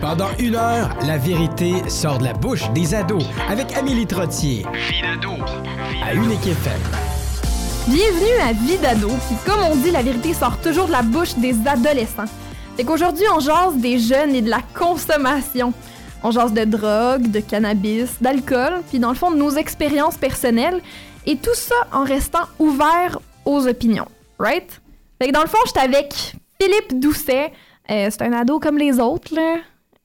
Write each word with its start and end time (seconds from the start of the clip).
Pendant 0.00 0.28
une 0.38 0.54
heure, 0.54 0.90
la 1.06 1.18
vérité 1.18 1.88
sort 1.88 2.18
de 2.18 2.24
la 2.24 2.32
bouche 2.32 2.70
des 2.70 2.94
ados 2.94 3.24
avec 3.48 3.76
Amélie 3.76 4.06
Trottier. 4.06 4.64
Vie 4.72 5.02
d'ado. 5.02 5.34
À 6.04 6.14
Unique 6.14 6.46
FM. 6.46 6.80
Bienvenue 7.88 8.40
à 8.42 8.52
Vie 8.52 8.78
d'ado, 8.78 9.08
puis 9.08 9.36
comme 9.44 9.62
on 9.62 9.76
dit, 9.76 9.90
la 9.90 10.02
vérité 10.02 10.34
sort 10.34 10.60
toujours 10.60 10.86
de 10.86 10.92
la 10.92 11.02
bouche 11.02 11.34
des 11.36 11.54
adolescents. 11.66 12.26
Fait 12.76 12.84
qu'aujourd'hui, 12.84 13.24
on 13.34 13.40
jase 13.40 13.76
des 13.76 13.98
jeunes 13.98 14.34
et 14.34 14.42
de 14.42 14.50
la 14.50 14.60
consommation. 14.74 15.72
On 16.22 16.30
jase 16.30 16.52
de 16.52 16.64
drogue, 16.64 17.30
de 17.30 17.40
cannabis, 17.40 18.20
d'alcool, 18.20 18.82
puis 18.88 18.98
dans 18.98 19.10
le 19.10 19.16
fond 19.16 19.30
de 19.30 19.36
nos 19.36 19.50
expériences 19.50 20.16
personnelles, 20.16 20.80
et 21.26 21.36
tout 21.36 21.54
ça 21.54 21.74
en 21.92 22.04
restant 22.04 22.46
ouvert 22.58 23.18
aux 23.44 23.66
opinions, 23.66 24.08
right? 24.38 24.80
Fait 25.20 25.28
que 25.28 25.32
dans 25.32 25.42
le 25.42 25.48
fond, 25.48 25.58
j'étais 25.66 25.80
avec 25.80 26.34
Philippe 26.60 27.00
Doucet. 27.00 27.52
Euh, 27.90 28.08
c'est 28.10 28.22
un 28.22 28.32
ado 28.32 28.58
comme 28.58 28.78
les 28.78 28.98
autres, 28.98 29.34
là. 29.34 29.58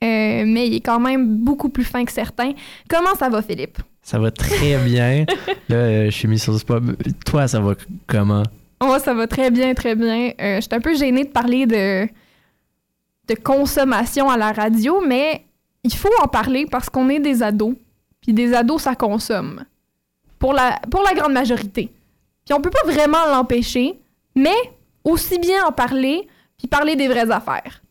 Euh, 0.03 0.43
mais 0.47 0.67
il 0.67 0.75
est 0.75 0.81
quand 0.81 0.99
même 0.99 1.37
beaucoup 1.37 1.69
plus 1.69 1.83
fin 1.83 2.03
que 2.05 2.11
certains. 2.11 2.53
Comment 2.89 3.13
ça 3.15 3.29
va, 3.29 3.41
Philippe? 3.41 3.77
Ça 4.01 4.17
va 4.17 4.31
très 4.31 4.77
bien. 4.77 5.25
là, 5.69 5.75
euh, 5.75 6.05
je 6.05 6.11
suis 6.11 6.27
mis 6.27 6.39
sur 6.39 6.53
le 6.53 6.59
spot. 6.59 6.83
Toi, 7.25 7.47
ça 7.47 7.59
va 7.59 7.75
comment? 8.07 8.43
Moi, 8.81 8.99
ça 8.99 9.13
va 9.13 9.27
très 9.27 9.51
bien, 9.51 9.75
très 9.75 9.95
bien. 9.95 10.31
Euh, 10.41 10.55
je 10.55 10.61
suis 10.61 10.69
un 10.71 10.79
peu 10.79 10.95
gênée 10.95 11.25
de 11.25 11.29
parler 11.29 11.67
de, 11.67 12.07
de 13.27 13.35
consommation 13.35 14.27
à 14.27 14.37
la 14.37 14.51
radio, 14.51 15.03
mais 15.05 15.45
il 15.83 15.93
faut 15.93 16.09
en 16.19 16.27
parler 16.27 16.65
parce 16.65 16.89
qu'on 16.89 17.07
est 17.09 17.19
des 17.19 17.43
ados. 17.43 17.75
Puis 18.21 18.33
des 18.33 18.55
ados, 18.55 18.81
ça 18.81 18.95
consomme. 18.95 19.63
Pour 20.39 20.53
la, 20.53 20.79
pour 20.89 21.03
la 21.03 21.13
grande 21.13 21.33
majorité. 21.33 21.91
Puis 22.43 22.55
on 22.55 22.61
peut 22.61 22.71
pas 22.71 22.91
vraiment 22.91 23.27
l'empêcher, 23.31 23.99
mais 24.35 24.55
aussi 25.03 25.37
bien 25.37 25.63
en 25.67 25.71
parler, 25.71 26.27
puis 26.61 26.67
parler 26.67 26.95
des 26.95 27.07
vraies 27.07 27.31
affaires. 27.31 27.81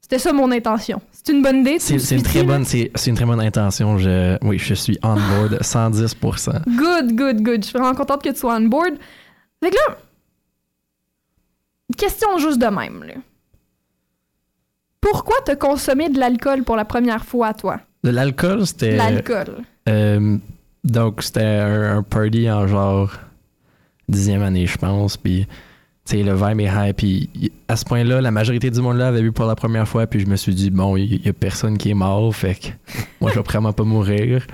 C'était 0.00 0.18
ça 0.20 0.32
mon 0.32 0.50
intention. 0.52 1.00
C'est 1.12 1.32
une 1.32 1.42
bonne 1.42 1.58
idée? 1.58 1.78
C'est 1.78 1.94
une, 2.16 2.22
très 2.22 2.42
bonne, 2.42 2.64
c'est 2.64 2.90
c'est 2.94 3.10
une 3.10 3.16
très 3.16 3.26
bonne 3.26 3.40
intention. 3.40 3.98
Je, 3.98 4.38
oui, 4.44 4.58
je 4.58 4.74
suis 4.74 4.98
on 5.02 5.14
board 5.14 5.58
110%. 5.62 6.62
Good, 6.76 7.16
good, 7.16 7.42
good. 7.42 7.62
Je 7.62 7.68
suis 7.68 7.78
vraiment 7.78 7.94
contente 7.94 8.22
que 8.22 8.30
tu 8.30 8.36
sois 8.36 8.56
on 8.56 8.62
board. 8.62 8.94
Fait 9.62 9.70
que 9.70 9.76
là, 9.76 9.96
question 11.96 12.38
juste 12.38 12.58
de 12.60 12.66
même. 12.66 13.04
Là. 13.04 13.14
Pourquoi 15.00 15.36
t'as 15.44 15.56
consommé 15.56 16.08
de 16.08 16.18
l'alcool 16.18 16.62
pour 16.64 16.76
la 16.76 16.84
première 16.84 17.24
fois, 17.24 17.54
toi? 17.54 17.80
De 18.04 18.10
l'alcool, 18.10 18.66
c'était. 18.66 18.96
L'alcool. 18.96 19.62
euh, 19.88 20.36
donc, 20.84 21.22
c'était 21.22 21.44
un, 21.44 21.98
un 21.98 22.02
party 22.02 22.50
en 22.50 22.66
genre 22.66 23.12
dixième 24.08 24.42
année, 24.42 24.66
je 24.66 24.78
pense. 24.78 25.16
Puis, 25.16 25.46
sais, 26.16 26.22
le 26.22 26.34
vibe 26.34 26.60
est 26.60 26.64
high. 26.72 26.94
Puis, 26.94 27.30
à 27.68 27.76
ce 27.76 27.84
point-là, 27.84 28.20
la 28.20 28.30
majorité 28.30 28.70
du 28.70 28.80
monde 28.80 28.96
là 28.96 29.08
avait 29.08 29.22
bu 29.22 29.32
pour 29.32 29.46
la 29.46 29.54
première 29.56 29.86
fois. 29.88 30.06
Puis, 30.06 30.20
je 30.20 30.26
me 30.26 30.36
suis 30.36 30.54
dit, 30.54 30.70
bon, 30.70 30.96
il 30.96 31.24
y, 31.24 31.28
a 31.28 31.32
personne 31.32 31.76
qui 31.78 31.90
est 31.90 31.94
mort. 31.94 32.34
Fait 32.34 32.54
que 32.54 32.68
moi, 33.20 33.30
je 33.30 33.36
vais 33.36 33.42
vraiment 33.44 33.72
pas 33.72 33.84
mourir. 33.84 34.46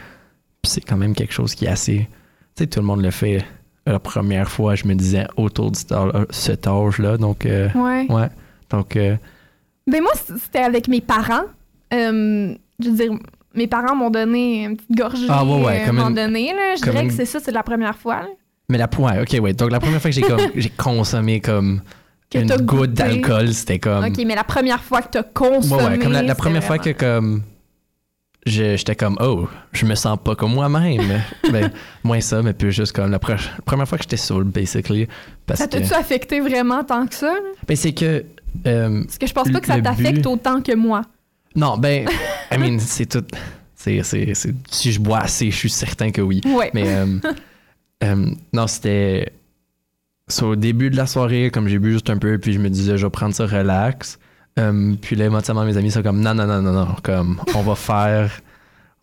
Puis, 0.62 0.72
c'est 0.72 0.80
quand 0.80 0.96
même 0.96 1.14
quelque 1.14 1.32
chose 1.32 1.54
qui 1.54 1.64
est 1.66 1.68
assez. 1.68 2.08
Tu 2.56 2.62
sais, 2.62 2.66
tout 2.66 2.80
le 2.80 2.86
monde 2.86 3.02
le 3.02 3.10
fait 3.10 3.44
la 3.86 3.98
première 4.00 4.50
fois, 4.50 4.74
je 4.74 4.84
me 4.86 4.94
disais, 4.94 5.26
autour 5.36 5.70
de 5.70 5.76
cet 5.76 5.92
âge- 5.92 6.26
cet 6.30 6.66
âge-là. 6.66 7.16
Donc, 7.18 7.46
euh, 7.46 7.68
Ouais. 7.74 8.06
ouais. 8.10 8.28
Donc, 8.70 8.96
euh, 8.96 9.16
Ben 9.86 10.02
moi, 10.02 10.10
c'était 10.42 10.58
avec 10.64 10.88
mes 10.88 11.00
parents. 11.00 11.44
Euh, 11.94 12.52
je 12.80 12.88
veux 12.90 12.96
dire, 12.96 13.12
mes 13.54 13.68
parents 13.68 13.94
m'ont 13.94 14.10
donné 14.10 14.64
une 14.64 14.76
petite 14.76 14.96
gorgée 14.96 15.26
Ah, 15.28 15.44
ouais, 15.44 15.64
ouais, 15.64 15.82
euh, 15.82 15.86
comme 15.86 15.98
une- 16.00 16.14
donné. 16.14 16.52
Là. 16.52 16.74
Je 16.76 16.82
dirais 16.82 17.02
une- 17.02 17.08
que 17.08 17.14
c'est 17.14 17.24
ça, 17.26 17.38
c'est 17.38 17.52
la 17.52 17.62
première 17.62 17.96
fois. 17.96 18.22
là, 18.22 18.28
mais 18.68 18.78
la 18.78 18.88
ouais, 18.98 19.20
ok, 19.20 19.42
ouais. 19.42 19.52
Donc, 19.52 19.70
la 19.70 19.80
première 19.80 20.00
fois 20.00 20.10
que 20.10 20.14
j'ai 20.14 20.22
comme, 20.22 20.40
j'ai 20.56 20.70
consommé 20.70 21.40
comme 21.40 21.80
que 22.30 22.38
une 22.38 22.56
goutte 22.64 22.92
d'alcool, 22.92 23.52
c'était 23.54 23.78
comme. 23.78 24.04
OK, 24.04 24.18
mais 24.26 24.34
la 24.34 24.44
première 24.44 24.82
fois 24.82 25.02
que 25.02 25.08
t'as 25.10 25.22
consommé... 25.22 25.82
Ouais, 25.82 25.88
ouais, 25.90 25.98
comme 25.98 26.12
la, 26.12 26.34
première 26.34 26.64
fois 26.64 26.78
que 26.78 26.90
comme 26.90 27.42
je- 28.44 28.76
j'étais 28.76 28.94
comme 28.96 29.16
oh, 29.20 29.48
je 29.72 29.86
me 29.86 29.94
sens 29.94 30.18
pas 30.22 30.34
comme 30.34 30.54
moi-même. 30.54 31.22
ben, 31.52 31.70
moins 32.04 32.20
ça, 32.20 32.42
mais 32.42 32.52
plus 32.52 32.72
juste 32.72 32.92
comme 32.92 33.10
la, 33.10 33.18
pre- 33.18 33.32
la 33.36 33.62
première 33.64 33.88
fois 33.88 33.98
que 33.98 34.04
j'étais 34.04 34.16
saoul, 34.16 34.44
basically. 34.44 35.06
Parce 35.46 35.60
Ça 35.60 35.68
t'a-tu 35.68 35.92
affecté 35.94 36.40
vraiment 36.40 36.82
tant 36.84 37.06
que 37.06 37.14
ça? 37.14 37.26
là? 37.32 37.40
ben, 37.66 37.76
c'est 37.76 37.92
que 37.92 38.24
euh, 38.66 39.02
Parce 39.04 39.18
que 39.18 39.26
je 39.26 39.32
pense 39.32 39.50
pas 39.50 39.60
que 39.60 39.66
ça 39.66 39.80
t'affecte 39.80 40.16
but- 40.22 40.26
autant 40.26 40.60
que 40.62 40.72
moi. 40.74 41.02
non, 41.54 41.76
ben, 41.76 42.08
I 42.52 42.58
mean, 42.58 42.78
c'est 42.80 43.06
tout. 43.06 43.24
C'est, 43.74 44.02
c'est, 44.02 44.34
c'est- 44.34 44.54
si 44.70 44.90
je 44.92 44.98
bois 45.00 45.18
assez, 45.18 45.50
je 45.50 45.56
suis 45.56 45.70
certain 45.70 46.10
que 46.10 46.20
oui. 46.20 46.40
Ouais. 46.44 46.70
Mais 46.74 46.84
euh, 46.88 47.06
euh, 48.04 48.26
non, 48.52 48.66
c'était. 48.66 49.32
au 50.42 50.56
début 50.56 50.90
de 50.90 50.96
la 50.96 51.06
soirée, 51.06 51.50
comme 51.50 51.68
j'ai 51.68 51.78
bu 51.78 51.92
juste 51.92 52.10
un 52.10 52.18
peu, 52.18 52.38
puis 52.38 52.52
je 52.52 52.58
me 52.58 52.68
disais, 52.68 52.98
je 52.98 53.06
vais 53.06 53.10
prendre 53.10 53.34
ça 53.34 53.46
relax. 53.46 54.18
Euh, 54.58 54.94
puis 55.00 55.16
là, 55.16 55.26
émotionnellement, 55.26 55.70
mes 55.70 55.76
amis 55.76 55.90
sont 55.90 56.02
comme, 56.02 56.20
non, 56.20 56.34
non, 56.34 56.46
non, 56.46 56.62
non, 56.62 56.72
non, 56.72 56.96
comme, 57.02 57.40
on 57.54 57.62
va 57.62 57.74
faire. 57.74 58.40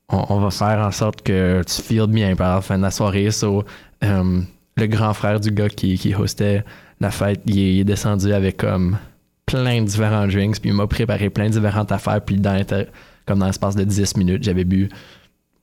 On, 0.10 0.40
va 0.40 0.52
faire 0.52 0.86
en 0.86 0.92
sorte 0.92 1.24
que 1.24 1.64
tu 1.66 1.82
feels 1.82 2.08
bien 2.08 2.36
par 2.36 2.56
la 2.56 2.62
fin 2.62 2.78
de 2.78 2.84
la 2.84 2.92
soirée. 2.92 3.32
So, 3.32 3.64
euh, 4.04 4.42
le 4.78 4.88
grand 4.88 5.14
frère 5.14 5.40
du 5.40 5.50
gars 5.50 5.70
qui, 5.70 5.98
qui 5.98 6.14
hostait 6.14 6.64
la 7.00 7.10
fête, 7.10 7.42
il 7.46 7.80
est, 7.80 7.84
descendu 7.84 8.32
avec 8.32 8.58
comme 8.58 8.98
plein 9.46 9.82
de 9.82 9.88
différents 9.88 10.28
drinks, 10.28 10.60
puis 10.60 10.70
il 10.70 10.76
m'a 10.76 10.88
préparé 10.88 11.30
plein 11.30 11.46
de 11.46 11.54
différentes 11.54 11.92
affaires, 11.92 12.22
puis 12.22 12.36
dans, 12.36 12.64
comme 13.26 13.40
dans 13.40 13.48
l'espace 13.48 13.76
de 13.76 13.84
10 13.84 14.18
minutes, 14.18 14.44
j'avais 14.44 14.66
bu 14.66 14.90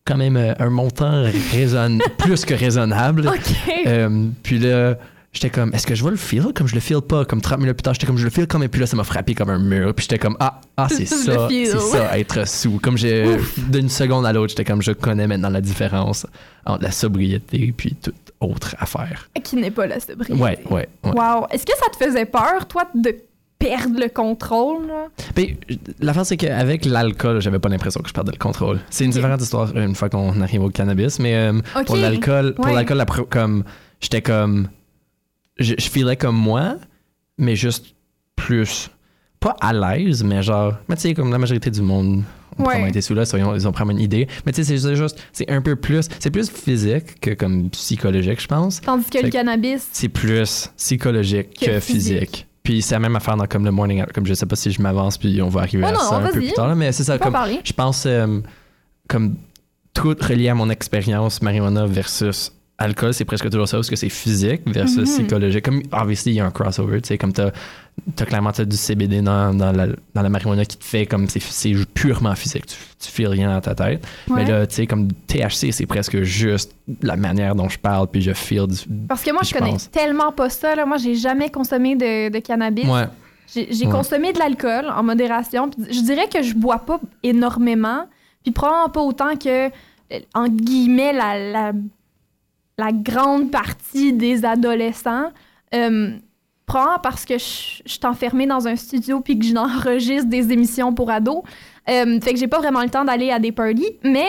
quand 0.04 0.16
même 0.16 0.36
euh, 0.36 0.54
un 0.58 0.70
montant 0.70 1.24
raisonn- 1.52 2.00
plus 2.18 2.44
que 2.44 2.54
raisonnable. 2.54 3.30
Euh, 3.86 4.28
puis 4.42 4.58
là, 4.58 4.96
j'étais 5.32 5.50
comme, 5.50 5.72
est-ce 5.74 5.86
que 5.86 5.94
je 5.94 6.02
vais 6.02 6.10
le 6.10 6.16
feel? 6.16 6.52
Comme 6.54 6.66
je 6.66 6.74
le 6.74 6.80
feel 6.80 7.00
pas? 7.00 7.24
Comme 7.24 7.40
30 7.40 7.60
minutes 7.60 7.76
plus 7.76 7.82
tard, 7.82 7.94
j'étais 7.94 8.06
comme, 8.06 8.16
je 8.16 8.24
le 8.24 8.30
feel 8.30 8.46
comme, 8.46 8.62
et 8.62 8.68
puis 8.68 8.80
là, 8.80 8.86
ça 8.86 8.96
m'a 8.96 9.04
frappé 9.04 9.34
comme 9.34 9.50
un 9.50 9.58
mur. 9.58 9.94
Puis 9.94 10.04
j'étais 10.04 10.18
comme, 10.18 10.36
ah, 10.40 10.60
ah 10.76 10.88
c'est 10.88 11.04
ça, 11.06 11.48
c'est 11.48 11.66
ça, 11.78 12.18
être 12.18 12.46
sous. 12.48 12.78
Comme 12.78 12.96
j'ai, 12.96 13.36
d'une 13.68 13.88
seconde 13.88 14.26
à 14.26 14.32
l'autre, 14.32 14.50
j'étais 14.50 14.64
comme, 14.64 14.82
je 14.82 14.92
connais 14.92 15.26
maintenant 15.26 15.50
la 15.50 15.60
différence 15.60 16.26
entre 16.66 16.82
la 16.82 16.90
sobriété 16.90 17.72
puis 17.76 17.96
toute 18.00 18.14
autre 18.40 18.74
affaire. 18.78 19.28
Qui 19.42 19.56
n'est 19.56 19.70
pas 19.70 19.86
la 19.86 20.00
sobriété. 20.00 20.40
Ouais, 20.40 20.58
ouais, 20.70 20.88
ouais. 21.04 21.12
Wow. 21.12 21.46
Est-ce 21.50 21.64
que 21.66 21.76
ça 21.78 21.86
te 21.90 22.04
faisait 22.04 22.26
peur, 22.26 22.66
toi, 22.68 22.84
de 22.94 23.14
perdre 23.60 24.00
le 24.00 24.08
contrôle? 24.08 24.88
là? 24.88 25.06
Mais 25.36 25.56
l'affaire, 26.00 26.26
c'est 26.26 26.36
qu'avec 26.36 26.84
l'alcool, 26.84 27.40
j'avais 27.40 27.60
pas 27.60 27.68
l'impression 27.68 28.00
que 28.00 28.08
je 28.08 28.12
perdais 28.14 28.32
le 28.32 28.38
contrôle. 28.38 28.80
C'est 28.90 29.04
une 29.04 29.12
différente 29.12 29.40
histoire 29.40 29.76
une 29.76 29.94
fois 29.94 30.08
qu'on 30.08 30.40
arrive 30.40 30.64
au 30.64 30.70
cannabis, 30.70 31.20
mais 31.20 31.34
euh, 31.36 31.60
pour 31.86 31.94
l'alcool, 31.96 32.54
pour 32.54 32.64
Ouais. 32.64 32.74
l'alcool, 32.74 32.96
la 32.96 33.04
comme 33.06 33.62
j'étais 34.00 34.22
comme, 34.22 34.68
je, 35.58 35.74
je 35.78 35.88
filais 35.88 36.16
comme 36.16 36.36
moi, 36.36 36.76
mais 37.38 37.54
juste 37.54 37.94
plus 38.34 38.90
pas 39.38 39.56
à 39.60 39.72
l'aise, 39.72 40.22
mais 40.24 40.42
genre, 40.42 40.74
mais 40.88 40.96
tu 40.96 41.02
sais, 41.02 41.14
comme 41.14 41.30
la 41.30 41.38
majorité 41.38 41.70
du 41.70 41.80
monde. 41.82 42.24
On 42.58 42.64
Ouais. 42.64 42.88
été 42.90 43.00
sous 43.00 43.14
là, 43.14 43.22
ils 43.56 43.66
ont 43.68 43.70
vraiment 43.70 43.92
une 43.92 44.00
idée. 44.00 44.26
Mais 44.44 44.52
tu 44.52 44.62
sais, 44.64 44.76
c'est 44.76 44.96
juste, 44.96 45.18
c'est 45.32 45.48
un 45.50 45.62
peu 45.62 45.76
plus, 45.76 46.08
c'est 46.18 46.30
plus 46.30 46.50
physique 46.50 47.18
que 47.20 47.30
comme 47.30 47.70
psychologique, 47.70 48.38
je 48.40 48.46
pense. 48.48 48.80
Tandis 48.82 49.08
que 49.08 49.18
le 49.22 49.30
cannabis... 49.30 49.88
C'est 49.92 50.08
plus 50.10 50.68
psychologique 50.76 51.58
Que 51.58 51.66
que, 51.66 51.80
physique. 51.80 52.18
physique. 52.18 52.46
Puis 52.62 52.82
c'est 52.82 52.94
la 52.94 52.98
même 53.00 53.16
affaire 53.16 53.36
dans 53.36 53.46
comme 53.46 53.64
le 53.64 53.70
morning, 53.70 54.04
comme 54.14 54.26
je 54.26 54.34
sais 54.34 54.46
pas 54.46 54.56
si 54.56 54.70
je 54.70 54.82
m'avance, 54.82 55.16
puis 55.16 55.40
on 55.40 55.48
va 55.48 55.62
arriver 55.62 55.84
Oh 55.86 55.96
à 55.96 56.02
ça 56.02 56.16
un 56.16 56.26
peu 56.26 56.32
plus 56.32 56.52
tard, 56.52 56.68
là, 56.68 56.74
mais 56.74 56.92
c'est 56.92 57.04
ça, 57.04 57.18
comme, 57.18 57.32
parler. 57.32 57.60
je 57.64 57.72
pense 57.72 58.04
euh, 58.06 58.40
comme 59.08 59.36
tout 59.94 60.16
relié 60.20 60.48
à 60.50 60.54
mon 60.54 60.68
expérience 60.70 61.40
marijuana 61.42 61.86
versus 61.86 62.52
alcool, 62.80 63.14
c'est 63.14 63.24
presque 63.24 63.48
toujours 63.48 63.68
ça, 63.68 63.76
parce 63.76 63.88
que 63.90 63.94
c'est 63.96 64.08
physique 64.08 64.62
versus 64.66 64.96
Mhm. 64.98 65.04
psychologique. 65.04 65.64
Comme, 65.64 65.82
obviously, 65.92 66.32
il 66.32 66.34
y 66.36 66.40
a 66.40 66.46
un 66.46 66.50
crossover, 66.50 67.00
tu 67.00 67.08
sais, 67.08 67.18
comme 67.18 67.32
t'as, 67.32 67.50
t'as 68.16 68.24
clairement 68.24 68.50
t'as 68.52 68.64
du 68.64 68.76
CBD 68.76 69.20
dans, 69.22 69.54
dans, 69.54 69.70
la, 69.70 69.86
dans 70.14 70.22
la 70.22 70.28
marijuana 70.28 70.64
qui 70.64 70.76
te 70.78 70.84
fait 70.84 71.06
comme, 71.06 71.28
c'est, 71.28 71.40
purement 71.94 72.34
physique, 72.34 72.66
tu, 72.66 72.76
tu 72.98 73.10
fais 73.12 73.26
rien 73.26 73.52
dans 73.54 73.60
ta 73.60 73.74
tête. 73.74 74.04
Ouais. 74.28 74.36
Mais 74.44 74.50
là, 74.50 74.66
tu 74.66 74.74
sais, 74.76 74.86
comme 74.86 75.08
THC, 75.28 75.70
c'est 75.72 75.86
presque 75.86 76.22
juste 76.22 76.74
la 77.02 77.16
manière 77.16 77.54
dont 77.54 77.68
je 77.68 77.78
parle, 77.78 78.08
puis 78.08 78.22
je 78.22 78.32
feel 78.32 78.66
du... 78.66 78.76
Parce 79.08 79.22
que 79.22 79.30
moi, 79.30 79.42
je 79.44 79.50
je 79.50 79.54
connais 79.54 79.70
pense. 79.72 79.90
tellement 79.90 80.32
pas 80.32 80.48
ça. 80.50 80.74
Là. 80.74 80.84
Moi, 80.86 80.96
j'ai 80.96 81.14
jamais 81.14 81.50
consommé 81.50 81.94
de, 81.94 82.30
de 82.30 82.38
cannabis. 82.40 82.86
Ouais. 82.86 83.04
J'ai 83.52 83.66
Ouais. 83.86 83.90
consommé 83.92 84.32
de 84.32 84.38
l'alcool 84.38 84.86
en 84.96 85.02
modération. 85.02 85.68
puis 85.68 85.92
Je 85.92 86.00
dirais 86.02 86.28
que 86.32 86.40
je 86.42 86.54
bois 86.54 86.78
pas 86.78 87.00
énormément. 87.22 88.06
Puis 88.44 88.52
probablement 88.52 88.88
pas 88.88 89.00
autant 89.02 89.36
que, 89.36 89.66
euh, 89.66 89.70
en 90.34 90.46
guillemets, 90.48 91.12
la, 91.12 91.38
la, 91.52 91.72
la 92.80 92.92
grande 92.92 93.50
partie 93.50 94.12
des 94.12 94.44
adolescents. 94.44 95.30
Euh, 95.74 96.16
probablement 96.66 96.98
parce 97.02 97.24
que 97.24 97.34
je 97.38 97.44
suis 97.84 98.00
enfermée 98.04 98.46
dans 98.46 98.66
un 98.68 98.76
studio 98.76 99.20
puis 99.20 99.38
que 99.38 99.44
j'enregistre 99.44 100.28
des 100.28 100.52
émissions 100.52 100.92
pour 100.94 101.10
ados. 101.10 101.42
Euh, 101.88 102.20
fait 102.20 102.32
que 102.34 102.38
j'ai 102.38 102.46
pas 102.48 102.58
vraiment 102.58 102.82
le 102.82 102.88
temps 102.90 103.04
d'aller 103.04 103.30
à 103.30 103.38
des 103.40 103.50
parties. 103.52 103.96
Mais 104.04 104.26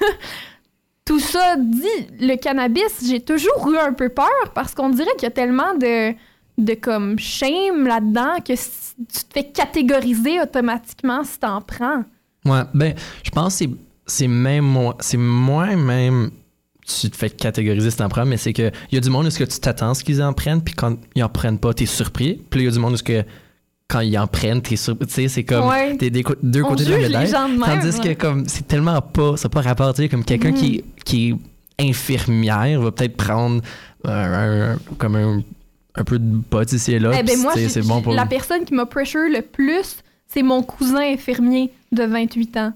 tout 1.04 1.20
ça 1.20 1.56
dit, 1.56 2.08
le 2.20 2.34
cannabis, 2.36 3.04
j'ai 3.06 3.20
toujours 3.20 3.70
eu 3.72 3.76
un 3.78 3.92
peu 3.92 4.08
peur 4.08 4.26
parce 4.54 4.74
qu'on 4.74 4.90
dirait 4.90 5.12
qu'il 5.16 5.24
y 5.24 5.26
a 5.26 5.30
tellement 5.30 5.74
de, 5.74 6.12
de 6.58 6.74
comme 6.74 7.18
shame 7.18 7.86
là-dedans 7.86 8.36
que 8.44 8.52
tu 8.54 9.24
te 9.24 9.32
fais 9.32 9.44
catégoriser 9.44 10.40
automatiquement 10.40 11.22
si 11.22 11.38
t'en 11.38 11.60
prends. 11.60 12.02
Ouais, 12.44 12.62
ben, 12.74 12.94
je 13.22 13.30
pense 13.30 13.54
que 13.58 13.64
c'est- 13.64 13.70
c'est 14.08 14.28
même 14.28 14.76
c'est 15.00 15.16
moins 15.16 15.74
même 15.76 16.30
tu 16.86 17.10
te 17.10 17.16
fais 17.16 17.30
catégoriser 17.30 17.90
si 17.90 17.96
t'en 17.96 18.08
prends, 18.08 18.24
mais 18.24 18.36
c'est 18.36 18.52
que 18.52 18.70
il 18.90 18.94
y 18.94 18.98
a 18.98 19.00
du 19.00 19.10
monde 19.10 19.26
où 19.26 19.30
ce 19.30 19.38
que 19.38 19.44
tu 19.44 19.58
t'attends 19.58 19.90
à 19.90 19.94
ce 19.94 20.04
qu'ils 20.04 20.22
en 20.22 20.32
prennent, 20.32 20.62
puis 20.62 20.74
quand 20.74 20.96
ils 21.14 21.22
en 21.24 21.28
prennent 21.28 21.58
pas, 21.58 21.74
t'es 21.74 21.86
surpris. 21.86 22.40
Puis 22.50 22.60
il 22.60 22.64
y 22.64 22.68
a 22.68 22.70
du 22.70 22.78
monde 22.78 22.92
où 22.92 22.96
ce 22.96 23.02
que 23.02 23.24
quand 23.88 24.00
ils 24.00 24.16
en 24.18 24.26
prennent, 24.26 24.62
t'es 24.62 24.76
sûr, 24.76 24.96
tu 24.98 25.06
sais, 25.08 25.28
c'est 25.28 25.44
comme 25.44 25.66
Ouais. 25.68 25.96
t'es 25.96 26.10
des 26.10 26.24
deux 26.42 26.62
côtés 26.62 26.84
de 26.84 26.90
la 26.92 26.98
médaille. 26.98 27.30
Tandis 27.30 28.00
que 28.00 28.14
comme 28.14 28.46
c'est 28.48 28.66
tellement 28.66 29.00
pas, 29.00 29.36
ça 29.36 29.46
n'a 29.48 29.50
pas 29.50 29.60
rapport, 29.62 29.94
tu 29.94 30.02
sais, 30.02 30.08
comme 30.08 30.24
quelqu'un 30.24 30.52
qui, 30.52 30.82
qui 31.04 31.30
est 31.30 31.34
infirmière 31.90 32.80
va 32.80 32.90
peut-être 32.92 33.16
prendre 33.16 33.62
un, 34.04 34.72
un- 34.72 34.78
comme 34.98 35.16
un, 35.16 35.42
un 35.94 36.04
peu 36.04 36.18
de 36.18 36.40
pot 36.48 36.70
ici 36.72 36.94
et 36.94 36.98
là. 36.98 37.12
Eh 37.18 37.22
ben 37.22 37.38
moi, 37.40 37.52
c'est 37.56 37.82
bon 37.86 38.02
pour 38.02 38.12
la 38.14 38.26
personne 38.26 38.64
qui 38.64 38.74
m'a 38.74 38.86
pressure 38.86 39.28
le 39.30 39.42
plus, 39.42 39.96
c'est 40.26 40.42
mon 40.42 40.62
cousin 40.62 41.12
infirmier 41.12 41.70
de 41.92 42.02
28 42.04 42.56
ans 42.58 42.72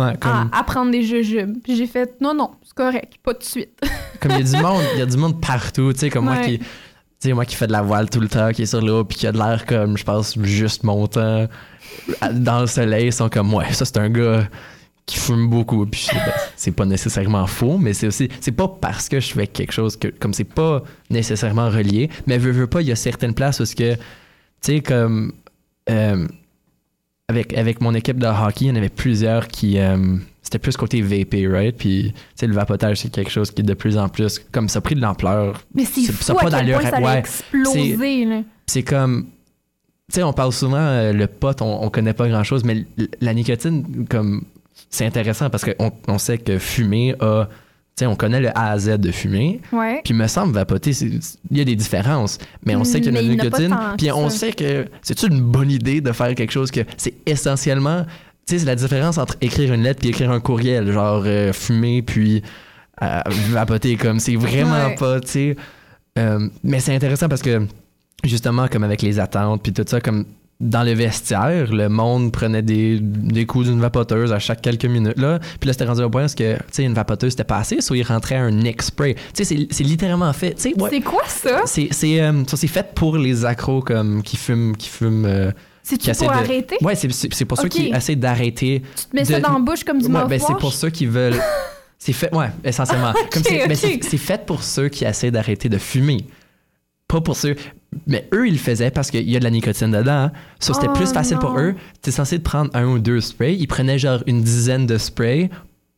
Ouais, 0.00 0.16
comme, 0.18 0.50
à, 0.52 0.58
à 0.58 0.62
prendre 0.64 0.90
des 0.90 1.02
jujubes. 1.02 1.58
Puis 1.62 1.76
j'ai 1.76 1.86
fait 1.86 2.20
non, 2.20 2.34
non, 2.34 2.50
c'est 2.62 2.74
correct, 2.74 3.14
pas 3.22 3.32
de 3.34 3.42
suite. 3.42 3.78
comme 4.20 4.32
il 4.32 4.38
y 4.38 4.40
a 4.40 4.56
du 4.56 4.62
monde, 4.62 4.82
il 4.94 4.98
y 4.98 5.02
a 5.02 5.06
du 5.06 5.16
monde 5.16 5.40
partout, 5.40 5.92
tu 5.92 5.98
sais, 6.00 6.10
comme 6.10 6.24
moi 6.26 6.38
qui. 6.38 6.60
Sais, 7.22 7.34
moi 7.34 7.44
qui 7.44 7.54
fais 7.54 7.66
de 7.66 7.72
la 7.72 7.82
voile 7.82 8.08
tout 8.08 8.18
le 8.20 8.28
temps, 8.28 8.50
qui 8.50 8.62
est 8.62 8.66
sur 8.66 8.80
l'eau, 8.80 9.04
puis 9.04 9.18
qui 9.18 9.26
a 9.26 9.32
de 9.32 9.36
l'air 9.36 9.66
comme, 9.66 9.98
je 9.98 10.04
pense, 10.04 10.38
juste 10.42 10.84
montant 10.84 11.46
à- 12.22 12.32
dans 12.32 12.60
le 12.60 12.66
soleil, 12.66 13.08
ils 13.08 13.12
sont 13.12 13.28
comme, 13.28 13.52
ouais, 13.52 13.70
ça 13.74 13.84
c'est 13.84 13.98
un 13.98 14.08
gars 14.08 14.48
qui 15.04 15.18
fume 15.18 15.50
beaucoup. 15.50 15.84
Puis 15.84 16.06
ben, 16.14 16.32
c'est 16.56 16.70
pas 16.70 16.86
nécessairement 16.86 17.46
faux, 17.46 17.76
mais 17.76 17.92
c'est 17.92 18.06
aussi, 18.06 18.30
c'est 18.40 18.52
pas 18.52 18.68
parce 18.68 19.10
que 19.10 19.20
je 19.20 19.32
fais 19.34 19.46
quelque 19.46 19.72
chose 19.72 19.98
que, 19.98 20.08
comme 20.08 20.32
c'est 20.32 20.44
pas 20.44 20.82
nécessairement 21.10 21.68
relié, 21.68 22.08
mais 22.26 22.38
veux, 22.38 22.52
veux 22.52 22.66
pas, 22.66 22.80
il 22.80 22.88
y 22.88 22.92
a 22.92 22.96
certaines 22.96 23.34
places 23.34 23.60
où 23.60 23.66
ce 23.66 23.76
que, 23.76 23.94
tu 23.96 24.00
sais, 24.62 24.80
comme, 24.80 25.32
euh, 25.90 26.26
avec, 27.30 27.56
avec 27.56 27.80
mon 27.80 27.94
équipe 27.94 28.18
de 28.18 28.26
hockey, 28.26 28.66
il 28.66 28.68
y 28.68 28.70
en 28.70 28.76
avait 28.76 28.88
plusieurs 28.88 29.48
qui, 29.48 29.78
euh, 29.78 30.16
c'était 30.42 30.58
plus 30.58 30.76
côté 30.76 31.00
VP, 31.00 31.48
right? 31.48 31.76
Puis, 31.76 32.12
tu 32.12 32.20
sais, 32.34 32.46
le 32.46 32.54
vapotage, 32.54 32.98
c'est 32.98 33.10
quelque 33.10 33.30
chose 33.30 33.50
qui 33.50 33.62
est 33.62 33.64
de 33.64 33.74
plus 33.74 33.96
en 33.96 34.08
plus, 34.08 34.40
comme 34.52 34.68
ça 34.68 34.80
a 34.80 34.82
pris 34.82 34.94
de 34.94 35.00
l'ampleur 35.00 35.62
Mais 35.74 35.84
c'est 35.84 36.02
fou 36.12 36.22
ça 36.22 36.32
à 36.32 36.36
pas 36.36 36.50
quel 36.50 36.72
point 36.72 36.90
ça 36.90 37.00
ouais. 37.00 37.18
explosé. 37.18 38.44
C'est 38.66 38.82
comme 38.82 39.26
tu 40.08 40.16
sais 40.16 40.22
on 40.24 40.32
parle 40.32 40.52
souvent 40.52 40.78
euh, 40.78 41.12
le 41.12 41.28
pot 41.28 41.62
on, 41.62 41.84
on 41.84 41.88
connaît 41.88 42.14
pas 42.14 42.28
grand 42.28 42.42
chose 42.42 42.64
mais 42.64 42.84
la 43.20 43.32
nicotine 43.32 44.06
comme 44.08 44.42
c'est 44.88 45.06
intéressant 45.06 45.50
parce 45.50 45.64
qu'on 45.64 45.92
on 46.08 46.18
sait 46.18 46.38
que 46.38 46.58
fumer 46.58 47.14
a 47.20 47.48
on 48.06 48.16
connaît 48.16 48.40
le 48.40 48.48
A 48.56 48.70
à 48.72 48.78
Z 48.78 48.98
de 48.98 49.10
fumer 49.10 49.60
Ouais. 49.72 50.00
puis 50.04 50.14
me 50.14 50.26
semble 50.26 50.52
vapoter 50.54 50.90
il 50.90 51.20
y 51.56 51.60
a 51.60 51.64
des 51.64 51.76
différences 51.76 52.38
mais 52.64 52.76
on 52.76 52.84
sait 52.84 53.00
qu'il 53.00 53.14
y 53.14 53.18
a 53.18 53.22
de 53.22 53.26
la 53.28 53.34
nicotine 53.34 53.76
puis 53.98 54.10
on 54.12 54.28
ça. 54.30 54.36
sait 54.38 54.52
que 54.52 54.86
c'est 55.02 55.22
une 55.22 55.40
bonne 55.40 55.70
idée 55.70 56.00
de 56.00 56.12
faire 56.12 56.34
quelque 56.34 56.52
chose 56.52 56.70
que 56.70 56.80
c'est 56.96 57.14
essentiellement 57.26 58.04
tu 58.46 58.54
sais 58.54 58.58
c'est 58.60 58.66
la 58.66 58.76
différence 58.76 59.18
entre 59.18 59.36
écrire 59.40 59.72
une 59.72 59.82
lettre 59.82 60.00
puis 60.00 60.08
écrire 60.10 60.30
un 60.30 60.40
courriel 60.40 60.90
genre 60.92 61.22
euh, 61.26 61.52
fumer 61.52 62.02
puis 62.02 62.42
euh, 63.02 63.20
vapoter 63.50 63.96
comme 63.96 64.18
c'est 64.20 64.36
vraiment 64.36 64.86
Ouais. 64.88 64.94
pas 64.96 65.20
tu 65.20 65.28
sais 65.28 65.56
euh, 66.18 66.48
mais 66.64 66.80
c'est 66.80 66.94
intéressant 66.94 67.28
parce 67.28 67.42
que 67.42 67.66
justement 68.24 68.68
comme 68.68 68.84
avec 68.84 69.02
les 69.02 69.18
attentes 69.18 69.62
puis 69.62 69.72
tout 69.72 69.84
ça 69.86 70.00
comme 70.00 70.24
dans 70.60 70.82
le 70.82 70.92
vestiaire, 70.92 71.72
le 71.72 71.88
monde 71.88 72.32
prenait 72.32 72.60
des, 72.62 72.98
des 73.00 73.46
coups 73.46 73.66
d'une 73.68 73.80
vapoteuse 73.80 74.30
à 74.32 74.38
chaque 74.38 74.60
quelques 74.60 74.84
minutes 74.84 75.18
là. 75.18 75.38
Puis 75.58 75.66
là 75.68 75.72
c'était 75.72 75.86
rendu 75.86 76.02
au 76.02 76.10
point 76.10 76.20
parce 76.22 76.34
que 76.34 76.54
tu 76.56 76.62
sais 76.72 76.82
une 76.84 76.92
vapoteuse 76.94 77.30
c'était 77.30 77.44
pas 77.44 77.56
assez, 77.58 77.80
soit 77.80 77.96
il 77.96 78.02
rentrait 78.02 78.36
un 78.36 78.50
neck 78.50 78.82
spray. 78.82 79.14
Tu 79.14 79.20
sais 79.34 79.44
c'est- 79.44 79.66
c'est 79.70 79.84
littéralement 79.84 80.32
fait, 80.34 80.54
ouais. 80.76 80.90
C'est 80.90 81.00
quoi 81.00 81.22
ça? 81.26 81.62
C'est 81.64 81.88
c'est 81.92 82.20
euh, 82.20 82.44
ça, 82.46 82.56
c'est 82.58 82.66
fait 82.66 82.94
pour 82.94 83.16
les 83.16 83.44
accros 83.44 83.80
comme 83.80 84.22
qui 84.22 84.36
fument 84.36 84.76
qui 84.76 84.88
fument 84.90 85.24
euh, 85.24 85.50
essaient 85.90 86.26
pour 86.26 86.34
de- 86.34 86.38
arrêter? 86.38 86.76
Ouais, 86.82 86.94
c'est 86.94 87.10
c'est 87.12 87.32
c'est 87.32 87.44
pour 87.46 87.58
ceux 87.58 87.68
qui 87.68 87.88
essaient 87.88 88.16
d'arrêter 88.16 88.82
Tu 88.96 89.04
te 89.06 89.16
mets 89.16 89.24
ça 89.24 89.40
dans 89.40 89.54
la 89.54 89.58
bouche 89.60 89.82
comme 89.82 89.98
du 89.98 90.06
Ouais, 90.08 90.26
ben, 90.28 90.38
c'est 90.38 90.58
pour 90.58 90.72
ceux 90.74 90.90
qui 90.90 91.06
veulent. 91.06 91.36
C'est 92.02 92.14
fait, 92.14 92.34
ouais, 92.34 92.46
essentiellement. 92.64 93.12
Comme 93.30 93.42
c'est, 93.44 93.68
ben, 93.68 93.76
c'est, 93.76 94.00
c'est 94.02 94.16
fait 94.16 94.46
pour 94.46 94.62
ceux 94.62 94.88
qui 94.88 95.04
essaient 95.04 95.30
d'arrêter 95.30 95.68
de 95.68 95.76
fumer. 95.76 96.24
Pas 97.06 97.20
pour 97.20 97.36
ceux. 97.36 97.56
Mais 98.06 98.28
eux, 98.32 98.46
ils 98.46 98.52
le 98.52 98.58
faisaient 98.58 98.90
parce 98.90 99.10
qu'il 99.10 99.28
y 99.28 99.34
a 99.36 99.38
de 99.38 99.44
la 99.44 99.50
nicotine 99.50 99.90
dedans. 99.90 100.12
hein. 100.12 100.32
Ça, 100.60 100.74
c'était 100.74 100.86
Oh, 100.88 100.92
plus 100.92 101.12
facile 101.12 101.38
pour 101.38 101.58
eux. 101.58 101.74
T'es 102.02 102.10
censé 102.10 102.38
te 102.38 102.44
prendre 102.44 102.70
un 102.74 102.84
ou 102.86 102.98
deux 102.98 103.20
sprays. 103.20 103.54
Ils 103.56 103.66
prenaient 103.66 103.98
genre 103.98 104.22
une 104.26 104.42
dizaine 104.42 104.86
de 104.86 104.96
sprays 104.96 105.50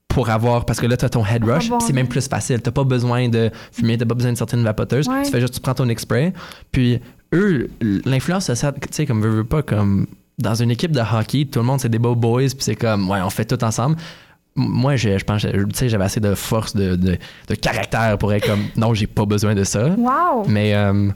pour 0.09 0.31
avoir. 0.31 0.65
Parce 0.65 0.81
que 0.81 0.87
là, 0.87 0.97
t'as 0.97 1.11
ton 1.11 1.25
head 1.25 1.44
rush. 1.44 1.71
C'est 1.87 1.93
même 1.93 2.09
plus 2.09 2.27
facile. 2.27 2.62
T'as 2.62 2.71
pas 2.71 2.85
besoin 2.85 3.29
de 3.29 3.50
fumer, 3.73 3.99
t'as 3.99 4.06
pas 4.06 4.15
besoin 4.15 4.33
de 4.33 4.39
certaines 4.39 4.62
vapoteuses. 4.62 5.06
Ouais. 5.09 5.23
Tu 5.25 5.31
fais 5.31 5.41
juste, 5.41 5.55
tu 5.55 5.61
prends 5.61 5.75
ton 5.75 5.87
spray. 5.99 6.33
Puis 6.71 6.99
eux, 7.35 7.69
l'influence 8.06 8.47
sociale, 8.47 8.75
tu 8.81 8.88
sais, 8.91 9.06
comme 9.06 9.21
veux, 9.21 9.31
veux 9.31 9.45
pas, 9.45 9.62
comme 9.62 10.06
dans 10.38 10.55
une 10.55 10.71
équipe 10.71 10.93
de 10.93 11.00
hockey, 11.00 11.45
tout 11.45 11.59
le 11.61 11.67
monde, 11.67 11.81
c'est 11.81 11.88
des 11.91 11.99
beaux 11.99 12.15
boys, 12.17 12.41
puis 12.41 12.56
c'est 12.61 12.75
comme, 12.75 13.09
ouais, 13.11 13.21
on 13.23 13.31
fait 13.31 13.45
tout 13.45 13.62
ensemble. 13.62 13.97
Moi, 14.55 14.97
je, 14.97 15.17
je 15.19 15.25
pense, 15.25 15.43
tu 15.43 15.49
sais, 15.75 15.88
j'avais 15.88 16.05
assez 16.05 16.21
de 16.21 16.35
force, 16.35 16.75
de, 16.75 16.97
de, 16.97 17.17
de 17.49 17.55
caractère 17.55 18.17
pour 18.19 18.33
être 18.33 18.47
comme, 18.47 18.65
non, 18.77 18.93
j'ai 18.93 19.06
pas 19.06 19.25
besoin 19.25 19.55
de 19.55 19.65
ça. 19.65 19.88
Wow! 19.91 20.45
Mais, 20.49 20.75
euh, 20.75 21.09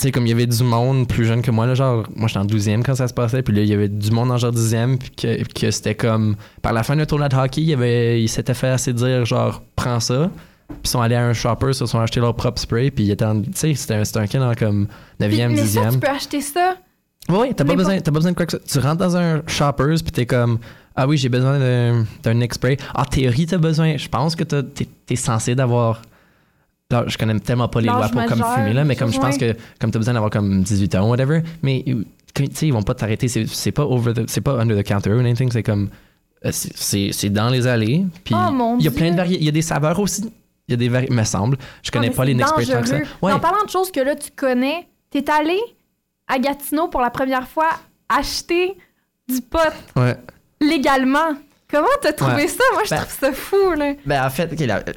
tu 0.00 0.06
sais, 0.06 0.12
comme 0.12 0.24
il 0.26 0.30
y 0.30 0.32
avait 0.32 0.46
du 0.46 0.62
monde 0.64 1.06
plus 1.06 1.26
jeune 1.26 1.42
que 1.42 1.50
moi, 1.50 1.66
là, 1.66 1.74
genre, 1.74 2.06
moi, 2.16 2.26
j'étais 2.26 2.40
en 2.40 2.46
12e 2.46 2.82
quand 2.82 2.94
ça 2.94 3.06
se 3.06 3.12
passait, 3.12 3.42
puis 3.42 3.54
là, 3.54 3.60
il 3.60 3.68
y 3.68 3.74
avait 3.74 3.90
du 3.90 4.10
monde 4.10 4.30
en 4.30 4.38
genre 4.38 4.50
10e, 4.50 4.96
puis 4.96 5.10
que, 5.10 5.42
que 5.52 5.70
c'était 5.70 5.94
comme, 5.94 6.36
par 6.62 6.72
la 6.72 6.82
fin 6.82 6.96
d'un 6.96 7.04
tournoi 7.04 7.28
de 7.28 7.36
hockey, 7.36 7.60
il, 7.60 7.68
y 7.68 7.74
avait, 7.74 8.22
il 8.22 8.28
s'était 8.28 8.54
fait 8.54 8.68
assez 8.68 8.94
dire, 8.94 9.26
genre, 9.26 9.62
prends 9.76 10.00
ça. 10.00 10.30
Puis 10.68 10.78
ils 10.84 10.88
sont 10.88 11.02
allés 11.02 11.16
à 11.16 11.26
un 11.26 11.34
shopper, 11.34 11.68
ils 11.68 11.74
se 11.74 11.84
sont 11.84 12.00
achetés 12.00 12.20
leur 12.20 12.34
propre 12.34 12.58
spray, 12.58 12.90
puis 12.90 13.04
ils 13.04 13.10
étaient 13.10 13.26
en, 13.26 13.42
tu 13.42 13.50
sais, 13.52 13.74
c'était 13.74 13.94
un, 13.94 14.04
c'était 14.04 14.20
un 14.20 14.26
kid 14.26 14.40
en 14.40 14.54
comme 14.54 14.86
9e, 15.20 15.28
Puis- 15.28 15.56
mais 15.56 15.66
ça, 15.66 15.80
10e. 15.82 15.92
tu 15.92 15.98
peux 15.98 16.08
acheter 16.08 16.40
ça? 16.40 16.76
Oui, 17.28 17.48
t'as 17.54 17.64
pas, 17.64 17.74
besoin, 17.74 17.96
t'as 17.98 18.04
pas 18.04 18.10
besoin 18.12 18.30
de 18.32 18.36
quoi 18.36 18.46
que 18.46 18.52
ça. 18.52 18.58
Tu 18.66 18.78
rentres 18.78 18.96
dans 18.96 19.16
un 19.18 19.42
shoppers 19.46 19.96
puis 20.02 20.12
t'es 20.12 20.24
comme 20.26 20.58
Ah 20.96 21.06
oui, 21.06 21.18
j'ai 21.18 21.28
besoin 21.28 21.58
d'un, 21.58 22.06
d'un 22.22 22.34
neck 22.34 22.54
spray. 22.54 22.78
En 22.94 23.04
théorie, 23.04 23.46
t'as 23.46 23.58
besoin. 23.58 23.96
Je 23.98 24.08
pense 24.08 24.34
que 24.34 24.42
t'es, 24.44 24.88
t'es 25.06 25.16
censé 25.16 25.54
d'avoir. 25.54 26.00
Là, 26.90 27.04
je 27.06 27.16
connais 27.16 27.38
tellement 27.40 27.68
pas 27.68 27.80
les 27.80 27.86
lois 27.88 28.08
pour 28.08 28.24
comme 28.26 28.42
fumer 28.54 28.72
là, 28.72 28.84
mais 28.84 28.96
comme 28.96 29.12
je 29.12 29.18
pense 29.20 29.38
que 29.38 29.54
comme 29.80 29.90
t'as 29.90 29.98
besoin 29.98 30.14
d'avoir 30.14 30.30
comme 30.30 30.62
18 30.62 30.94
ans 30.96 31.06
ou 31.06 31.10
whatever, 31.10 31.42
mais 31.62 31.84
tu 32.34 32.46
sais, 32.52 32.66
ils 32.66 32.72
vont 32.72 32.82
pas 32.82 32.94
t'arrêter. 32.94 33.28
C'est, 33.28 33.72
pas 33.72 33.84
over 33.84 34.12
the- 34.14 34.28
c'est 34.28 34.40
pas 34.40 34.58
under 34.60 34.76
the 34.76 34.86
counter 34.86 35.10
ou 35.12 35.18
anything. 35.20 35.50
C'est 35.52 35.62
comme 35.62 35.88
euh, 36.44 36.50
c'est, 36.52 37.30
dans 37.30 37.48
les 37.50 37.66
allées. 37.66 38.04
Puis 38.24 38.34
Oh, 38.36 38.76
il 38.78 38.84
y 38.84 38.88
a 38.88 38.90
plein 38.90 39.10
de 39.12 39.16
variétés. 39.16 39.40
Il 39.42 39.46
y 39.46 39.48
a 39.48 39.52
des 39.52 39.62
saveurs 39.62 39.98
aussi. 40.00 40.22
Il 40.68 40.72
y 40.72 40.74
a 40.74 40.76
des 40.76 40.88
variétés, 40.88 41.14
me 41.14 41.24
semble. 41.24 41.58
Je 41.82 41.90
connais 41.90 42.06
Ah, 42.06 42.10
mais 42.10 42.16
pas 42.16 42.24
les 42.24 42.38
sprays 42.38 42.66
tant 42.66 42.80
que 42.82 42.88
ça. 42.88 42.96
Ouais. 43.22 43.32
En 43.32 43.40
parlant 43.40 43.64
de 43.64 43.70
choses 43.70 43.90
que 43.92 44.00
là, 44.00 44.14
tu 44.16 44.30
connais, 44.34 44.86
t'es 45.10 45.28
allé 45.30 45.58
à 46.28 46.38
Gatineau 46.38 46.88
pour 46.88 47.00
la 47.00 47.10
première 47.10 47.46
fois 47.48 47.68
acheter 48.08 48.76
du 49.28 49.40
pot 49.42 49.58
ouais. 49.96 50.16
légalement. 50.60 51.34
Comment 51.70 51.86
t'as 52.00 52.12
trouvé 52.12 52.34
Ouais. 52.34 52.48
ça? 52.48 52.64
Moi, 52.72 52.82
je 52.84 52.90
Ben- 52.90 52.96
trouve 53.02 53.16
ça 53.20 53.32
fou, 53.32 53.72
là. 53.76 53.94
Ben, 54.06 54.24
en 54.24 54.30
fait, 54.30 54.52
ok, 54.52 54.60
la, 54.60 54.76
euh, 54.78 54.92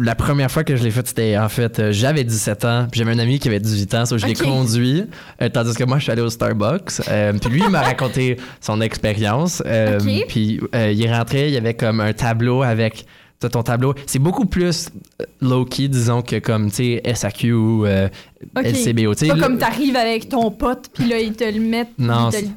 la 0.00 0.14
première 0.14 0.50
fois 0.50 0.64
que 0.64 0.76
je 0.76 0.82
l'ai 0.82 0.90
fait, 0.90 1.06
c'était 1.06 1.36
en 1.38 1.48
fait, 1.48 1.78
euh, 1.78 1.92
j'avais 1.92 2.24
17 2.24 2.64
ans, 2.64 2.86
puis 2.90 2.98
j'avais 2.98 3.12
un 3.12 3.18
ami 3.18 3.38
qui 3.38 3.48
avait 3.48 3.60
18 3.60 3.94
ans, 3.94 4.06
so 4.06 4.18
je 4.18 4.26
l'ai 4.26 4.34
conduit, 4.34 5.04
euh, 5.42 5.48
tandis 5.48 5.74
que 5.74 5.84
moi, 5.84 5.98
je 5.98 6.04
suis 6.04 6.12
allé 6.12 6.22
au 6.22 6.30
Starbucks. 6.30 7.00
euh, 7.08 7.32
puis 7.40 7.50
lui, 7.50 7.62
il 7.64 7.70
m'a 7.70 7.82
raconté 7.82 8.36
son 8.60 8.80
expérience. 8.80 9.62
euh, 9.66 9.98
Ok. 10.00 10.24
Puis 10.28 10.60
il 10.74 11.04
est 11.04 11.12
rentré, 11.16 11.48
il 11.48 11.54
y 11.54 11.56
avait 11.56 11.74
comme 11.74 12.00
un 12.00 12.12
tableau 12.12 12.62
avec. 12.62 13.06
T'as 13.38 13.48
ton 13.48 13.62
tableau, 13.62 13.94
c'est 14.06 14.18
beaucoup 14.18 14.46
plus 14.46 14.88
euh, 15.20 15.24
low-key, 15.40 15.88
disons, 15.88 16.22
que 16.22 16.38
comme, 16.38 16.70
tu 16.70 16.98
sais, 17.04 17.14
SAQ 17.14 17.52
ou 17.52 17.86
euh, 17.86 18.08
Ok. 18.56 18.64
LCBO. 18.64 19.14
tu 19.14 19.26
sais, 19.26 19.32
Pas 19.32 19.38
comme 19.38 19.58
t'arrives 19.58 19.96
avec 19.96 20.28
ton 20.28 20.50
pote, 20.50 20.88
puis 20.94 21.08
là, 21.08 21.18
ils 21.20 21.32
te 21.34 21.44
le 21.44 21.60
mettent. 21.60 21.98
Non, 21.98 22.30
c'est- 22.30 22.48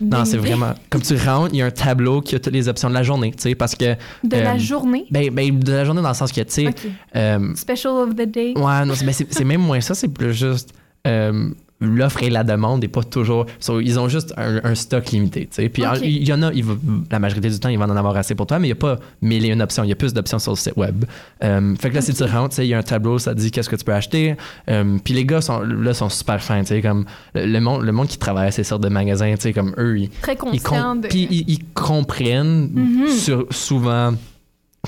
Non, 0.00 0.24
c'est 0.24 0.36
vraiment. 0.38 0.74
Comme 0.90 1.02
tu 1.02 1.16
rentres, 1.16 1.50
il 1.52 1.58
y 1.58 1.62
a 1.62 1.66
un 1.66 1.70
tableau 1.70 2.20
qui 2.20 2.34
a 2.34 2.38
toutes 2.40 2.52
les 2.52 2.68
options 2.68 2.88
de 2.88 2.94
la 2.94 3.02
journée, 3.02 3.32
tu 3.32 3.42
sais, 3.42 3.54
parce 3.54 3.74
que. 3.74 3.94
De 4.24 4.36
la 4.36 4.54
euh, 4.54 4.58
journée? 4.58 5.06
Ben, 5.10 5.30
ben, 5.32 5.58
de 5.58 5.72
la 5.72 5.84
journée 5.84 6.02
dans 6.02 6.08
le 6.08 6.14
sens 6.14 6.32
que, 6.32 6.40
tu 6.40 6.52
sais. 6.52 6.70
Euh, 7.16 7.54
Special 7.54 7.92
of 7.94 8.14
the 8.16 8.26
day. 8.28 8.54
Ouais, 8.56 8.84
non, 8.84 8.94
c'est, 8.94 9.04
ben, 9.04 9.12
c'est, 9.12 9.32
c'est 9.32 9.44
même 9.44 9.60
moins 9.62 9.80
ça, 9.80 9.94
c'est 9.94 10.08
plus 10.08 10.32
juste 10.34 10.72
euh, 11.06 11.50
l'offre 11.82 12.22
et 12.22 12.30
la 12.30 12.44
demande 12.44 12.80
n'est 12.82 12.88
pas 12.88 13.02
toujours. 13.02 13.46
so, 13.58 13.80
ils 13.80 13.98
ont 13.98 14.08
juste 14.08 14.32
un, 14.36 14.60
un 14.64 14.74
stock 14.74 15.10
limité, 15.10 15.40
tu 15.42 15.48
sais. 15.62 15.68
Puis 15.68 15.82
il 16.02 16.26
y 16.28 16.32
en 16.32 16.42
a, 16.42 16.52
il 16.52 16.64
va- 16.64 16.74
la 17.10 17.18
majorité 17.18 17.50
du 17.50 17.58
temps, 17.58 17.68
ils 17.68 17.78
vont 17.78 17.84
en 17.84 17.96
avoir 17.96 18.16
assez 18.16 18.34
pour 18.34 18.46
toi, 18.46 18.58
mais 18.58 18.68
il 18.68 18.70
n'y 18.70 18.72
a 18.72 18.76
pas 18.76 18.98
mille 19.20 19.44
et 19.44 19.48
une 19.48 19.60
options. 19.62 19.82
Il 19.84 19.88
y 19.88 19.92
a 19.92 19.96
plus 19.96 20.14
d'options 20.14 20.38
sur 20.38 20.52
le 20.52 20.56
site 20.56 20.76
web. 20.76 21.04
Euh, 21.44 21.74
fait 21.76 21.90
que 21.90 21.94
là, 21.96 22.00
si 22.00 22.12
tu 22.14 22.24
sais, 22.24 22.64
il 22.64 22.68
y 22.68 22.74
a 22.74 22.78
un 22.78 22.82
tableau, 22.82 23.18
ça 23.18 23.34
te 23.34 23.40
dit 23.40 23.50
qu'est-ce 23.50 23.68
que 23.68 23.76
tu 23.76 23.84
peux 23.84 23.92
acheter. 23.94 24.36
Euh, 24.70 24.98
puis 25.02 25.14
les 25.14 25.24
gars 25.24 25.40
sont, 25.40 25.60
là, 25.60 25.92
sont 25.94 26.08
super 26.08 26.42
fins, 26.42 26.60
tu 26.60 26.68
sais, 26.68 26.82
comme 26.82 27.04
le, 27.34 27.46
le 27.46 27.60
monde, 27.60 27.82
le 27.82 27.92
monde 27.92 28.06
qui 28.08 28.18
travaille 28.18 28.48
à 28.48 28.50
ces 28.52 28.64
sortes 28.64 28.82
de 28.82 28.88
magasins, 28.88 29.34
tu 29.34 29.40
sais, 29.42 29.52
comme 29.52 29.74
eux, 29.78 29.98
ils, 29.98 30.10
Très 30.22 30.34
ils, 30.34 30.36
conscient 30.36 30.82
com- 30.82 31.00
de. 31.00 31.08
puis 31.08 31.26
ils, 31.30 31.44
ils 31.50 31.64
comprennent 31.74 32.70
Mhm. 32.72 33.08
sur- 33.08 33.46
souvent 33.50 34.12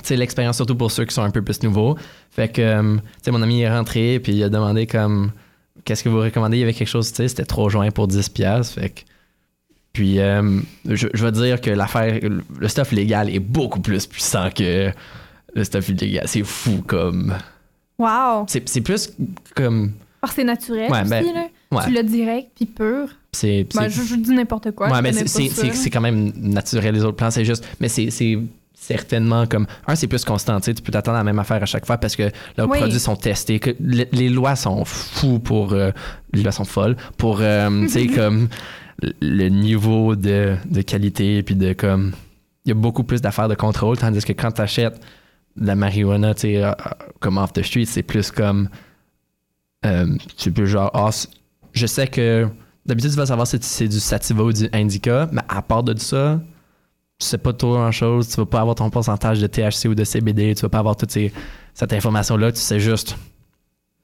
tu 0.03 0.09
sais, 0.09 0.17
l'expérience 0.17 0.57
surtout 0.57 0.75
pour 0.75 0.91
ceux 0.91 1.05
qui 1.05 1.13
sont 1.15 1.21
un 1.21 1.29
peu 1.29 1.41
plus 1.41 1.63
nouveaux. 1.63 1.95
Fait 2.29 2.49
que, 2.49 2.95
tu 2.95 2.99
sais, 3.23 3.31
mon 3.31 3.41
ami 3.41 3.61
est 3.61 3.69
rentré, 3.69 4.19
puis 4.19 4.33
il 4.33 4.43
a 4.43 4.49
demandé 4.49 4.87
comme, 4.87 5.31
qu'est-ce 5.85 6.03
que 6.03 6.09
vous 6.09 6.19
recommandez? 6.19 6.57
Il 6.57 6.59
y 6.61 6.63
avait 6.63 6.73
quelque 6.73 6.87
chose, 6.89 7.09
tu 7.11 7.17
sais, 7.17 7.27
c'était 7.29 7.45
trop 7.45 7.69
joint 7.69 7.89
pour 7.91 8.07
10 8.07 8.29
piastres, 8.29 8.73
fait 8.79 8.89
que... 8.89 9.01
Puis, 9.93 10.19
euh, 10.19 10.59
je, 10.83 11.07
je 11.13 11.23
vais 11.25 11.31
dire 11.31 11.61
que 11.61 11.69
l'affaire, 11.69 12.19
le 12.59 12.67
stuff 12.67 12.91
légal 12.91 13.33
est 13.33 13.39
beaucoup 13.39 13.79
plus 13.79 14.05
puissant 14.07 14.49
que 14.49 14.91
le 15.53 15.63
stuff 15.63 15.87
illégal. 15.87 16.27
C'est 16.27 16.43
fou, 16.43 16.83
comme... 16.85 17.33
Wow! 17.97 18.45
C'est 18.47 18.81
plus 18.81 19.13
comme... 19.55 19.93
Parce 20.19 20.33
que 20.33 20.41
c'est 20.41 20.45
naturel 20.45 20.91
Ouais, 20.91 20.99
aussi, 21.01 21.09
ben, 21.09 21.23
là. 21.33 21.47
ouais. 21.71 21.83
Tu 21.85 21.91
l'as 21.91 22.03
direct, 22.03 22.49
puis 22.55 22.65
pur. 22.65 23.07
C'est 23.31 23.65
Ben, 23.73 23.87
je, 23.87 24.01
je 24.01 24.15
dis 24.15 24.31
n'importe 24.31 24.71
quoi. 24.71 24.89
ouais, 24.91 25.01
mais 25.01 25.13
c'est 25.13 25.43
là. 25.63 25.73
quand 25.93 26.01
même 26.01 26.33
naturel, 26.35 26.93
les 26.95 27.03
autres 27.05 27.15
plans, 27.15 27.31
c'est 27.31 27.45
juste... 27.45 27.65
Mais 27.79 27.87
c'est 27.87 28.37
certainement 28.77 29.47
comme 29.47 29.65
un 29.87 29.95
c'est 29.95 30.07
plus 30.07 30.23
constant 30.25 30.59
tu 30.59 30.73
peux 30.75 30.91
t'attendre 30.91 31.15
à 31.15 31.19
la 31.21 31.23
même 31.23 31.39
affaire 31.39 31.63
à 31.63 31.65
chaque 31.65 31.85
fois 31.85 31.97
parce 31.97 32.15
que 32.15 32.29
leurs 32.57 32.69
Oui. 32.69 32.77
produits 32.77 32.99
sont 32.99 33.15
testés 33.15 33.59
que 33.59 33.71
le- 33.79 34.05
les 34.11 34.29
lois 34.29 34.55
sont 34.55 34.83
fous 34.85 35.39
pour 35.39 35.73
euh, 35.73 35.91
les 36.33 36.43
lois 36.43 36.51
sont 36.51 36.65
folles 36.65 36.95
pour 37.17 37.39
euh, 37.41 37.81
tu 37.83 37.89
sais 37.89 38.07
comme 38.07 38.49
le 39.21 39.47
niveau 39.49 40.15
de, 40.15 40.55
de 40.69 40.81
qualité 40.81 41.41
puis 41.43 41.55
de 41.55 41.73
comme 41.73 42.11
il 42.65 42.69
y 42.69 42.71
a 42.71 42.75
beaucoup 42.75 43.03
plus 43.03 43.21
d'affaires 43.21 43.47
de 43.47 43.55
contrôle 43.55 43.97
tandis 43.97 44.23
que 44.23 44.33
quand 44.33 44.51
tu 44.51 44.61
achètes 44.61 44.99
de 45.57 45.65
la 45.67 45.75
marijuana 45.75 46.33
tu 46.33 46.41
sais 46.41 46.63
euh, 46.63 46.71
comme 47.19 47.37
off 47.37 47.53
the 47.53 47.63
street 47.63 47.85
c'est 47.85 48.03
plus 48.03 48.29
comme 48.29 48.69
euh, 49.85 50.17
tu 50.37 50.51
peux 50.51 50.65
genre 50.65 50.91
ah, 50.93 51.09
je 51.73 51.85
sais 51.87 52.07
que 52.07 52.47
d'habitude 52.85 53.11
tu 53.11 53.17
vas 53.17 53.25
savoir 53.27 53.47
si 53.47 53.57
c'est 53.61 53.87
du 53.87 53.99
sativa 53.99 54.43
ou 54.43 54.51
du 54.53 54.67
indica 54.73 55.29
mais 55.31 55.41
à 55.47 55.61
part 55.61 55.83
de 55.83 55.97
ça 55.99 56.41
tu 57.19 57.25
sais 57.27 57.37
pas 57.37 57.53
trop 57.53 57.73
grand 57.73 57.91
chose, 57.91 58.27
tu 58.29 58.35
vas 58.37 58.45
pas 58.45 58.59
avoir 58.61 58.75
ton 58.75 58.89
pourcentage 58.89 59.39
de 59.39 59.47
THC 59.47 59.87
ou 59.87 59.95
de 59.95 60.03
CBD, 60.03 60.53
tu 60.55 60.61
vas 60.63 60.69
pas 60.69 60.79
avoir 60.79 60.95
toute 60.97 61.11
ces- 61.11 61.31
cette 61.73 61.93
information-là, 61.93 62.51
tu 62.51 62.59
sais 62.59 62.79
juste 62.79 63.15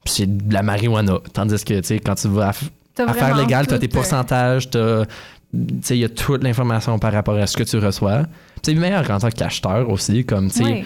c'est 0.04 0.26
de 0.26 0.52
la 0.52 0.62
marijuana. 0.62 1.18
Tandis 1.32 1.62
que 1.64 1.74
tu 1.74 1.86
sais, 1.86 1.98
quand 2.00 2.16
tu 2.16 2.26
vas 2.28 2.48
à 2.48 2.50
f- 2.50 2.64
T'as 2.94 3.04
affaires 3.06 3.28
vraiment 3.28 3.40
légales, 3.42 3.66
tu 3.68 3.74
as 3.74 3.78
tes 3.78 3.86
pourcentages, 3.88 4.68
t'as- 4.68 5.04
tu 5.06 5.58
sais, 5.82 5.96
il 5.96 6.00
y 6.00 6.04
a 6.04 6.08
toute 6.08 6.42
l'information 6.42 6.98
par 6.98 7.12
rapport 7.12 7.36
à 7.36 7.46
ce 7.46 7.56
que 7.56 7.62
tu 7.62 7.78
reçois. 7.78 8.22
C'est 8.62 8.74
meilleur 8.74 9.08
en 9.10 9.18
tant 9.18 9.30
qu'acheteur 9.30 9.88
aussi, 9.88 10.24
comme 10.24 10.50
tu 10.50 10.64
sais, 10.64 10.84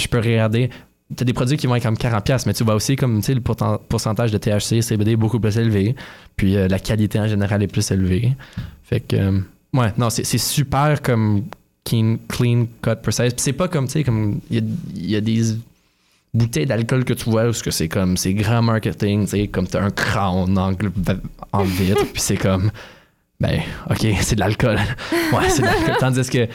je 0.00 0.08
peux 0.08 0.18
regarder. 0.18 0.70
Tu 1.16 1.22
as 1.22 1.24
des 1.24 1.32
produits 1.32 1.56
qui 1.56 1.68
vont 1.68 1.76
être 1.76 1.84
comme 1.84 1.96
40$, 1.96 2.46
mais 2.46 2.54
tu 2.54 2.64
vois 2.64 2.74
aussi 2.74 2.96
comme 2.96 3.20
tu 3.20 3.26
sais, 3.26 3.34
le 3.34 3.40
pourcentage 3.40 4.32
de 4.32 4.38
THC, 4.38 4.82
CBD 4.82 5.12
est 5.12 5.16
beaucoup 5.16 5.38
plus 5.38 5.56
élevé. 5.58 5.94
Puis 6.34 6.56
euh, 6.56 6.66
la 6.66 6.80
qualité 6.80 7.20
en 7.20 7.28
général 7.28 7.62
est 7.62 7.68
plus 7.68 7.88
élevée. 7.92 8.32
Fait 8.82 8.98
que, 9.00 9.14
euh, 9.16 9.40
ouais, 9.74 9.92
non, 9.96 10.10
c'est 10.10 10.24
super 10.38 11.00
comme 11.02 11.44
clean, 11.86 12.18
clean 12.28 12.66
cut, 12.82 12.96
precise. 13.02 13.32
C'est 13.36 13.52
pas 13.52 13.68
comme, 13.68 13.86
tu 13.86 13.92
sais, 13.92 14.04
comme, 14.04 14.40
il 14.50 14.64
y 14.94 15.16
a, 15.16 15.20
des 15.20 15.54
bouteilles 16.34 16.66
d'alcool 16.66 17.04
que 17.04 17.14
tu 17.14 17.30
vois 17.30 17.48
où 17.48 17.52
que 17.52 17.70
c'est 17.70 17.88
comme, 17.88 18.16
c'est 18.16 18.34
grand 18.34 18.60
marketing, 18.60 19.24
tu 19.24 19.30
sais, 19.30 19.48
comme 19.48 19.66
t'as 19.66 19.82
un 19.82 19.88
gl- 19.88 21.20
en 21.52 21.62
vitre, 21.62 22.04
puis 22.12 22.20
c'est 22.20 22.36
comme, 22.36 22.70
ben, 23.40 23.60
ok, 23.88 24.06
c'est 24.20 24.34
de 24.34 24.40
l'alcool. 24.40 24.76
ouais, 25.32 25.48
c'est 25.48 25.62
de 25.62 25.66
l'alcool. 25.66 25.96
Tandis 25.98 26.28
que 26.28 26.48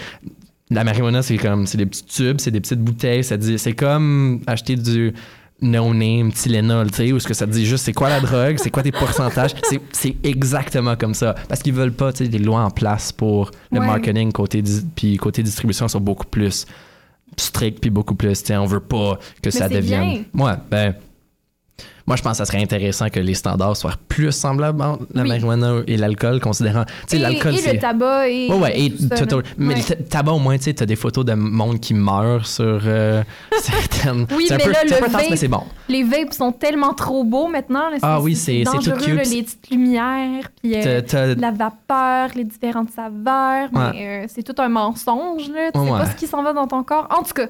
la 0.69 0.83
marijuana, 0.83 1.21
c'est 1.23 1.37
comme, 1.37 1.65
c'est 1.65 1.77
des 1.77 1.85
petits 1.85 2.05
tubes, 2.05 2.39
c'est 2.39 2.51
des 2.51 2.61
petites 2.61 2.81
bouteilles, 2.81 3.23
ça 3.23 3.37
dit, 3.37 3.57
c'est 3.57 3.73
comme 3.73 4.41
acheter 4.47 4.75
du 4.75 5.13
no-name 5.61 6.31
Tylenol, 6.31 6.89
tu 6.91 6.97
sais, 6.97 7.11
où 7.11 7.19
ce 7.19 7.27
que 7.27 7.33
ça 7.33 7.45
te 7.45 7.51
dit 7.51 7.65
juste 7.65 7.85
c'est 7.85 7.93
quoi 7.93 8.09
la 8.09 8.19
drogue, 8.19 8.57
c'est 8.57 8.69
quoi 8.71 8.81
tes 8.83 8.91
pourcentages, 8.91 9.51
c'est, 9.69 9.79
c'est 9.91 10.15
exactement 10.23 10.95
comme 10.95 11.13
ça. 11.13 11.35
Parce 11.47 11.61
qu'ils 11.61 11.73
veulent 11.73 11.93
pas, 11.93 12.11
tu 12.11 12.23
sais, 12.23 12.29
des 12.29 12.39
lois 12.39 12.61
en 12.63 12.71
place 12.71 13.11
pour 13.11 13.51
le 13.71 13.79
Ouais. 13.79 13.85
marketing 13.85 14.31
côté, 14.31 14.63
puis 14.95 15.17
côté 15.17 15.43
distribution 15.43 15.87
sont 15.87 15.99
beaucoup 16.01 16.25
plus 16.25 16.65
stricts 17.37 17.79
puis 17.79 17.89
beaucoup 17.89 18.15
plus, 18.15 18.41
tu 18.41 18.47
sais, 18.47 18.57
on 18.57 18.65
veut 18.65 18.79
pas 18.79 19.19
que 19.41 19.51
ça 19.51 19.69
devienne. 19.69 20.25
Ouais, 20.33 20.53
ben, 20.69 20.95
moi 22.07 22.15
je 22.15 22.21
pense 22.21 22.31
que 22.33 22.37
ça 22.37 22.45
serait 22.45 22.61
intéressant 22.61 23.09
que 23.09 23.19
les 23.19 23.33
standards 23.33 23.77
soient 23.77 23.93
plus 24.07 24.31
semblables 24.31 24.81
entre 24.81 25.05
la 25.13 25.23
Oui. 25.23 25.27
marijuana 25.29 25.81
et 25.87 25.97
l'alcool, 25.97 26.39
considérant, 26.39 26.83
tu 26.85 26.91
sais, 27.07 27.17
l'alcool 27.17 27.53
et 27.55 27.57
c'est. 27.57 27.73
le 27.73 27.79
tabac 27.79 28.27
et. 28.29 28.47
Ouais, 28.49 28.57
ouais, 28.57 28.79
et 28.81 28.91
tout 28.91 29.07
ça, 29.15 29.25
tout- 29.25 29.37
là. 29.37 29.43
mais 29.57 29.73
Ouais. 29.75 29.79
le 29.79 29.85
ta- 29.85 29.95
tabac, 29.95 30.31
au 30.33 30.39
moins, 30.39 30.57
tu 30.57 30.63
sais, 30.63 30.73
t'as 30.73 30.85
des 30.85 30.95
photos 30.95 31.25
de 31.25 31.33
monde 31.33 31.79
qui 31.79 31.93
meurt 31.93 32.45
sur 32.45 32.81
euh, 32.85 33.23
certaines. 33.61 34.25
Oui, 34.35 34.45
c'est 34.47 34.53
un 34.55 34.57
mais 34.57 34.63
peu, 34.65 34.71
là, 34.71 34.83
le 34.83 34.89
vape- 34.91 35.27
mais 35.29 35.35
c'est 35.37 35.47
bon. 35.47 35.63
Les 35.89 36.03
vapes 36.03 36.33
sont 36.33 36.51
tellement 36.51 36.93
trop 36.93 37.23
beaux 37.23 37.47
maintenant. 37.47 37.89
là, 37.89 37.97
Ah 38.01 38.19
oui, 38.21 38.35
c'est- 38.35 38.63
c'est 38.65 38.77
tout 38.91 38.97
cute. 38.97 39.15
là, 39.15 39.23
les 39.23 39.43
petites 39.43 39.69
lumières, 39.71 40.49
puis 40.61 40.73
euh, 40.75 41.01
la 41.37 41.51
vapeur, 41.51 42.29
les 42.35 42.43
différentes 42.43 42.89
saveurs. 42.91 43.69
Mais 43.71 44.23
euh, 44.23 44.25
c'est 44.27 44.43
tout 44.43 44.59
un 44.61 44.69
mensonge. 44.69 45.49
Là. 45.49 45.71
Tu 45.73 45.79
sais 45.79 45.89
pas 45.89 46.05
ce 46.05 46.15
qui 46.15 46.27
s'en 46.27 46.43
va 46.43 46.53
dans 46.53 46.67
ton 46.67 46.83
corps. 46.83 47.07
En 47.09 47.23
tout 47.23 47.33
cas, 47.33 47.47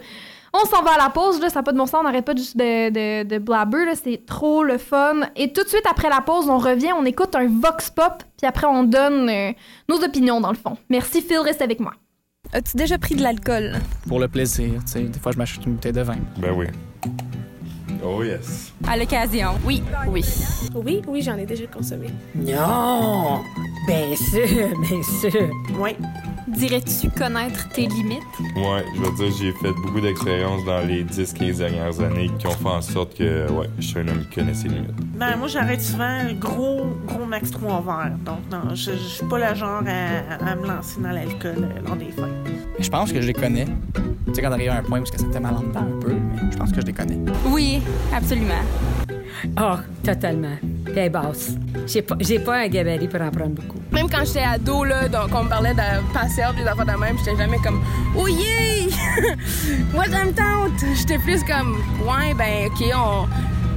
on 0.54 0.66
s'en 0.66 0.84
va 0.84 0.92
à 0.94 0.98
la 0.98 1.10
pause. 1.10 1.40
Là, 1.42 1.50
ça 1.50 1.60
n'a 1.60 1.64
pas 1.64 1.72
de 1.72 1.78
bon 1.78 1.86
sens. 1.86 2.02
On 2.02 2.04
n'arrête 2.04 2.26
pas 2.26 2.36
juste 2.36 2.58
de, 2.58 2.90
de, 2.90 3.24
de 3.28 3.38
blabber. 3.38 3.86
là. 3.86 3.94
C'est 3.96 4.26
trop 4.26 4.64
le 4.64 4.78
fun. 4.78 5.22
Et 5.36 5.54
tout 5.54 5.64
de 5.64 5.70
suite 5.70 5.86
après 5.90 6.10
la 6.10 6.22
pause, 6.22 6.50
on 6.50 6.58
revient, 6.58 6.92
on 6.98 7.06
écoute 7.06 7.36
un 7.36 7.48
vox 7.48 7.90
pop, 7.90 8.24
puis 8.38 8.48
après, 8.48 8.68
on 8.68 8.84
donne 8.84 9.30
euh, 9.30 9.52
nos 9.90 10.04
opinions 10.04 10.42
dans 10.42 10.52
le 10.52 10.58
fond. 10.58 10.78
Merci, 10.90 11.22
Phil, 11.22 11.40
reste 11.40 11.62
avec 11.62 11.80
moi. 11.80 11.94
As-tu 12.54 12.76
déjà 12.76 12.98
pris 12.98 13.16
de 13.16 13.22
l'alcool? 13.24 13.74
pour 14.08 14.20
le 14.20 14.28
plaisir. 14.28 14.82
tu 14.86 14.92
sais. 14.92 15.02
Des 15.04 15.20
fois, 15.20 15.32
je 15.32 15.38
m'achète 15.38 15.66
une 15.66 15.74
bouteille 15.76 15.94
de 15.94 16.02
vin. 16.02 16.18
Ben 16.38 16.52
oui. 16.54 16.68
Oh 18.04 18.24
yes. 18.24 18.72
À 18.88 18.98
l'occasion. 18.98 19.52
Oui. 19.66 19.84
Oui. 20.08 20.24
Oui, 20.74 21.02
oui, 21.08 21.22
j'en 21.22 21.38
ai 21.38 21.46
déjà 21.46 21.66
consommé. 21.68 22.08
Non! 22.36 23.42
Bien 23.88 24.16
sûr, 24.16 24.70
bien 24.80 25.04
sûr. 25.04 25.50
Oui. 25.80 25.92
Dirais-tu 26.48 27.10
connaître 27.12 27.70
tes 27.70 27.88
limites? 27.88 28.20
Ouais, 28.56 28.84
je 28.96 29.02
veux 29.02 29.16
dire, 29.16 29.38
j'ai 29.40 29.52
fait 29.54 29.72
beaucoup 29.84 30.02
d'expériences 30.02 30.66
dans 30.66 30.80
les 30.86 31.04
10-15 31.06 31.58
dernières 31.58 32.00
années 32.02 32.30
qui 32.40 32.48
ont 32.48 32.52
fait 32.52 32.68
en 32.68 32.82
sorte 32.82 33.16
que, 33.16 33.50
ouais, 33.52 33.70
je 33.80 33.86
suis 33.88 34.00
un 34.00 34.08
homme 34.08 34.26
qui 34.30 34.36
connaît 34.40 34.54
ses 34.54 34.68
limites. 34.68 34.92
Ben, 35.16 35.38
moi, 35.38 35.48
j'arrête 35.48 35.82
souvent 35.82 36.18
gros, 36.40 36.88
gros 37.08 37.26
max 37.26 37.52
3 37.52 37.82
verres. 37.86 38.18
Donc, 38.26 38.40
non, 38.52 38.74
je, 38.76 38.92
je 38.92 38.98
suis 38.98 39.26
pas 39.28 39.38
le 39.52 39.56
genre 39.56 39.84
à, 39.88 40.44
à 40.52 40.56
me 40.56 40.68
lancer 40.68 41.00
dans 41.00 41.12
l'alcool 41.12 41.56
euh, 41.60 41.82
lors 41.88 41.96
des 41.96 42.06
fêtes. 42.12 42.26
Je 42.80 42.90
pense 42.90 43.14
que 43.14 43.22
je 43.22 43.28
les 43.28 43.34
connais. 43.34 43.66
Tu 44.28 44.34
sais, 44.36 44.42
quand 44.42 44.50
t'arrives 44.50 44.70
à 44.72 44.78
un 44.78 44.84
point 44.84 45.00
où 45.00 45.06
ça 45.06 45.18
te 45.18 45.32
fait 45.32 45.40
mal 45.40 45.56
en 45.56 45.62
dedans 45.62 45.82
un 45.82 46.00
peu, 46.00 46.14
mais 46.14 46.52
je 46.52 46.58
pense 46.58 46.72
que 46.72 46.82
je 46.82 46.86
les 46.86 46.94
connais. 46.94 47.20
Oui, 47.48 47.82
absolument. 48.14 48.64
Oh, 49.60 49.78
totalement. 50.04 50.58
T'es 50.94 51.10
basse. 51.10 51.56
J'ai 51.88 52.02
pas, 52.02 52.16
pas 52.46 52.58
un 52.60 52.68
gabarit 52.68 53.08
pour 53.08 53.22
en 53.22 53.32
prendre 53.32 53.56
beaucoup. 53.56 53.80
Même 53.92 54.10
quand 54.10 54.24
j'étais 54.26 54.44
ado, 54.44 54.84
là, 54.84 55.08
donc 55.08 55.30
on 55.34 55.44
me 55.44 55.50
parlait 55.50 55.74
de 55.74 56.14
passer 56.14 56.44
des 56.56 56.68
affaires 56.68 56.86
de 56.86 57.00
même, 57.00 57.18
j'étais 57.18 57.38
jamais 57.38 57.58
comme 57.58 57.82
Oh 58.16 58.28
yeah! 58.28 58.88
Moi, 59.94 60.06
ça 60.06 60.26
me 60.26 60.32
tente! 60.32 60.86
J'étais 60.96 61.18
plus 61.18 61.44
comme 61.44 61.78
Ouais, 62.06 62.34
ben, 62.36 62.68
OK, 62.68 62.84
on, 62.96 63.26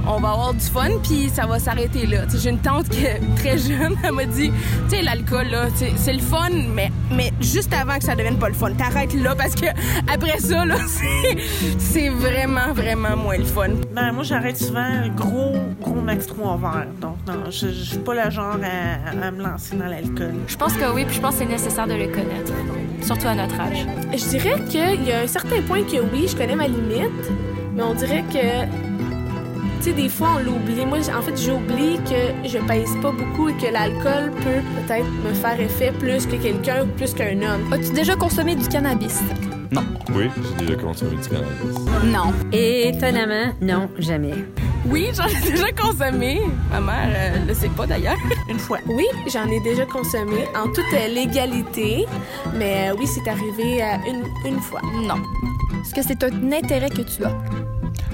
on 0.07 0.19
va 0.19 0.29
avoir 0.31 0.53
du 0.53 0.65
fun, 0.65 0.89
puis 1.03 1.29
ça 1.33 1.45
va 1.45 1.59
s'arrêter 1.59 2.05
là. 2.05 2.19
J'ai 2.35 2.49
une 2.49 2.59
tante 2.59 2.89
qui 2.89 3.05
est 3.05 3.19
très 3.37 3.57
jeune, 3.57 3.95
elle 4.03 4.11
m'a 4.13 4.25
dit 4.25 4.51
Tu 4.89 4.95
sais, 4.97 5.01
l'alcool, 5.01 5.47
là, 5.47 5.67
c'est 5.95 6.13
le 6.13 6.19
fun, 6.19 6.49
mais, 6.73 6.91
mais 7.11 7.31
juste 7.41 7.73
avant 7.73 7.97
que 7.97 8.03
ça 8.03 8.15
devienne 8.15 8.37
pas 8.37 8.49
le 8.49 8.53
fun. 8.55 8.71
T'arrêtes 8.71 9.13
là 9.13 9.35
parce 9.35 9.55
que 9.55 9.65
après 10.11 10.39
ça, 10.39 10.65
là, 10.65 10.75
c'est- 11.79 12.09
vraiment, 12.09 12.71
vraiment 12.73 13.15
moins 13.17 13.37
le 13.37 13.43
fun. 13.45 13.69
Ben, 13.93 14.11
moi, 14.11 14.23
j'arrête 14.23 14.57
souvent 14.57 15.07
gros, 15.15 15.53
gros 15.81 15.95
max 16.01 16.27
3 16.27 16.57
verres. 16.57 16.87
Donc, 17.01 17.17
non, 17.27 17.45
je, 17.49 17.67
je 17.67 17.83
suis 17.83 17.97
pas 17.97 18.25
le 18.25 18.29
genre 18.31 18.57
à, 18.63 19.25
à 19.27 19.31
me 19.31 19.41
lancer 19.41 19.75
dans 19.75 19.85
l'alcool. 19.87 20.33
Je 20.47 20.55
pense 20.55 20.73
que 20.73 20.93
oui, 20.93 21.05
puis 21.05 21.15
je 21.15 21.21
pense 21.21 21.33
que 21.35 21.39
c'est 21.39 21.45
nécessaire 21.45 21.87
de 21.87 21.93
le 21.93 22.07
connaître. 22.07 22.53
Surtout 23.01 23.27
à 23.27 23.35
notre 23.35 23.59
âge. 23.59 23.85
Je 24.13 24.25
dirais 24.29 24.55
qu'il 24.69 25.03
y 25.05 25.11
a 25.11 25.21
un 25.21 25.27
certain 25.27 25.61
point 25.67 25.83
que 25.83 25.97
oui, 26.13 26.27
je 26.29 26.35
connais 26.35 26.55
ma 26.55 26.67
limite, 26.67 27.11
mais 27.75 27.83
on 27.83 27.93
dirait 27.93 28.23
que, 28.31 28.65
sais, 29.85 29.93
des 29.93 30.09
fois, 30.09 30.29
on 30.37 30.43
l'oublie. 30.43 30.85
Moi, 30.85 30.97
en 31.15 31.21
fait, 31.21 31.37
j'oublie 31.37 31.99
que 32.05 32.47
je 32.47 32.57
pèse 32.67 32.89
pas 33.01 33.11
beaucoup 33.11 33.49
et 33.49 33.53
que 33.53 33.71
l'alcool 33.71 34.31
peut 34.31 34.63
peut-être 34.75 35.09
me 35.23 35.33
faire 35.33 35.59
effet 35.59 35.91
plus 35.99 36.25
que 36.25 36.35
quelqu'un 36.37 36.83
ou 36.83 36.87
plus 36.87 37.13
qu'un 37.13 37.37
homme. 37.41 37.71
As-tu 37.71 37.91
déjà 37.93 38.15
consommé 38.15 38.55
du 38.55 38.67
cannabis? 38.67 39.21
Oui, 40.13 40.29
j'ai 40.43 40.65
déjà 40.65 40.81
consommé 40.81 41.15
du 41.17 41.29
cannabis. 41.29 41.77
Non. 42.05 42.33
Étonnamment, 42.51 43.53
non, 43.61 43.89
jamais. 43.99 44.33
Oui, 44.87 45.09
j'en 45.13 45.27
ai 45.27 45.51
déjà 45.51 45.71
consommé. 45.71 46.41
Ma 46.71 46.79
mère 46.79 47.09
euh, 47.15 47.45
le 47.47 47.53
sait 47.53 47.69
pas 47.69 47.85
d'ailleurs. 47.85 48.17
Une 48.49 48.59
fois. 48.59 48.79
Oui, 48.87 49.05
j'en 49.31 49.47
ai 49.49 49.59
déjà 49.59 49.85
consommé 49.85 50.45
en 50.55 50.67
toute 50.67 50.93
euh, 50.93 51.07
légalité, 51.07 52.05
mais 52.55 52.89
euh, 52.89 52.95
oui, 52.97 53.07
c'est 53.07 53.29
arrivé 53.29 53.83
euh, 53.83 53.97
une, 54.07 54.51
une 54.51 54.59
fois. 54.59 54.81
Non. 55.07 55.21
Est-ce 55.81 55.93
que 55.93 56.01
c'est 56.01 56.23
un 56.23 56.51
intérêt 56.51 56.89
que 56.89 57.01
tu 57.01 57.23
as? 57.23 57.35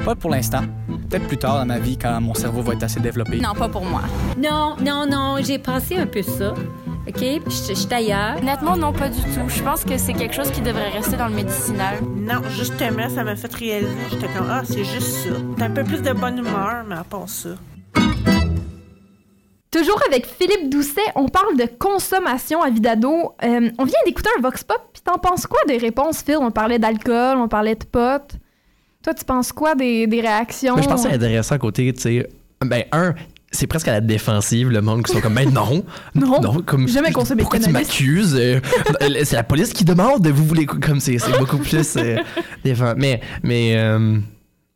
Pas 0.03 0.15
pour 0.15 0.31
l'instant. 0.31 0.61
Peut-être 1.11 1.27
plus 1.27 1.37
tard 1.37 1.59
dans 1.59 1.65
ma 1.65 1.77
vie, 1.77 1.97
quand 1.97 2.21
mon 2.21 2.33
cerveau 2.33 2.61
va 2.61 2.71
être 2.71 2.83
assez 2.83 3.01
développé. 3.01 3.37
Non, 3.41 3.53
pas 3.53 3.67
pour 3.67 3.83
moi. 3.83 4.03
Non, 4.37 4.77
non, 4.79 5.05
non, 5.05 5.35
j'ai 5.43 5.59
pensé 5.59 5.97
un 5.97 6.07
peu 6.07 6.21
ça. 6.21 6.53
OK? 7.05 7.19
Je 7.19 7.39
je 7.49 7.73
suis 7.73 7.93
ailleurs. 7.93 8.37
Honnêtement, 8.37 8.77
non, 8.77 8.93
pas 8.93 9.09
du 9.09 9.19
tout. 9.19 9.49
Je 9.49 9.61
pense 9.61 9.83
que 9.83 9.97
c'est 9.97 10.13
quelque 10.13 10.33
chose 10.33 10.49
qui 10.51 10.61
devrait 10.61 10.87
rester 10.87 11.17
dans 11.17 11.27
le 11.27 11.35
médicinal. 11.35 11.95
Non, 12.15 12.41
justement, 12.51 13.09
ça 13.09 13.25
m'a 13.25 13.35
fait 13.35 13.53
réaliser. 13.53 13.91
J'étais 14.09 14.27
comme, 14.27 14.47
ah, 14.49 14.61
c'est 14.63 14.85
juste 14.85 15.25
ça. 15.25 15.31
T'as 15.57 15.65
un 15.65 15.71
peu 15.71 15.83
plus 15.83 16.01
de 16.01 16.13
bonne 16.13 16.37
humeur, 16.37 16.85
mais 16.87 16.95
à 16.95 17.03
part 17.03 17.27
ça. 17.27 17.49
Toujours 19.69 19.99
avec 20.07 20.25
Philippe 20.25 20.69
Doucet, 20.69 21.01
on 21.15 21.27
parle 21.27 21.57
de 21.57 21.65
consommation 21.77 22.61
à 22.61 22.69
vie 22.69 22.79
d'ado. 22.79 23.33
Euh, 23.43 23.69
on 23.77 23.83
vient 23.83 23.99
d'écouter 24.05 24.29
un 24.37 24.41
Vox 24.41 24.63
Pop, 24.63 24.81
puis 24.93 25.01
t'en 25.01 25.17
penses 25.17 25.45
quoi 25.45 25.59
des 25.67 25.77
réponses, 25.77 26.21
Phil? 26.21 26.37
On 26.39 26.51
parlait 26.51 26.79
d'alcool, 26.79 27.37
on 27.37 27.49
parlait 27.49 27.75
de 27.75 27.83
potes. 27.83 28.35
Toi, 29.03 29.13
tu 29.13 29.25
penses 29.25 29.51
quoi 29.51 29.75
des, 29.75 30.05
des 30.07 30.21
réactions? 30.21 30.75
Mais 30.75 30.83
je 30.83 30.87
pense 30.87 31.03
que 31.03 31.09
c'est 31.09 31.15
intéressant 31.15 31.55
à 31.55 31.57
côté, 31.59 31.91
tu 31.93 32.01
sais. 32.01 32.29
Ben, 32.63 32.83
un, 32.91 33.15
c'est 33.51 33.65
presque 33.67 33.87
à 33.87 33.93
la 33.93 34.01
défensive, 34.01 34.69
le 34.69 34.81
monde 34.81 35.03
qui 35.03 35.11
sont 35.11 35.19
comme, 35.21 35.33
ben 35.33 35.49
non. 35.51 35.83
Non, 36.15 36.61
comme, 36.65 36.87
jamais 36.87 37.11
consommé 37.11 37.41
Pourquoi 37.41 37.59
tu 37.59 37.69
m'accuses? 37.71 38.35
Euh, 38.39 38.59
c'est 39.23 39.35
la 39.35 39.43
police 39.43 39.73
qui 39.73 39.83
demande, 39.85 40.27
vous 40.27 40.45
voulez, 40.45 40.65
comme 40.65 40.99
c'est 40.99 41.17
beaucoup 41.39 41.57
plus 41.57 41.95
euh, 41.97 42.17
défend- 42.63 42.93
Mais, 42.95 43.19
mais, 43.43 43.73
euh, 43.75 44.17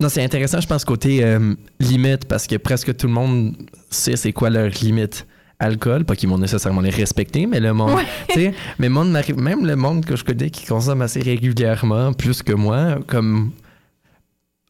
non, 0.02 0.10
c'est 0.10 0.24
intéressant, 0.24 0.60
je 0.60 0.68
pense, 0.68 0.84
côté 0.84 1.24
euh, 1.24 1.54
limite, 1.80 2.26
parce 2.26 2.48
que 2.48 2.56
presque 2.56 2.96
tout 2.98 3.08
le 3.08 3.14
monde 3.14 3.56
sait 3.92 4.16
c'est 4.16 4.34
quoi 4.34 4.50
leur 4.50 4.70
limite 4.82 5.26
alcool, 5.60 6.04
pas 6.04 6.16
qu'ils 6.18 6.28
vont 6.28 6.38
nécessairement 6.38 6.82
les 6.82 6.90
respecter, 6.90 7.46
mais 7.46 7.60
le 7.62 7.72
monde, 7.74 7.92
Ouais. 7.94 8.04
tu 8.28 8.34
sais, 8.42 8.54
mais 8.80 8.88
le 8.88 8.94
monde 8.94 9.18
même 9.38 9.66
le 9.66 9.76
monde 9.78 10.04
que 10.04 10.18
je 10.18 10.24
connais 10.26 10.50
qui 10.50 10.66
consomme 10.66 11.02
assez 11.02 11.22
régulièrement, 11.22 12.12
plus 12.12 12.44
que 12.44 12.52
moi, 12.52 12.98
comme 13.08 13.52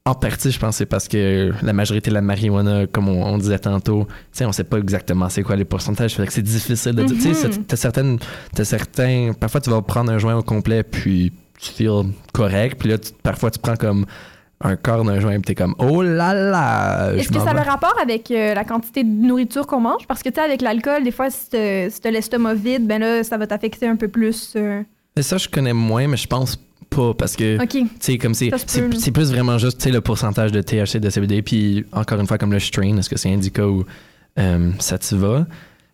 en 0.08 0.14
partie, 0.14 0.52
je 0.52 0.60
pense 0.60 0.76
que 0.76 0.78
c'est 0.78 0.86
parce 0.86 1.08
que 1.08 1.52
la 1.64 1.74
majorité 1.74 2.12
de 2.12 2.14
la 2.16 2.22
marijuana, 2.22 2.86
comme 2.86 3.10
on, 3.10 3.26
on 3.26 3.38
disait 3.40 3.58
tantôt, 3.58 4.06
tu 4.06 4.14
sais, 4.34 4.46
on 4.46 4.52
sait 4.52 4.64
pas 4.64 4.78
exactement 4.78 5.30
c'est 5.30 5.42
quoi 5.42 5.56
les 5.56 5.66
pourcentages, 5.66 6.14
fait 6.16 6.28
que 6.28 6.32
c'est 6.34 6.44
difficile 6.44 6.94
de 6.94 7.04
dire. 7.04 7.18
Tu 7.20 7.34
sais, 7.34 7.48
Mhm. 7.48 7.64
t'as 7.66 7.76
certaines, 7.76 8.20
t'as 8.54 8.66
certains, 8.66 9.32
parfois 9.40 9.62
tu 9.62 9.72
vas 9.72 9.82
prendre 9.82 10.12
un 10.12 10.20
joint 10.20 10.36
au 10.36 10.44
complet, 10.44 10.84
puis 10.84 11.34
tu 11.60 11.72
feels 11.72 12.12
correct, 12.34 12.78
puis 12.80 12.90
là, 12.90 13.00
tu- 13.00 13.14
parfois 13.24 13.50
tu 13.50 13.58
prends 13.58 13.76
comme 13.78 14.06
un 14.62 14.76
quart 14.76 15.04
d'un 15.04 15.20
joint, 15.20 15.40
t'es 15.42 15.56
comme, 15.56 15.74
oh 15.80 16.04
là 16.04 16.34
là, 16.36 17.14
Est-ce 17.16 17.30
que 17.30 17.40
ça 17.40 17.50
a 17.50 17.54
le 17.56 17.68
rapport 17.68 17.96
avec 18.00 18.30
euh, 18.30 18.54
la 18.54 18.64
quantité 18.64 19.04
de 19.04 19.10
nourriture 19.10 19.66
qu'on 19.66 19.80
mange? 19.82 20.06
Parce 20.08 20.22
que, 20.22 20.30
tu 20.30 20.36
sais, 20.36 20.42
avec 20.42 20.62
l'alcool, 20.62 21.04
des 21.04 21.12
fois, 21.12 21.32
si 21.32 21.50
t'as 21.50 21.90
si 21.90 22.00
l'estomac 22.12 22.54
vide, 22.54 22.86
ben 22.86 23.02
là, 23.02 23.24
ça 23.24 23.38
va 23.40 23.48
t'affecter 23.48 23.88
un 23.88 23.96
peu 23.96 24.08
plus. 24.08 24.54
euh. 24.56 24.84
Mais 25.18 25.24
ça, 25.24 25.38
je 25.38 25.50
connais 25.50 25.74
moins, 25.74 26.08
mais 26.08 26.18
je 26.18 26.28
pense 26.28 26.58
pas, 26.96 27.14
parce 27.14 27.36
que... 27.36 27.58
Sais, 28.00 28.18
comme 28.18 28.34
c'est, 28.34 28.50
c'est, 28.66 29.12
plus 29.12 29.30
vraiment 29.32 29.58
juste, 29.58 29.86
le 29.86 30.02
pourcentage 30.02 30.52
de 30.52 30.62
THC, 30.62 30.98
de 31.00 31.10
CBD, 31.10 31.42
puis 31.42 31.86
encore 31.92 32.20
une 32.20 32.28
fois, 32.28 32.38
comme 32.38 32.52
le 32.54 32.60
strain, 32.60 32.98
est-ce 32.98 33.10
que 33.10 33.18
c'est 33.18 33.32
indica 33.32 33.68
ou 33.68 33.86
euh, 34.40 34.72
sativa? 34.80 35.46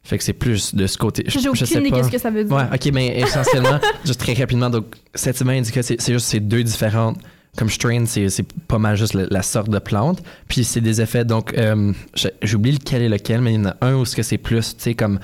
Fait 0.04 0.18
que 0.18 0.24
c'est 0.24 0.34
plus 0.34 0.74
de 0.74 0.88
ce 0.88 0.98
côté. 0.98 1.24
Je, 1.28 1.40
je 1.54 1.66
sais 1.66 1.82
pas. 1.82 1.90
qu'est-ce 1.98 2.10
que 2.10 2.18
ça 2.18 2.30
veut 2.32 2.44
dire. 2.44 2.56
Ouais, 2.56 2.64
ok, 2.74 2.90
mais 2.94 3.20
essentiellement, 3.22 3.80
juste 4.06 4.20
très 4.20 4.34
rapidement, 4.34 4.70
donc 4.70 4.96
sativa, 5.14 5.52
indica, 5.52 5.84
c'est, 5.84 6.00
c'est 6.02 6.14
juste 6.14 6.28
ces 6.28 6.40
deux 6.40 6.64
différentes. 6.64 7.18
Comme 7.58 7.70
strain, 7.70 8.06
c'est, 8.06 8.30
c'est 8.30 8.46
pas 8.68 8.80
mal 8.80 8.96
juste 8.96 9.14
la, 9.14 9.26
la 9.30 9.42
sorte 9.42 9.70
de 9.70 9.78
plante. 9.80 10.24
Puis 10.48 10.64
c'est 10.64 10.80
des 10.80 11.02
effets, 11.02 11.26
donc, 11.26 11.54
euh, 11.58 11.92
j'ai- 12.16 12.32
j'oublie 12.42 12.72
lequel 12.72 13.02
est 13.02 13.10
lequel, 13.10 13.42
mais 13.42 13.54
il 13.54 13.60
y 13.60 13.62
en 13.62 13.66
a 13.66 13.76
un 13.82 13.96
où 13.96 14.06
ce 14.06 14.16
que 14.16 14.24
c'est 14.24 14.38
plus, 14.38 14.76
tu 14.78 14.84
sais, 14.84 14.94
comme 14.94 15.20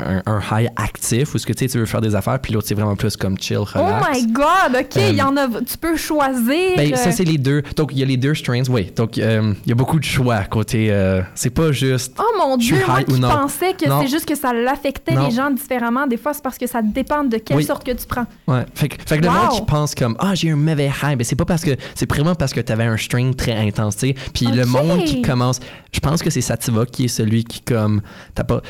un, 0.00 0.22
un 0.26 0.40
high 0.52 0.68
actif, 0.76 1.34
où 1.34 1.38
ce 1.38 1.46
que 1.46 1.52
tu 1.52 1.64
sais, 1.64 1.70
tu 1.70 1.78
veux 1.78 1.86
faire 1.86 2.00
des 2.00 2.14
affaires, 2.14 2.38
puis 2.40 2.52
l'autre, 2.52 2.66
c'est 2.68 2.74
vraiment 2.74 2.96
plus 2.96 3.16
comme 3.16 3.38
chill, 3.38 3.58
Oh 3.58 3.64
relax. 3.74 4.08
my 4.22 4.26
god, 4.32 4.76
OK, 4.80 4.96
il 4.96 5.16
y 5.16 5.20
Euh, 5.20 5.24
en 5.24 5.36
a. 5.36 5.46
Tu 5.48 5.78
peux 5.78 5.96
choisir. 5.96 6.76
Ben, 6.76 6.94
ça, 6.96 7.08
euh, 7.08 7.12
c'est 7.12 7.24
les 7.24 7.38
deux. 7.38 7.62
Donc, 7.76 7.90
il 7.92 7.98
y 7.98 8.02
a 8.02 8.06
les 8.06 8.16
deux 8.16 8.34
strains, 8.34 8.62
oui. 8.68 8.90
Donc, 8.96 9.18
euh, 9.18 9.52
il 9.64 9.68
y 9.68 9.72
a 9.72 9.74
beaucoup 9.74 9.98
de 9.98 10.04
choix 10.04 10.44
côté. 10.44 10.88
euh, 10.90 11.22
c'est 11.34 11.50
pas 11.50 11.72
juste. 11.72 12.14
Oh 12.18 12.22
mon 12.38 12.56
Dieu, 12.56 12.76
moi 12.86 13.00
ou 13.08 13.12
qui 13.14 13.20
pensais 13.20 13.72
que 13.74 13.84
c'est 13.88 14.08
juste 14.08 14.26
que 14.26 14.34
ça 14.34 14.52
l'affectait 14.52 15.14
les 15.16 15.30
gens 15.30 15.50
différemment. 15.50 16.06
Des 16.06 16.16
fois, 16.16 16.32
c'est 16.34 16.42
parce 16.42 16.58
que 16.58 16.66
ça 16.66 16.82
dépend 16.82 17.24
de 17.24 17.36
quelle 17.38 17.56
Oui. 17.58 17.64
sorte 17.64 17.84
que 17.84 17.92
tu 17.92 18.06
prends. 18.06 18.26
Ouais. 18.46 18.64
Fait, 18.74 18.88
que- 18.88 18.96
fait 19.06 19.18
que 19.18 19.22
le 19.24 19.28
Wow. 19.28 19.34
monde 19.34 19.50
qui 19.52 19.62
pense 19.62 19.94
comme 19.94 20.16
Ah, 20.18 20.34
j'ai 20.34 20.50
un 20.50 20.56
mauvais 20.56 20.90
high, 21.02 21.16
ben, 21.16 21.24
c'est 21.24 21.36
pas 21.36 21.44
parce 21.44 21.62
que. 21.64 21.70
C'est 21.94 22.08
vraiment 22.10 22.34
parce 22.34 22.52
que 22.52 22.60
t'avais 22.60 22.84
un 22.84 22.96
strain 22.96 23.32
très 23.32 23.54
intense, 23.56 23.96
tu 23.96 24.08
sais. 24.08 24.14
Puis 24.34 24.46
le 24.46 24.64
monde 24.66 25.04
qui 25.04 25.22
commence. 25.22 25.60
Je 25.92 25.98
pense 26.00 26.22
que 26.22 26.30
c'est 26.30 26.40
Sativa 26.40 26.86
qui 26.86 27.06
est 27.06 27.08
celui 27.08 27.44
qui, 27.44 27.60
comme. 27.62 28.00
T'as 28.34 28.44
pas. 28.44 28.60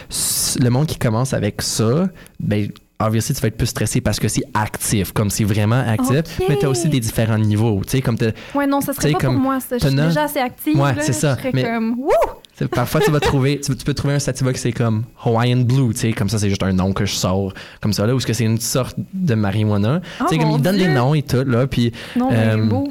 Le 0.61 0.69
monde 0.71 0.87
qui 0.87 0.97
commence 0.99 1.20
avec 1.33 1.63
ça, 1.63 2.09
ben. 2.39 2.69
Obviously, 3.03 3.35
tu 3.35 3.41
vas 3.41 3.49
être 3.49 3.57
plus 3.57 3.67
stressé 3.69 4.03
parce 4.03 4.21
que 4.21 4.29
c'est 4.29 4.43
actif, 4.53 5.13
comme 5.13 5.31
c'est 5.31 5.45
vraiment 5.45 5.83
actif. 5.89 6.39
Mais 6.51 6.57
t'as 6.61 6.69
aussi 6.69 6.87
des 6.91 7.01
différents 7.01 7.39
niveaux, 7.39 7.81
tu 7.83 7.93
sais, 7.93 8.03
comme 8.03 8.19
Ouais, 8.55 8.67
non, 8.67 8.83
ça 8.83 8.93
Tu 8.93 9.01
serait 9.01 9.13
pas 9.13 9.19
pour 9.21 9.29
comme 9.31 9.43
moi, 9.43 9.59
ça. 9.59 9.79
Je 9.79 9.87
suis 9.87 9.97
déjà 9.97 10.25
assez 10.25 10.39
active. 10.39 10.79
Ouais, 10.79 10.93
c'est 11.01 11.15
ça. 11.15 11.35
Je 11.43 11.49
Mais- 11.55 11.63
comme, 11.65 11.99
wouh! 11.99 12.69
Parfois, 12.69 13.01
tu 13.01 13.11
vas 13.11 13.21
trouver, 13.21 13.59
tu, 13.59 13.75
tu 13.75 13.85
peux 13.87 13.95
trouver 13.95 14.13
un 14.13 14.19
sativa 14.19 14.53
qui 14.53 14.59
c'est 14.59 14.73
comme 14.73 15.05
Hawaiian 15.25 15.63
Blue, 15.63 15.95
tu 15.95 16.01
sais, 16.01 16.13
comme 16.13 16.29
ça, 16.29 16.39
c'est 16.39 16.51
juste 16.51 16.63
un 16.63 16.75
nom 16.75 16.93
que 16.93 17.07
je 17.07 17.15
sors 17.15 17.55
comme 17.81 17.95
ça, 17.95 18.07
là, 18.07 18.13
ou 18.15 18.19
est-ce 18.19 18.27
que 18.27 18.35
c'est 18.35 18.45
une 18.45 18.61
sorte 18.61 18.97
de 19.15 19.35
marijuana? 19.35 20.03
Oh, 20.21 20.25
tu 20.29 20.35
sais, 20.35 20.39
comme 20.39 20.51
ils 20.51 20.61
donnent 20.61 20.77
des 20.77 20.89
noms 20.89 21.15
et 21.15 21.23
tout, 21.23 21.43
là, 21.47 21.67
puis. 21.67 21.93
Non, 22.17 22.29
mais 22.31 22.37
euh, 22.37 22.67
beau. 22.67 22.87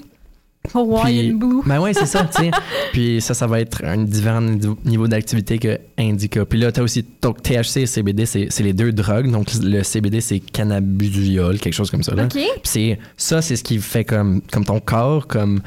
Hawaiian 0.74 1.04
puis- 1.30 1.34
Blue. 1.34 1.62
Ben 1.66 1.80
ouais, 1.80 1.94
c'est 1.94 2.06
ça, 2.06 2.24
tu 2.26 2.44
sais. 2.44 2.52
puis 2.92 3.22
ça, 3.22 3.34
ça 3.34 3.48
va 3.48 3.60
être 3.62 3.84
un 3.84 3.98
différent 4.04 4.42
niveau- 4.42 5.08
d'activité 5.08 5.58
que 5.58 5.80
Indica. 5.98 6.46
Puis 6.46 6.60
là, 6.60 6.72
t'as 6.72 6.84
aussi, 6.84 7.06
donc 7.22 7.42
THC 7.42 7.78
et 7.82 7.86
CBD, 7.86 8.26
c'est 8.26 8.48
c'est 8.50 8.64
les 8.64 8.74
deux 8.74 8.92
drogues. 8.92 9.32
Donc 9.32 9.48
le 9.64 9.82
CBD, 9.84 10.22
c'est 10.22 10.40
cannabidiol, 10.40 11.60
quelque 11.60 11.74
chose 11.74 11.90
comme 11.92 12.04
ça, 12.04 12.14
là. 12.16 12.26
OK. 12.26 12.32
Puis 12.34 12.44
c'est 12.64 13.00
ça, 13.18 13.42
c'est 13.42 13.56
ce 13.56 13.64
qui 13.64 13.80
fait 13.80 14.04
comme, 14.04 14.42
comme 14.52 14.66
ton 14.66 14.80
corps, 14.80 15.28
comme. 15.28 15.62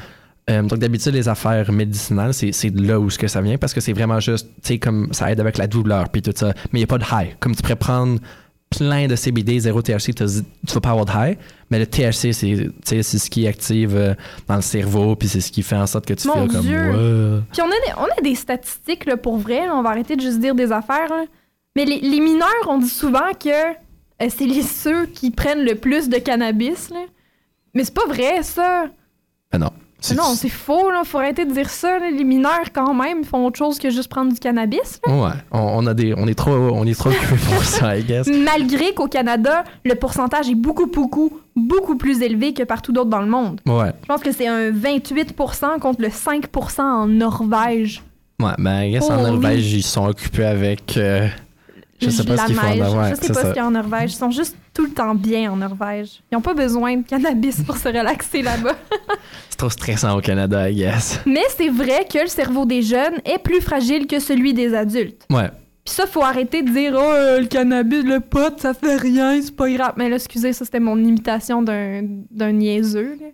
euh, 0.49 0.61
donc 0.61 0.79
d'habitude, 0.79 1.13
les 1.13 1.27
affaires 1.27 1.71
médicinales, 1.71 2.33
c'est 2.33 2.51
c'est 2.51 2.69
de 2.69 2.85
là 2.87 2.99
où 2.99 3.09
ce 3.09 3.17
que 3.17 3.27
ça 3.27 3.41
vient 3.41 3.57
parce 3.57 3.73
que 3.73 3.81
c'est 3.81 3.93
vraiment 3.93 4.19
juste, 4.19 4.47
tu 4.61 4.73
sais, 4.73 4.77
comme 4.79 5.07
ça 5.11 5.31
aide 5.31 5.39
avec 5.39 5.57
la 5.57 5.67
douleur 5.67 6.09
puis 6.09 6.21
tout 6.21 6.33
ça. 6.35 6.53
Mais 6.71 6.79
il 6.79 6.81
n'y 6.81 6.83
a 6.83 6.87
pas 6.87 6.97
de 6.97 7.05
high. 7.11 7.35
Comme 7.39 7.55
tu 7.55 7.61
pourrais 7.61 7.75
prendre 7.75 8.19
plein 8.77 9.07
de 9.07 9.15
CBD, 9.15 9.59
zéro 9.59 9.81
THC, 9.81 10.13
tu 10.13 10.23
vas 10.73 10.81
pas 10.81 10.89
avoir 10.91 11.05
de 11.05 11.11
high. 11.11 11.37
Mais 11.69 11.79
le 11.79 11.85
THC, 11.87 12.31
c'est 12.33 13.03
ce 13.03 13.29
qui 13.29 13.47
active 13.47 13.95
euh, 13.95 14.13
dans 14.47 14.55
le 14.55 14.61
cerveau 14.61 15.15
puis 15.15 15.27
c'est 15.27 15.41
ce 15.41 15.51
qui 15.51 15.63
fait 15.63 15.75
en 15.75 15.87
sorte 15.87 16.05
que 16.05 16.13
tu 16.13 16.27
Mon 16.27 16.47
fais 16.47 16.53
comme. 16.53 16.61
Dieu. 16.61 16.77
Ouais. 16.77 17.41
Puis 17.51 17.61
on 17.61 17.65
a 17.65 17.69
des, 17.69 17.93
on 17.97 18.19
a 18.19 18.21
des 18.21 18.35
statistiques 18.35 19.05
là, 19.05 19.17
pour 19.17 19.37
vrai. 19.37 19.65
là. 19.67 19.75
On 19.75 19.81
va 19.83 19.89
arrêter 19.91 20.15
de 20.15 20.21
juste 20.21 20.39
dire 20.39 20.55
des 20.55 20.71
affaires. 20.71 21.09
là. 21.09 21.25
Mais 21.75 21.85
les, 21.85 21.99
les 22.01 22.19
mineurs, 22.19 22.47
on 22.67 22.77
dit 22.77 22.89
souvent 22.89 23.31
que 23.39 23.49
euh, 23.49 24.27
c'est 24.29 24.45
les 24.45 24.61
ceux 24.61 25.05
qui 25.07 25.31
prennent 25.31 25.63
le 25.65 25.75
plus 25.75 26.09
de 26.09 26.17
cannabis. 26.17 26.89
là. 26.91 26.99
Mais 27.73 27.83
c'est 27.83 27.93
pas 27.93 28.05
vrai, 28.07 28.43
ça. 28.43 28.85
Ben 29.51 29.57
non. 29.59 29.71
Non, 30.15 30.33
c'est 30.35 30.49
faux. 30.49 30.91
Là. 30.91 31.03
Faut 31.05 31.19
arrêter 31.19 31.45
de 31.45 31.53
dire 31.53 31.69
ça. 31.69 31.99
là. 31.99 32.09
Les 32.11 32.23
mineurs, 32.23 32.71
quand 32.73 32.93
même, 32.93 33.23
font 33.23 33.45
autre 33.45 33.57
chose 33.57 33.79
que 33.79 33.89
juste 33.89 34.09
prendre 34.09 34.33
du 34.33 34.39
cannabis. 34.39 34.99
là. 35.07 35.13
Ouais, 35.15 35.29
on, 35.51 35.59
on 35.59 35.85
a 35.87 35.93
des, 35.93 36.13
on 36.17 36.27
est 36.27 36.33
trop, 36.35 36.51
on 36.51 36.85
est 36.85 36.97
trop 36.97 37.09
pour 37.49 37.63
ça, 37.63 37.97
I 37.97 38.03
guess. 38.03 38.27
Malgré 38.27 38.93
qu'au 38.93 39.07
Canada, 39.07 39.63
le 39.85 39.95
pourcentage 39.95 40.49
est 40.49 40.55
beaucoup, 40.55 40.87
beaucoup, 40.87 41.39
beaucoup 41.55 41.95
plus 41.95 42.21
élevé 42.21 42.53
que 42.53 42.63
partout 42.63 42.91
d'autre 42.91 43.09
dans 43.09 43.21
le 43.21 43.27
monde. 43.29 43.61
Ouais, 43.65 43.91
Je 44.01 44.07
pense 44.07 44.21
que 44.21 44.31
c'est 44.31 44.47
un 44.47 44.71
28 44.71 45.33
contre 45.81 46.01
le 46.01 46.09
5 46.09 46.45
en 46.79 47.07
Norvège. 47.07 48.03
ouais, 48.41 48.51
ben 48.57 48.81
I 48.83 48.91
guess 48.91 49.09
en. 49.09 49.21
Norvège, 49.21 49.71
ils 49.73 49.83
sont 49.83 50.07
occupés 50.07 50.45
avec. 50.45 50.97
euh, 50.97 51.27
je 52.03 52.09
sais 52.09 52.23
pas 52.23 52.35
la 52.35 52.41
ce 52.43 52.47
qu'ils 52.47 52.55
font 52.55 52.75
là, 52.75 52.91
ouais, 52.91 53.09
Je 53.11 53.15
sais 53.15 53.27
pas 53.27 53.33
ça. 53.33 53.41
ce 53.41 53.47
qu'il 53.47 53.55
y 53.55 53.59
a 53.59 53.65
en 53.67 53.71
Norvège. 53.71 54.13
Ils 54.13 54.17
sont 54.17 54.31
juste 54.31 54.55
tout 54.73 54.83
le 54.85 54.91
temps 54.91 55.15
bien 55.15 55.51
en 55.51 55.55
Norvège. 55.55 56.21
Ils 56.31 56.35
n'ont 56.35 56.41
pas 56.41 56.53
besoin 56.53 56.97
de 56.97 57.03
cannabis 57.07 57.61
pour 57.61 57.77
se 57.77 57.87
relaxer 57.87 58.41
là-bas. 58.41 58.75
C'est 59.49 59.57
trop 59.57 59.69
stressant 59.69 60.17
au 60.17 60.21
Canada, 60.21 60.69
I 60.69 60.75
guess. 60.75 61.19
Mais 61.27 61.43
c'est 61.55 61.69
vrai 61.69 62.07
que 62.11 62.17
le 62.19 62.27
cerveau 62.27 62.65
des 62.65 62.81
jeunes 62.81 63.19
est 63.23 63.37
plus 63.37 63.61
fragile 63.61 64.07
que 64.07 64.19
celui 64.19 64.53
des 64.53 64.73
adultes. 64.73 65.25
Ouais. 65.29 65.49
Puis 65.85 65.93
ça, 65.93 66.07
faut 66.07 66.23
arrêter 66.23 66.63
de 66.63 66.71
dire 66.71 66.93
«Oh, 66.97 67.01
euh, 67.01 67.39
le 67.41 67.45
cannabis, 67.45 68.03
le 68.03 68.19
pot, 68.19 68.57
ça 68.57 68.73
fait 68.73 68.95
rien, 68.95 69.39
c'est 69.41 69.55
pas 69.55 69.69
grave.» 69.69 69.93
Mais 69.97 70.09
là, 70.09 70.15
excusez, 70.15 70.53
ça, 70.53 70.65
c'était 70.65 70.79
mon 70.79 70.97
imitation 70.97 71.61
d'un 71.61 72.01
d'un 72.31 72.51
niaiseux. 72.53 73.17
là. 73.19 73.27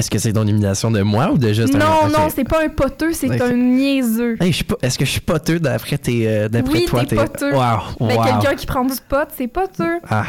Est-ce 0.00 0.10
que 0.10 0.18
c'est 0.18 0.32
ton 0.32 0.46
imitation 0.46 0.90
de 0.90 1.02
moi 1.02 1.30
ou 1.30 1.36
de 1.36 1.52
juste 1.52 1.74
un. 1.74 1.78
Non, 1.78 2.06
ok. 2.06 2.12
non, 2.16 2.28
c'est 2.34 2.44
pas 2.44 2.64
un 2.64 2.70
poteux, 2.70 3.12
c'est 3.12 3.38
un 3.38 3.52
niaiseux. 3.52 4.38
Hey, 4.40 4.50
je 4.50 4.64
pas. 4.64 4.76
Est-ce 4.80 4.98
que 4.98 5.04
je 5.04 5.10
suis 5.10 5.20
poteux 5.20 5.60
d'après 5.60 5.98
tes, 5.98 6.26
euh, 6.26 6.48
d'après 6.48 6.72
Oui, 6.78 6.84
toi 6.86 7.04
t'es 7.04 7.16
poteux. 7.16 7.52
Wow, 7.52 8.06
Mais 8.08 8.16
wow. 8.16 8.24
quelqu'un 8.24 8.54
qui 8.54 8.64
prend 8.64 8.82
du 8.82 8.94
pot, 9.06 9.28
c'est 9.36 9.46
poteux. 9.46 9.98
Ah, 10.08 10.24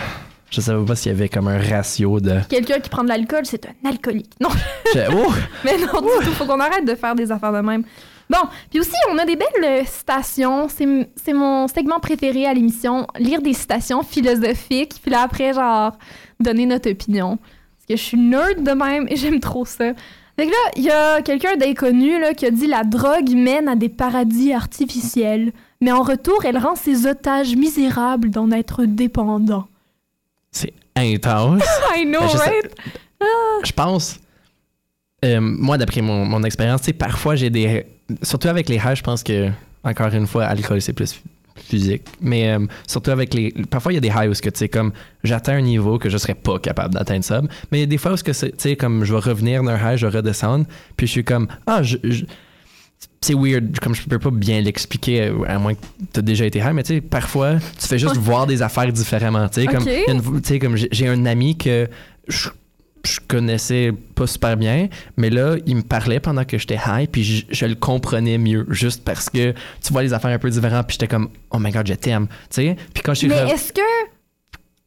je 0.49 0.59
savais 0.59 0.83
pas 0.83 0.97
s'il 0.97 1.13
y 1.13 1.15
avait 1.15 1.29
comme 1.29 1.47
un 1.47 1.57
ratio 1.57 2.19
de. 2.19 2.41
Quelqu'un 2.49 2.79
qui 2.81 2.89
prend 2.89 3.05
de 3.05 3.07
l'alcool, 3.07 3.45
c'est 3.45 3.65
un 3.65 3.89
alcoolique. 3.89 4.33
Non, 4.41 4.49
Je- 4.93 4.99
Oh! 5.13 5.31
mais 5.63 5.77
non, 5.77 6.01
du 6.01 6.25
tout. 6.25 6.31
Faut 6.33 6.45
qu'on 6.45 6.59
arrête 6.59 6.85
de 6.85 6.95
faire 6.95 7.15
des 7.15 7.31
affaires 7.31 7.53
de 7.53 7.61
même. 7.61 7.83
Bon, 8.29 8.39
puis 8.69 8.81
aussi, 8.81 8.91
on 9.09 9.17
a 9.19 9.25
des 9.25 9.37
belles 9.37 9.47
euh, 9.63 9.83
citations. 9.85 10.67
C'est 10.67 11.09
c'est 11.15 11.33
mon 11.33 11.69
segment 11.69 12.01
préféré 12.01 12.45
à 12.45 12.53
l'émission. 12.53 13.07
Lire 13.17 13.41
des 13.41 13.53
citations 13.53 14.03
philosophiques, 14.03 14.95
puis 15.01 15.11
là, 15.11 15.21
après, 15.21 15.53
genre, 15.53 15.93
donner 16.41 16.65
notre 16.65 16.91
opinion. 16.91 17.39
Que 17.91 17.97
je 17.97 18.03
suis 18.03 18.17
nerd 18.17 18.63
de 18.63 18.71
même 18.71 19.05
et 19.09 19.15
j'aime 19.17 19.39
trop 19.39 19.65
ça. 19.65 19.93
Fait 20.37 20.45
que 20.45 20.51
là, 20.51 20.71
il 20.77 20.83
y 20.83 20.89
a 20.89 21.21
quelqu'un 21.21 21.57
d'inconnu 21.57 22.19
là, 22.19 22.33
qui 22.33 22.45
a 22.45 22.51
dit 22.51 22.67
La 22.67 22.83
drogue 22.83 23.29
mène 23.31 23.67
à 23.67 23.75
des 23.75 23.89
paradis 23.89 24.53
artificiels, 24.53 25.51
mais 25.81 25.91
en 25.91 26.03
retour, 26.03 26.45
elle 26.45 26.57
rend 26.57 26.75
ses 26.75 27.05
otages 27.05 27.55
misérables 27.55 28.29
d'en 28.29 28.49
être 28.51 28.85
dépendants. 28.85 29.67
C'est 30.51 30.73
intense. 30.95 31.63
I 31.97 32.05
know, 32.05 32.21
Ben, 32.21 32.29
je 32.29 32.37
right? 32.37 32.75
je 33.65 33.71
pense, 33.73 34.19
euh, 35.25 35.39
moi, 35.41 35.77
d'après 35.77 36.01
mon, 36.01 36.25
mon 36.25 36.43
expérience, 36.43 36.81
parfois 36.97 37.35
j'ai 37.35 37.49
des. 37.49 37.85
Surtout 38.23 38.47
avec 38.47 38.69
les 38.69 38.77
highs, 38.77 38.95
je 38.95 39.03
pense 39.03 39.23
que, 39.23 39.49
encore 39.83 40.13
une 40.13 40.27
fois, 40.27 40.45
alcool, 40.45 40.81
c'est 40.81 40.93
plus 40.93 41.21
physique. 41.55 42.03
Mais 42.21 42.51
euh, 42.51 42.65
surtout 42.87 43.11
avec 43.11 43.33
les. 43.33 43.51
Parfois, 43.69 43.91
il 43.91 43.95
y 43.95 43.97
a 43.97 44.01
des 44.01 44.09
highs 44.09 44.29
où 44.29 44.33
que, 44.33 44.49
tu 44.49 44.59
sais, 44.59 44.69
comme, 44.69 44.91
j'atteins 45.23 45.55
un 45.57 45.61
niveau 45.61 45.97
que 45.99 46.09
je 46.09 46.17
serais 46.17 46.35
pas 46.35 46.59
capable 46.59 46.93
d'atteindre 46.93 47.23
ça. 47.23 47.41
Mais 47.71 47.77
il 47.77 47.81
y 47.81 47.83
a 47.83 47.87
des 47.87 47.97
fois 47.97 48.13
où 48.13 48.15
que, 48.15 48.31
tu 48.31 48.49
sais, 48.57 48.75
comme, 48.75 49.03
je 49.05 49.13
vais 49.13 49.19
revenir 49.19 49.63
d'un 49.63 49.75
high, 49.77 49.97
je 49.97 50.07
vais 50.07 50.17
redescendre, 50.17 50.65
puis 50.97 51.07
je 51.07 51.11
suis 51.11 51.23
comme, 51.23 51.47
ah, 51.67 51.83
je. 51.83 51.97
je- 52.03 52.25
c'est 53.23 53.35
weird, 53.35 53.79
comme 53.79 53.93
je 53.93 54.01
peux 54.07 54.17
pas 54.17 54.31
bien 54.31 54.61
l'expliquer, 54.61 55.27
euh, 55.27 55.43
à 55.47 55.59
moins 55.59 55.75
que 55.75 55.79
tu 56.11 56.19
as 56.19 56.23
déjà 56.23 56.43
été 56.45 56.57
high, 56.59 56.73
mais 56.73 56.81
tu 56.83 56.95
sais, 56.95 57.01
parfois, 57.01 57.55
tu 57.79 57.87
fais 57.87 57.99
juste 57.99 58.17
voir 58.17 58.47
des 58.47 58.63
affaires 58.63 58.91
différemment. 58.91 59.47
Tu 59.47 59.61
sais, 59.61 59.67
comme, 59.67 59.83
une- 60.07 60.75
j'ai 60.77 60.87
j'ai 60.91 61.07
un 61.07 61.25
ami 61.27 61.55
que 61.55 61.87
je, 62.27 62.49
je 63.03 63.19
connaissais 63.27 63.91
pas 64.15 64.27
super 64.27 64.57
bien, 64.57 64.87
mais 65.17 65.29
là, 65.29 65.55
il 65.65 65.75
me 65.77 65.81
parlait 65.81 66.19
pendant 66.19 66.43
que 66.45 66.57
j'étais 66.57 66.77
high, 66.87 67.09
puis 67.09 67.23
je, 67.23 67.45
je 67.49 67.65
le 67.65 67.75
comprenais 67.75 68.37
mieux, 68.37 68.65
juste 68.69 69.03
parce 69.03 69.29
que 69.29 69.51
tu 69.81 69.91
vois 69.91 70.03
les 70.03 70.13
affaires 70.13 70.31
un 70.31 70.39
peu 70.39 70.49
différentes, 70.49 70.85
puis 70.87 70.93
j'étais 70.99 71.07
comme, 71.07 71.29
oh 71.51 71.57
my 71.59 71.71
god, 71.71 71.87
je 71.87 71.93
t'aime. 71.95 72.27
Tu 72.27 72.35
sais, 72.61 72.75
puis 72.93 73.01
quand 73.03 73.13
je 73.13 73.19
suis 73.19 73.27
Mais 73.27 73.35
re- 73.43 73.53
est-ce 73.53 73.73
que 73.73 73.81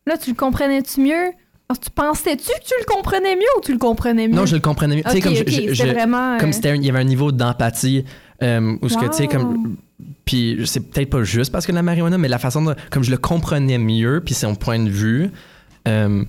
là 0.07 0.16
tu 0.16 0.31
le 0.31 0.37
comprenais-tu 0.37 1.00
mieux? 1.00 1.33
Que 1.72 1.79
tu 1.81 1.90
pensais-tu 1.90 2.44
que 2.44 2.64
tu 2.64 2.74
le 2.79 2.85
comprenais 2.87 3.35
mieux 3.35 3.42
ou 3.59 3.61
tu 3.61 3.72
le 3.72 3.79
comprenais 3.79 4.29
mieux? 4.29 4.35
Non, 4.37 4.46
je 4.46 4.55
le 4.55 4.61
comprenais 4.61 4.96
mieux. 4.96 5.03
Tu 5.03 5.11
sais, 5.11 5.16
Ok, 5.18 5.22
comme 5.24 5.35
je- 5.35 5.40
ok, 5.42 5.48
je- 5.70 5.74
je- 5.74 5.87
vraiment, 5.87 6.35
euh, 6.35 6.38
Comme 6.38 6.53
c'était 6.53 6.77
il 6.77 6.85
y 6.85 6.88
avait 6.90 7.00
un 7.00 7.05
niveau 7.05 7.33
d'empathie 7.33 8.05
euh, 8.42 8.77
où 8.81 8.88
ce 8.88 8.96
que, 8.96 9.07
tu 9.07 9.12
sais, 9.14 9.27
comme 9.29 9.77
Puis 10.24 10.61
c'est 10.66 10.81
peut-être 10.88 11.11
pas 11.11 11.24
juste 11.24 11.50
parce 11.50 11.66
que 11.66 11.72
de 11.72 11.77
la 11.77 11.83
marijuana, 11.83 12.16
mais 12.18 12.29
la 12.29 12.38
façon 12.38 12.62
dont, 12.62 12.74
comme 12.90 13.03
je 13.03 13.11
le 13.11 13.16
comprenais 13.16 13.79
mieux, 13.79 14.20
puis 14.24 14.35
c'est 14.35 14.46
mon 14.46 14.55
point 14.55 14.79
de 14.79 14.90
vue. 14.90 15.31
euh, 15.88 16.24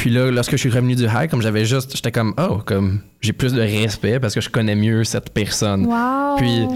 puis 0.00 0.08
là, 0.08 0.30
lorsque 0.30 0.52
je 0.52 0.56
suis 0.56 0.70
revenu 0.70 0.96
du 0.96 1.04
high, 1.04 1.28
comme 1.28 1.42
j'avais 1.42 1.66
juste, 1.66 1.94
j'étais 1.94 2.10
comme, 2.10 2.32
oh, 2.38 2.62
comme 2.64 3.00
j'ai 3.20 3.34
plus 3.34 3.52
de 3.52 3.60
respect 3.60 4.18
parce 4.18 4.34
que 4.34 4.40
je 4.40 4.48
connais 4.48 4.74
mieux 4.74 5.04
cette 5.04 5.28
personne. 5.28 5.84
Wow. 5.84 6.38
Puis 6.38 6.66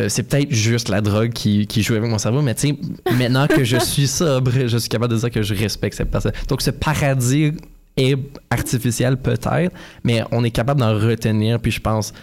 euh, 0.00 0.08
c'est 0.08 0.22
peut-être 0.22 0.50
juste 0.50 0.88
la 0.88 1.02
drogue 1.02 1.30
qui, 1.34 1.66
qui 1.66 1.82
joue 1.82 1.94
avec 1.94 2.08
mon 2.08 2.16
cerveau, 2.16 2.40
mais 2.40 2.54
tu 2.54 2.68
sais, 2.68 2.78
maintenant 3.18 3.46
que 3.48 3.64
je 3.64 3.76
suis 3.76 4.06
sobre, 4.06 4.50
je 4.66 4.78
suis 4.78 4.88
capable 4.88 5.12
de 5.12 5.18
dire 5.18 5.30
que 5.30 5.42
je 5.42 5.52
respecte 5.52 5.94
cette 5.94 6.10
personne. 6.10 6.32
Donc 6.48 6.62
ce 6.62 6.70
paradis 6.70 7.52
est 7.98 8.16
artificiel 8.48 9.18
peut-être, 9.18 9.76
mais 10.02 10.24
on 10.32 10.42
est 10.42 10.50
capable 10.50 10.80
d'en 10.80 10.94
retenir. 10.94 11.60
Puis 11.60 11.72
je 11.72 11.80
pense, 11.82 12.12
tu 12.12 12.18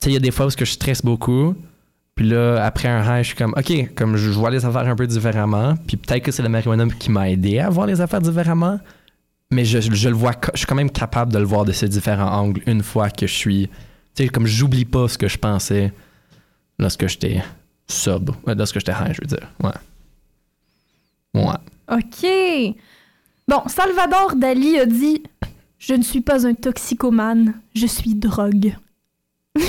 sais, 0.00 0.10
il 0.10 0.14
y 0.14 0.16
a 0.16 0.20
des 0.20 0.30
fois 0.30 0.46
où 0.46 0.50
je 0.50 0.64
stresse 0.64 1.02
beaucoup. 1.02 1.54
Puis 2.14 2.30
là, 2.30 2.64
après 2.64 2.88
un 2.88 3.02
high, 3.02 3.22
je 3.22 3.28
suis 3.28 3.36
comme, 3.36 3.52
OK, 3.58 3.94
comme 3.94 4.16
je 4.16 4.30
vois 4.30 4.50
les 4.50 4.64
affaires 4.64 4.88
un 4.88 4.96
peu 4.96 5.06
différemment. 5.06 5.74
Puis 5.86 5.98
peut-être 5.98 6.22
que 6.22 6.32
c'est 6.32 6.42
la 6.42 6.48
marijuana 6.48 6.86
qui 6.98 7.10
m'a 7.10 7.28
aidé 7.28 7.58
à 7.58 7.68
voir 7.68 7.86
les 7.86 8.00
affaires 8.00 8.22
différemment. 8.22 8.80
Mais 9.50 9.64
je, 9.64 9.80
je 9.80 10.08
le 10.08 10.14
vois, 10.14 10.32
je 10.52 10.58
suis 10.58 10.66
quand 10.66 10.74
même 10.74 10.90
capable 10.90 11.32
de 11.32 11.38
le 11.38 11.44
voir 11.44 11.64
de 11.64 11.72
ces 11.72 11.88
différents 11.88 12.30
angles 12.30 12.62
une 12.66 12.82
fois 12.82 13.10
que 13.10 13.26
je 13.26 13.32
suis. 13.34 13.68
Tu 14.14 14.24
sais, 14.24 14.28
comme 14.28 14.46
j'oublie 14.46 14.84
pas 14.84 15.08
ce 15.08 15.16
que 15.16 15.28
je 15.28 15.38
pensais 15.38 15.92
lorsque 16.78 17.06
j'étais 17.06 17.42
sub, 17.86 18.30
euh, 18.46 18.54
lorsque 18.54 18.78
j'étais 18.78 18.92
high, 18.92 19.12
je 19.14 19.20
veux 19.22 19.26
dire. 19.26 19.48
Ouais. 19.62 21.42
Ouais. 21.42 21.54
OK. 21.90 22.76
Bon, 23.46 23.62
Salvador 23.66 24.36
Dali 24.36 24.78
a 24.78 24.84
dit 24.86 25.22
Je 25.78 25.94
ne 25.94 26.02
suis 26.02 26.20
pas 26.20 26.46
un 26.46 26.52
toxicomane, 26.54 27.54
je 27.74 27.86
suis 27.86 28.14
drogue. 28.14 28.74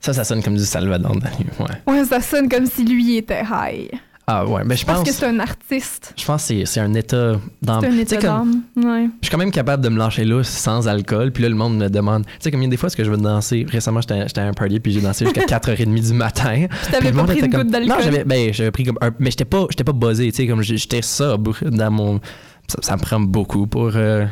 Ça, 0.00 0.12
ça 0.12 0.24
sonne 0.24 0.42
comme 0.42 0.56
du 0.56 0.64
Salvador 0.64 1.16
Dali. 1.16 1.46
Ouais. 1.58 1.92
Ouais, 1.92 2.04
ça 2.04 2.20
sonne 2.20 2.48
comme 2.48 2.66
si 2.66 2.84
lui 2.84 3.16
était 3.16 3.42
high. 3.42 3.90
Ah 4.26 4.46
ouais, 4.46 4.62
mais 4.64 4.76
je 4.76 4.86
Parce 4.86 5.00
pense. 5.00 5.08
que 5.08 5.14
c'est 5.14 5.26
un 5.26 5.40
artiste. 5.40 6.14
Je 6.16 6.24
pense 6.24 6.46
que 6.48 6.64
c'est- 6.64 6.80
un 6.80 6.94
état 6.94 7.32
d'âme. 7.60 7.80
C'est 7.80 7.86
un 7.88 7.90
Tu 7.90 8.00
état 8.00 8.16
d'âme. 8.18 8.62
Ouais. 8.76 9.08
Je 9.20 9.26
suis 9.26 9.30
quand 9.32 9.38
même 9.38 9.50
capable 9.50 9.82
de 9.82 9.88
me 9.88 9.98
lâcher 9.98 10.24
là 10.24 10.42
sans 10.44 10.86
alcool. 10.86 11.32
Puis 11.32 11.42
là, 11.42 11.48
le 11.48 11.56
monde 11.56 11.76
me 11.76 11.88
demande. 11.88 12.24
Tu 12.40 12.50
sais, 12.50 12.56
a 12.56 12.66
des 12.68 12.76
fois, 12.76 12.86
est-ce 12.86 12.96
que 12.96 13.02
je 13.04 13.10
veux 13.10 13.16
danser 13.16 13.66
Récemment, 13.68 14.00
j'étais 14.00 14.40
à 14.40 14.44
un 14.46 14.52
party, 14.52 14.78
puis 14.78 14.92
j'ai 14.92 15.00
dansé 15.00 15.24
jusqu'à 15.24 15.40
4h30 15.46 16.00
du 16.00 16.12
matin. 16.14 16.66
Puis 16.70 16.92
t'avais 16.92 17.10
pas 17.12 17.24
pris 17.24 17.36
était 17.38 17.46
une 17.46 17.52
comme- 17.52 17.62
goutte 17.64 17.72
d'alcool? 17.72 17.88
Non, 17.96 18.02
j'avais 18.02 18.24
ben, 18.24 18.52
j'avais 18.54 18.70
pris 18.70 18.84
comme 18.84 18.98
un. 19.00 19.10
Mais 19.18 19.30
j'étais 19.30 19.44
pas, 19.44 19.66
j'étais 19.70 19.84
pas 19.84 19.92
buzzé, 19.92 20.30
tu 20.30 20.36
sais, 20.36 20.46
comme 20.46 20.62
j'étais 20.62 21.02
sobre 21.02 21.56
dans 21.68 21.90
mon. 21.90 22.20
Ça, 22.68 22.78
ça 22.80 22.96
me 22.96 23.02
prend 23.02 23.18
beaucoup 23.20 23.66
pour. 23.66 23.90
euh, 23.96 24.24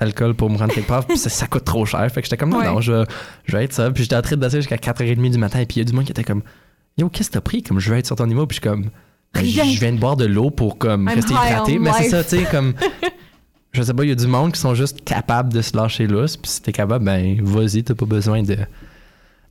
l'alcool 0.00 0.34
pour 0.34 0.50
me 0.50 0.58
rendre 0.58 0.74
quelque 0.74 0.88
part, 0.88 1.06
puis 1.06 1.16
ça, 1.16 1.30
ça 1.30 1.46
coûte 1.46 1.64
trop 1.64 1.86
cher. 1.86 2.06
Fait 2.12 2.20
que 2.20 2.26
j'étais 2.26 2.36
comme, 2.36 2.50
non, 2.50 2.58
Ouais. 2.58 2.66
non, 2.66 2.80
je, 2.82 2.92
vais- 2.92 3.04
je 3.46 3.56
vais 3.56 3.64
être 3.64 3.72
ça. 3.72 3.90
Puis 3.90 4.02
j'étais 4.02 4.16
en 4.16 4.20
train 4.20 4.36
de 4.36 4.42
danser 4.42 4.58
jusqu'à 4.58 4.76
4h30 4.76 5.30
du 5.30 5.38
matin, 5.38 5.60
et 5.60 5.64
puis 5.66 5.76
il 5.76 5.78
y 5.78 5.82
a 5.82 5.84
du 5.84 5.94
monde 5.94 6.04
qui 6.04 6.10
était 6.12 6.22
comme, 6.24 6.42
yo, 6.98 7.08
qu'est-ce 7.08 7.28
que 7.30 7.34
t'as 7.34 7.40
pris? 7.40 7.62
Comme, 7.62 7.80
je 7.80 7.90
veux 7.90 7.96
être 7.96 8.04
sur 8.06 8.14
ton 8.16 8.26
niveau, 8.26 8.46
puis 8.46 8.56
je 8.56 8.60
suis 8.60 8.68
comme, 8.68 8.90
Rien. 9.40 9.64
je 9.64 9.80
viens 9.80 9.92
de 9.92 9.98
boire 9.98 10.16
de 10.16 10.24
l'eau 10.26 10.50
pour 10.50 10.78
comme 10.78 11.08
I'm 11.08 11.14
rester 11.16 11.32
hydraté. 11.32 11.78
Mais 11.78 11.92
c'est 11.98 12.08
ça, 12.10 12.24
tu 12.24 12.30
sais, 12.38 12.44
comme, 12.50 12.74
je 13.72 13.82
sais 13.82 13.94
pas, 13.94 14.04
il 14.04 14.08
y 14.08 14.12
a 14.12 14.16
du 14.16 14.26
monde 14.26 14.52
qui 14.52 14.60
sont 14.60 14.74
juste 14.74 15.04
capables 15.04 15.52
de 15.52 15.62
se 15.62 15.76
lâcher 15.76 16.06
lousse, 16.06 16.36
puis 16.36 16.50
si 16.50 16.62
t'es 16.62 16.72
capable, 16.72 17.04
ben, 17.04 17.40
vas-y, 17.42 17.82
t'as 17.84 17.94
pas 17.94 18.06
besoin 18.06 18.42
de, 18.42 18.56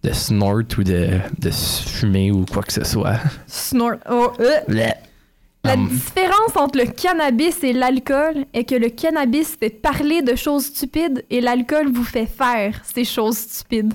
de 0.04 0.14
snort 0.14 0.64
ou 0.78 0.84
de, 0.84 1.20
de 1.40 1.52
fumer 1.52 2.32
ou 2.32 2.46
quoi 2.46 2.64
que 2.64 2.74
ce 2.74 2.84
soit. 2.84 3.18
Snort. 3.48 3.96
Oh, 4.10 4.32
euh. 4.40 4.60
La 4.68 4.96
Um, 5.74 5.88
différence 5.88 6.56
entre 6.56 6.78
le 6.78 6.86
cannabis 6.86 7.64
et 7.64 7.74
l'alcool 7.74 8.46
est 8.54 8.66
que 8.66 8.76
le 8.76 8.90
cannabis 8.90 9.56
fait 9.60 9.72
parler 9.72 10.22
de 10.22 10.36
choses 10.36 10.66
stupides 10.66 11.26
et 11.32 11.42
l'alcool 11.42 11.92
vous 11.92 12.04
fait 12.04 12.28
faire 12.28 12.80
ces 12.84 13.04
choses 13.04 13.38
stupides. 13.38 13.94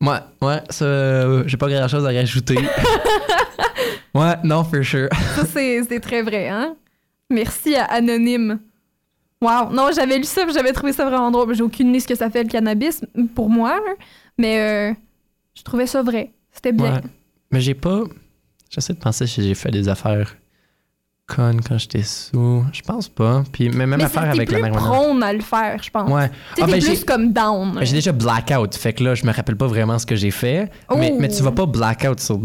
Ouais, 0.00 0.18
ouais, 0.40 0.60
ça, 0.70 0.84
euh, 0.84 1.42
j'ai 1.46 1.56
pas 1.56 1.68
grand 1.68 1.88
chose 1.88 2.04
à 2.06 2.10
rajouter. 2.12 2.54
ouais, 4.14 4.34
non, 4.44 4.64
for 4.64 4.82
sure. 4.84 5.08
Ça, 5.36 5.44
c'est 5.46 6.00
très 6.00 6.22
vrai, 6.22 6.48
hein? 6.48 6.74
Merci 7.30 7.74
à 7.76 7.84
Anonyme. 7.84 8.58
Wow. 9.40 9.70
Non, 9.72 9.88
j'avais 9.94 10.18
lu 10.18 10.24
ça, 10.24 10.42
j'avais 10.54 10.72
trouvé 10.72 10.92
ça 10.92 11.04
vraiment 11.04 11.30
drôle. 11.30 11.52
J'ai 11.54 11.62
aucune 11.64 11.88
idée 11.88 12.00
ce 12.00 12.06
que 12.06 12.14
ça 12.14 12.30
fait 12.30 12.44
le 12.44 12.48
cannabis 12.48 13.00
pour 13.34 13.50
moi, 13.50 13.80
mais 14.38 14.60
euh, 14.60 14.94
je 15.56 15.62
trouvais 15.62 15.86
ça 15.88 16.02
vrai. 16.02 16.30
C'était 16.52 16.72
bien. 16.72 16.94
Ouais. 16.94 17.00
Mais 17.50 17.60
j'ai 17.60 17.74
pas. 17.74 18.02
J'essaie 18.70 18.92
de 18.92 18.98
penser 19.00 19.26
si 19.26 19.42
j'ai 19.42 19.54
fait 19.54 19.70
des 19.72 19.88
affaires 19.88 20.36
connes 21.26 21.60
quand 21.60 21.76
j'étais 21.78 22.02
sous. 22.04 22.64
Je 22.72 22.82
pense 22.82 23.08
pas. 23.08 23.42
Puis 23.50 23.68
mais 23.70 23.86
même 23.86 23.98
mais 23.98 24.04
affaire 24.04 24.30
avec 24.30 24.48
plus 24.48 24.60
la 24.60 24.68
marijuana. 24.70 24.86
prône 24.96 25.22
à 25.24 25.32
le 25.32 25.40
faire, 25.40 25.82
je 25.82 25.90
pense. 25.90 26.08
Ouais. 26.10 26.30
Ah, 26.60 26.66
ben, 26.66 26.80
plus 26.80 27.04
comme 27.04 27.32
down. 27.32 27.72
ben, 27.74 27.84
j'ai 27.84 27.94
déjà 27.94 28.12
blackout. 28.12 28.74
Fait 28.76 28.92
que 28.92 29.02
là, 29.02 29.14
je 29.16 29.26
me 29.26 29.32
rappelle 29.32 29.56
pas 29.56 29.66
vraiment 29.66 29.98
ce 29.98 30.06
que 30.06 30.14
j'ai 30.14 30.30
fait. 30.30 30.70
Mais, 30.96 31.10
Oh. 31.12 31.18
mais 31.18 31.28
tu 31.28 31.42
vas 31.42 31.52
pas 31.52 31.66
blackout 31.66 32.20
sur 32.20 32.38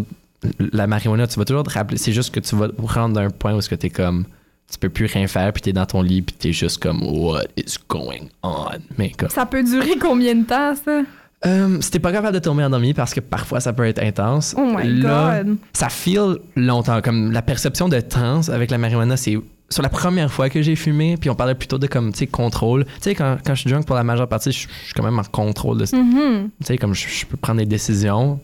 la 0.60 0.88
marijuana. 0.88 1.28
Tu 1.28 1.38
vas 1.40 1.46
toujours 1.46 1.64
te 1.64 1.72
rappeler. 1.72 1.98
C'est 1.98 2.14
juste 2.14 2.34
que 2.34 2.40
tu 2.40 2.56
vas 2.56 2.70
rendre 2.78 3.16
d'un 3.16 3.30
point 3.30 3.56
où 3.56 3.60
que 3.60 3.76
t'es 3.76 3.90
comme. 3.90 4.26
Tu 4.72 4.78
peux 4.78 4.90
plus 4.90 5.06
rien 5.06 5.28
faire, 5.28 5.54
puis 5.54 5.62
t'es 5.62 5.72
dans 5.72 5.86
ton 5.86 6.02
lit, 6.02 6.22
puis 6.22 6.36
t'es 6.38 6.52
juste 6.52 6.82
comme 6.82 7.02
What 7.02 7.46
is 7.56 7.78
going 7.88 8.28
on? 8.44 8.80
Mais 8.98 9.12
comme. 9.12 9.30
Ça 9.30 9.46
peut 9.46 9.64
durer 9.64 9.98
combien 9.98 10.36
de 10.36 10.44
temps, 10.44 10.76
ça? 10.76 11.04
Euh, 11.46 11.80
si 11.82 11.92
t'es 11.92 12.00
pas 12.00 12.12
capable 12.12 12.34
de 12.34 12.40
tomber 12.40 12.64
endormi 12.64 12.96
parce 12.96 13.14
que 13.14 13.20
parfois 13.20 13.60
ça 13.60 13.72
peut 13.72 13.86
être 13.86 14.02
intense. 14.02 14.56
Oh 14.58 14.66
my 14.66 15.02
là, 15.02 15.44
God. 15.44 15.58
Ça 15.72 15.88
feel 15.88 16.38
longtemps. 16.56 17.00
Comme 17.02 17.32
la 17.32 17.44
perception 17.44 17.88
de 17.88 18.00
temps 18.00 18.42
avec 18.50 18.72
la 18.72 18.80
marijuana, 18.80 19.16
c'est 19.18 19.38
sur 19.70 19.84
la 19.84 19.90
première 19.90 20.32
fois 20.32 20.50
que 20.50 20.62
j'ai 20.62 20.76
fumé, 20.76 21.18
puis 21.18 21.30
on 21.30 21.36
parlait 21.36 21.56
plutôt 21.56 21.78
de 21.78 21.88
comme, 21.88 22.12
tu 22.12 22.20
sais, 22.20 22.28
contrôle. 22.28 22.86
Tu 22.86 22.92
sais, 23.02 23.16
quand, 23.16 23.38
quand 23.46 23.54
je 23.54 23.62
suis 23.62 23.70
drunk 23.70 23.86
pour 23.86 23.96
la 23.96 24.04
majeure 24.04 24.28
partie, 24.28 24.52
je 24.52 24.60
suis 24.60 24.94
quand 24.96 25.04
même 25.04 25.20
en 25.20 25.24
contrôle 25.24 25.78
de 25.78 25.86
ça. 25.86 25.98
Mhm. 25.98 26.50
Tu 26.60 26.66
sais, 26.66 26.78
comme 26.78 26.96
je, 26.96 27.08
je 27.08 27.26
peux 27.26 27.38
prendre 27.38 27.60
des 27.60 27.66
décisions, 27.66 28.40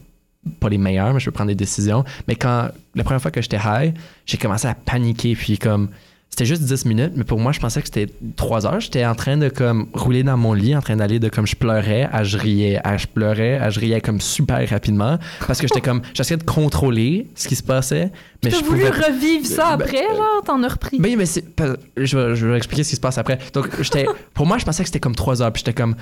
pas 0.60 0.70
les 0.70 0.78
meilleures, 0.78 1.14
mais 1.14 1.20
je 1.20 1.26
peux 1.26 1.32
prendre 1.32 1.50
des 1.50 1.56
décisions. 1.56 2.04
Mais 2.28 2.36
quand, 2.36 2.70
la 2.96 3.04
première 3.04 3.22
fois 3.22 3.32
que 3.32 3.42
j'étais 3.42 3.60
high, 3.64 3.94
j'ai 4.26 4.38
commencé 4.38 4.68
à 4.68 4.76
paniquer, 4.76 5.36
puis 5.36 5.58
comme, 5.58 5.90
c'était 6.30 6.46
juste 6.46 6.64
10 6.64 6.86
minutes, 6.86 7.14
mais 7.16 7.24
pour 7.24 7.40
moi, 7.40 7.52
je 7.52 7.60
pensais 7.60 7.80
que 7.80 7.86
c'était 7.88 8.08
3 8.36 8.66
heures. 8.66 8.80
J'étais 8.80 9.06
en 9.06 9.14
train 9.14 9.38
de 9.38 9.50
comme 9.50 9.88
rouler 9.94 10.24
dans 10.24 10.36
mon 10.36 10.54
lit, 10.54 10.76
en 10.76 10.82
train 10.82 10.96
d'aller 10.96 11.20
de 11.20 11.30
comme 11.30 11.46
je 11.46 11.56
pleurais 11.56 12.10
à 12.12 12.24
je 12.24 12.38
riais, 12.40 12.82
à 12.84 12.98
je 12.98 13.06
pleurais, 13.06 13.58
à 13.60 13.70
je 13.70 13.80
riais 13.80 14.02
comme 14.02 14.20
super 14.20 14.68
rapidement, 14.68 15.20
parce 15.46 15.62
que 15.62 15.68
j'étais 15.68 15.80
comme, 15.82 16.02
j'essayais 16.16 16.38
de 16.38 16.44
contrôler 16.44 17.28
ce 17.36 17.48
qui 17.48 17.56
se 17.56 17.62
passait, 17.62 18.12
mais 18.44 18.50
je 18.50 18.56
voulu 18.66 18.82
pouvais 18.84 18.90
revivre 18.90 19.46
ça 19.46 19.78
Ben, 19.78 19.84
après, 19.86 20.08
genre? 20.16 20.42
T'en 20.44 20.64
as 20.64 20.70
repris? 20.70 21.00
ben, 21.00 21.16
mais 21.16 21.28
c'est. 21.28 21.56
pas- 21.56 21.76
Je 21.98 22.18
vais, 22.18 22.36
je 22.36 22.48
vais 22.48 22.58
expliquer 22.58 22.84
ce 22.84 22.90
qui 22.90 22.96
se 22.96 23.02
passe 23.02 23.20
après. 23.20 23.38
Donc, 23.54 23.70
j'étais. 23.82 24.08
pour 24.34 24.48
moi, 24.48 24.58
je 24.58 24.66
pensais 24.66 24.82
que 24.84 24.90
c'était 24.90 25.00
comme 25.00 25.16
trois 25.16 25.42
heures. 25.44 25.54
Puis 25.54 25.62
j'étais 25.66 25.80
comme. 25.80 25.96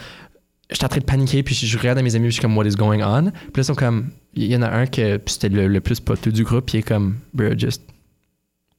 J'étais 0.71 0.85
en 0.85 0.89
train 0.89 0.99
de 0.99 1.05
paniquer. 1.05 1.43
Puis 1.43 1.55
je, 1.55 1.77
regarde 1.77 1.99
mes 1.99 2.15
amis. 2.15 2.27
Je 2.27 2.31
suis 2.31 2.41
comme, 2.41 2.57
what 2.57 2.65
is 2.65 2.75
going 2.75 3.01
on? 3.01 3.31
Puis 3.31 3.31
là, 3.31 3.57
ils 3.57 3.65
sont 3.65 3.75
comme. 3.75 4.11
Il 4.33 4.45
y 4.45 4.55
en 4.55 4.61
a 4.61 4.69
un 4.69 4.85
que. 4.85 5.17
Puis 5.17 5.33
c'était 5.33 5.49
le, 5.49 5.79
plus 5.81 5.99
potu 5.99 6.31
du 6.31 6.43
groupe. 6.43 6.65
Puis 6.65 6.77
il 6.77 6.79
est 6.79 6.83
comme, 6.83 7.17
bro, 7.33 7.57
just 7.57 7.83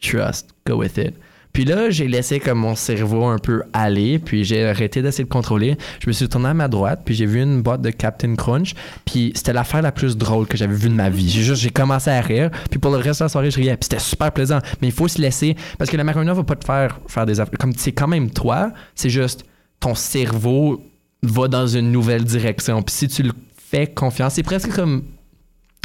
trust, 0.00 0.50
go 0.66 0.76
with 0.76 0.96
it. 0.96 1.14
Puis 1.52 1.66
là, 1.66 1.90
j'ai 1.90 2.08
laissé 2.08 2.40
comme 2.40 2.60
mon 2.60 2.74
cerveau 2.74 3.26
un 3.26 3.38
peu 3.38 3.62
aller, 3.74 4.18
puis 4.18 4.42
j'ai 4.42 4.64
arrêté 4.64 5.02
d'essayer 5.02 5.24
de 5.24 5.28
contrôler. 5.28 5.76
Je 6.00 6.08
me 6.08 6.12
suis 6.12 6.26
tourné 6.26 6.48
à 6.48 6.54
ma 6.54 6.66
droite, 6.66 7.02
puis 7.04 7.14
j'ai 7.14 7.26
vu 7.26 7.42
une 7.42 7.60
boîte 7.60 7.82
de 7.82 7.90
Captain 7.90 8.34
Crunch, 8.36 8.74
puis 9.04 9.32
c'était 9.34 9.52
l'affaire 9.52 9.82
la 9.82 9.92
plus 9.92 10.16
drôle 10.16 10.46
que 10.46 10.56
j'avais 10.56 10.74
vue 10.74 10.88
de 10.88 10.94
ma 10.94 11.10
vie. 11.10 11.28
J'ai 11.28 11.42
juste, 11.42 11.60
j'ai 11.60 11.70
commencé 11.70 12.08
à 12.08 12.22
rire, 12.22 12.50
puis 12.70 12.78
pour 12.80 12.90
le 12.90 12.96
reste 12.96 13.20
de 13.20 13.26
la 13.26 13.28
soirée, 13.28 13.50
je 13.50 13.56
riais, 13.56 13.76
puis 13.76 13.84
c'était 13.90 13.98
super 13.98 14.32
plaisant. 14.32 14.60
Mais 14.80 14.88
il 14.88 14.92
faut 14.92 15.08
se 15.08 15.20
laisser, 15.20 15.54
parce 15.78 15.90
que 15.90 15.96
la 15.98 16.04
marijuana 16.04 16.32
va 16.32 16.42
pas 16.42 16.56
te 16.56 16.64
faire 16.64 16.98
faire 17.06 17.26
des 17.26 17.38
affaires. 17.38 17.58
Comme 17.58 17.74
c'est 17.76 17.92
quand 17.92 18.08
même 18.08 18.30
toi, 18.30 18.72
c'est 18.94 19.10
juste 19.10 19.44
ton 19.78 19.94
cerveau 19.94 20.80
va 21.22 21.48
dans 21.48 21.66
une 21.66 21.92
nouvelle 21.92 22.24
direction. 22.24 22.82
Puis 22.82 22.94
si 22.94 23.08
tu 23.08 23.22
le 23.22 23.32
fais 23.56 23.86
confiance, 23.86 24.34
c'est 24.34 24.42
presque 24.42 24.70
comme 24.74 25.04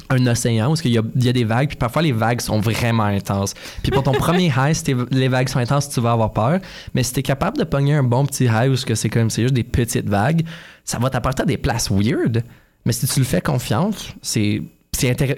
un 0.10 0.26
océan 0.26 0.71
où 0.71 0.76
il 0.86 0.91
y, 0.91 0.97
a- 0.97 1.02
il 1.15 1.23
y 1.26 1.30
a 1.30 1.34
des 1.34 1.43
vagues, 1.43 1.67
puis 1.67 1.78
parfois 1.78 2.02
les 2.02 2.13
vagues 2.13 2.39
sont 2.41 2.60
vraiment 2.60 3.04
intenses. 3.04 3.54
Puis 3.84 3.91
pour 3.91 4.04
ton 4.04 4.12
premier 4.26 4.47
high, 4.58 4.73
si 4.73 4.95
les 5.12 5.28
vagues 5.28 5.50
sont 5.50 5.60
intenses, 5.60 5.89
tu 5.89 6.00
vas 6.00 6.13
avoir 6.13 6.32
peur. 6.34 6.60
Mais 6.93 7.04
si 7.04 7.13
t'es 7.13 7.23
capable 7.23 7.58
de 7.58 7.63
pogner 7.65 7.93
un 7.95 8.04
bon 8.04 8.26
petit 8.26 8.45
high 8.45 8.69
où 8.71 8.76
ce 8.76 8.86
que 8.86 8.95
c'est 8.95 9.10
comme 9.10 9.30
c'est 9.30 9.41
juste 9.41 9.54
des 9.54 9.63
petites 9.65 10.08
vagues, 10.08 10.43
ça 10.86 10.97
va 10.97 11.10
t'apporter 11.10 11.43
à 11.43 11.45
des 11.45 11.58
places 11.58 11.91
weird. 11.91 12.43
Mais 12.86 12.93
si 12.93 13.06
tu 13.08 13.19
le 13.19 13.26
fais 13.26 13.41
confiance, 13.41 14.13
c'est. 14.21 14.62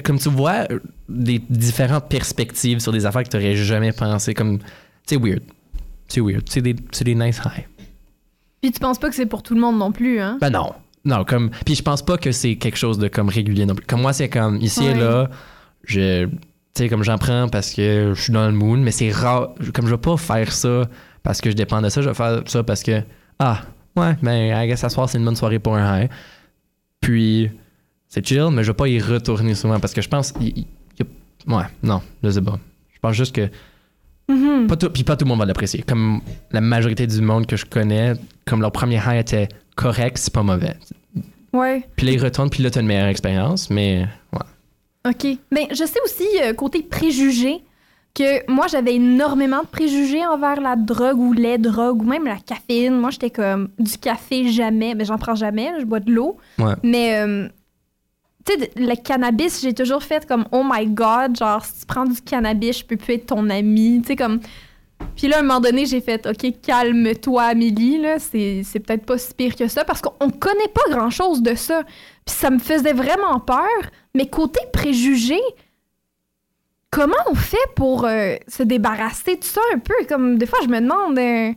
Comme 0.05 0.19
tu 0.19 0.29
vois 0.29 0.67
euh, 0.71 0.79
des 1.09 1.39
différentes 1.49 2.07
perspectives 2.07 2.79
sur 2.79 2.93
des 2.93 3.05
affaires 3.05 3.23
que 3.23 3.27
tu 3.29 3.35
n'aurais 3.35 3.55
jamais 3.57 3.91
pensé. 3.91 4.33
Comme 4.33 4.59
c'est 5.05 5.17
weird. 5.17 5.41
C'est 6.07 6.21
weird. 6.21 6.43
C'est 6.47 6.61
des, 6.61 6.75
c'est 6.91 7.03
des 7.03 7.15
nice 7.15 7.41
highs. 7.43 7.65
Puis 8.61 8.71
tu 8.71 8.79
penses 8.79 8.99
pas 8.99 9.09
que 9.09 9.15
c'est 9.15 9.25
pour 9.25 9.43
tout 9.43 9.55
le 9.55 9.61
monde 9.61 9.77
non 9.77 9.91
plus, 9.91 10.19
hein? 10.19 10.37
Ben 10.41 10.49
non. 10.49 10.73
Non, 11.05 11.23
comme. 11.23 11.49
Puis 11.65 11.75
je 11.75 11.81
pense 11.81 12.01
pas 12.01 12.17
que 12.17 12.31
c'est 12.31 12.57
quelque 12.57 12.77
chose 12.77 12.97
de 12.97 13.07
comme 13.07 13.29
régulier 13.29 13.65
non 13.65 13.75
plus. 13.75 13.85
Comme 13.85 14.01
moi, 14.01 14.13
c'est 14.13 14.29
comme 14.29 14.57
ici 14.57 14.85
et 14.85 14.93
là, 14.93 15.29
je. 15.83 16.25
Tu 16.25 16.83
sais, 16.83 16.89
comme 16.89 17.03
j'en 17.03 17.17
prends 17.17 17.47
parce 17.49 17.73
que 17.73 18.13
je 18.13 18.21
suis 18.21 18.33
dans 18.33 18.45
le 18.45 18.51
mood, 18.53 18.79
mais 18.79 18.91
c'est 18.91 19.11
rare. 19.11 19.49
Comme 19.73 19.85
je 19.85 19.91
vais 19.91 19.97
pas 19.97 20.17
faire 20.17 20.51
ça 20.51 20.87
parce 21.23 21.41
que 21.41 21.49
je 21.49 21.55
dépends 21.55 21.81
de 21.81 21.89
ça, 21.89 22.01
je 22.01 22.09
vais 22.09 22.15
faire 22.15 22.41
ça 22.45 22.63
parce 22.63 22.83
que. 22.83 23.01
Ah, 23.39 23.61
ouais, 23.95 24.15
ben, 24.21 24.61
I 24.61 24.67
guess 24.67 24.81
ce 24.81 24.89
soir, 24.89 25.09
c'est 25.09 25.17
une 25.17 25.25
bonne 25.25 25.35
soirée 25.35 25.59
pour 25.59 25.75
un 25.75 26.01
high. 26.01 26.09
Puis, 26.99 27.49
c'est 28.07 28.25
chill, 28.25 28.49
mais 28.51 28.63
je 28.63 28.71
vais 28.71 28.75
pas 28.75 28.87
y 28.87 28.99
retourner 28.99 29.55
souvent 29.55 29.79
parce 29.79 29.93
que 29.93 30.01
je 30.01 30.09
pense. 30.09 30.33
y 30.41 30.65
ouais, 31.47 31.63
non, 31.81 32.01
je 32.23 32.29
sais 32.29 32.41
pas. 32.41 32.59
Je 32.93 32.99
pense 32.99 33.15
juste 33.15 33.35
que. 33.35 33.49
Mhm. 34.29 34.67
Pas 34.67 34.77
tout, 34.77 34.89
puis 34.89 35.03
pas 35.03 35.17
tout 35.17 35.25
le 35.25 35.29
monde 35.29 35.39
va 35.39 35.45
l'apprécier. 35.45 35.83
Comme 35.85 36.21
la 36.51 36.61
majorité 36.61 37.07
du 37.07 37.21
monde 37.21 37.47
que 37.47 37.57
je 37.57 37.65
connais, 37.65 38.13
comme 38.45 38.61
leur 38.61 38.71
premier 38.71 38.97
high 38.97 39.19
était 39.19 39.49
correct, 39.75 40.17
c'est 40.17 40.33
pas 40.33 40.43
mauvais. 40.43 40.75
Ouais. 41.51 41.83
Puis 41.95 42.05
là, 42.05 42.13
ils 42.13 42.23
retournent, 42.23 42.49
puis 42.49 42.61
là, 42.63 42.69
t'as 42.69 42.81
une 42.81 42.87
meilleure 42.87 43.07
expérience, 43.07 43.69
mais 43.69 44.07
ouais. 44.33 45.09
OK. 45.11 45.37
Mais 45.51 45.67
je 45.71 45.83
sais 45.83 45.99
aussi, 46.05 46.27
euh, 46.43 46.53
côté 46.53 46.83
préjugés, 46.83 47.63
que 48.13 48.51
moi, 48.51 48.67
j'avais 48.67 48.95
énormément 48.95 49.61
de 49.61 49.67
préjugés 49.67 50.25
envers 50.25 50.61
la 50.61 50.75
drogue 50.75 51.17
ou 51.17 51.33
les 51.33 51.57
drogues 51.57 52.01
ou 52.01 52.05
même 52.05 52.25
la 52.25 52.37
caféine. 52.37 52.97
Moi, 52.99 53.11
j'étais 53.11 53.29
comme 53.29 53.69
du 53.79 53.97
café 53.97 54.51
jamais, 54.51 54.93
mais 54.95 55.05
j'en 55.05 55.17
prends 55.17 55.35
jamais, 55.35 55.71
là, 55.71 55.79
je 55.79 55.85
bois 55.85 55.99
de 55.99 56.11
l'eau. 56.11 56.37
Ouais. 56.57 56.73
Mais, 56.83 57.19
euh, 57.19 57.47
tu 58.57 58.81
le 58.81 58.95
cannabis, 58.95 59.61
j'ai 59.61 59.73
toujours 59.73 60.03
fait 60.03 60.27
comme, 60.27 60.45
oh 60.51 60.63
my 60.63 60.85
god, 60.87 61.37
genre, 61.37 61.63
si 61.63 61.81
tu 61.81 61.85
prends 61.85 62.05
du 62.05 62.21
cannabis, 62.21 62.79
je 62.79 62.85
peux 62.85 62.97
plus 62.97 63.15
être 63.15 63.27
ton 63.27 63.49
ami. 63.49 64.01
Tu 64.01 64.07
sais, 64.07 64.15
comme. 64.15 64.39
Puis 65.15 65.27
là, 65.27 65.37
à 65.37 65.39
un 65.39 65.43
moment 65.43 65.61
donné, 65.61 65.85
j'ai 65.85 66.01
fait, 66.01 66.27
OK, 66.27 66.59
calme-toi, 66.61 67.43
Amélie, 67.43 68.01
c'est 68.19 68.79
peut-être 68.79 69.05
pas 69.05 69.17
si 69.17 69.33
pire 69.33 69.55
que 69.55 69.67
ça, 69.67 69.85
parce 69.85 70.01
qu'on 70.01 70.29
connaît 70.29 70.67
pas 70.73 70.81
grand-chose 70.89 71.41
de 71.41 71.55
ça. 71.55 71.83
Puis 72.25 72.35
ça 72.35 72.49
me 72.49 72.59
faisait 72.59 72.93
vraiment 72.93 73.39
peur. 73.39 73.65
Mais 74.13 74.27
côté 74.27 74.59
préjugés, 74.73 75.39
comment 76.91 77.13
on 77.29 77.35
fait 77.35 77.57
pour 77.75 78.05
euh, 78.05 78.35
se 78.47 78.63
débarrasser 78.63 79.37
de 79.37 79.43
ça 79.43 79.61
un 79.73 79.79
peu? 79.79 79.93
Comme 80.07 80.37
des 80.37 80.45
fois, 80.45 80.59
je 80.63 80.69
me 80.69 80.81
demande 80.81 81.17
euh, 81.17 81.53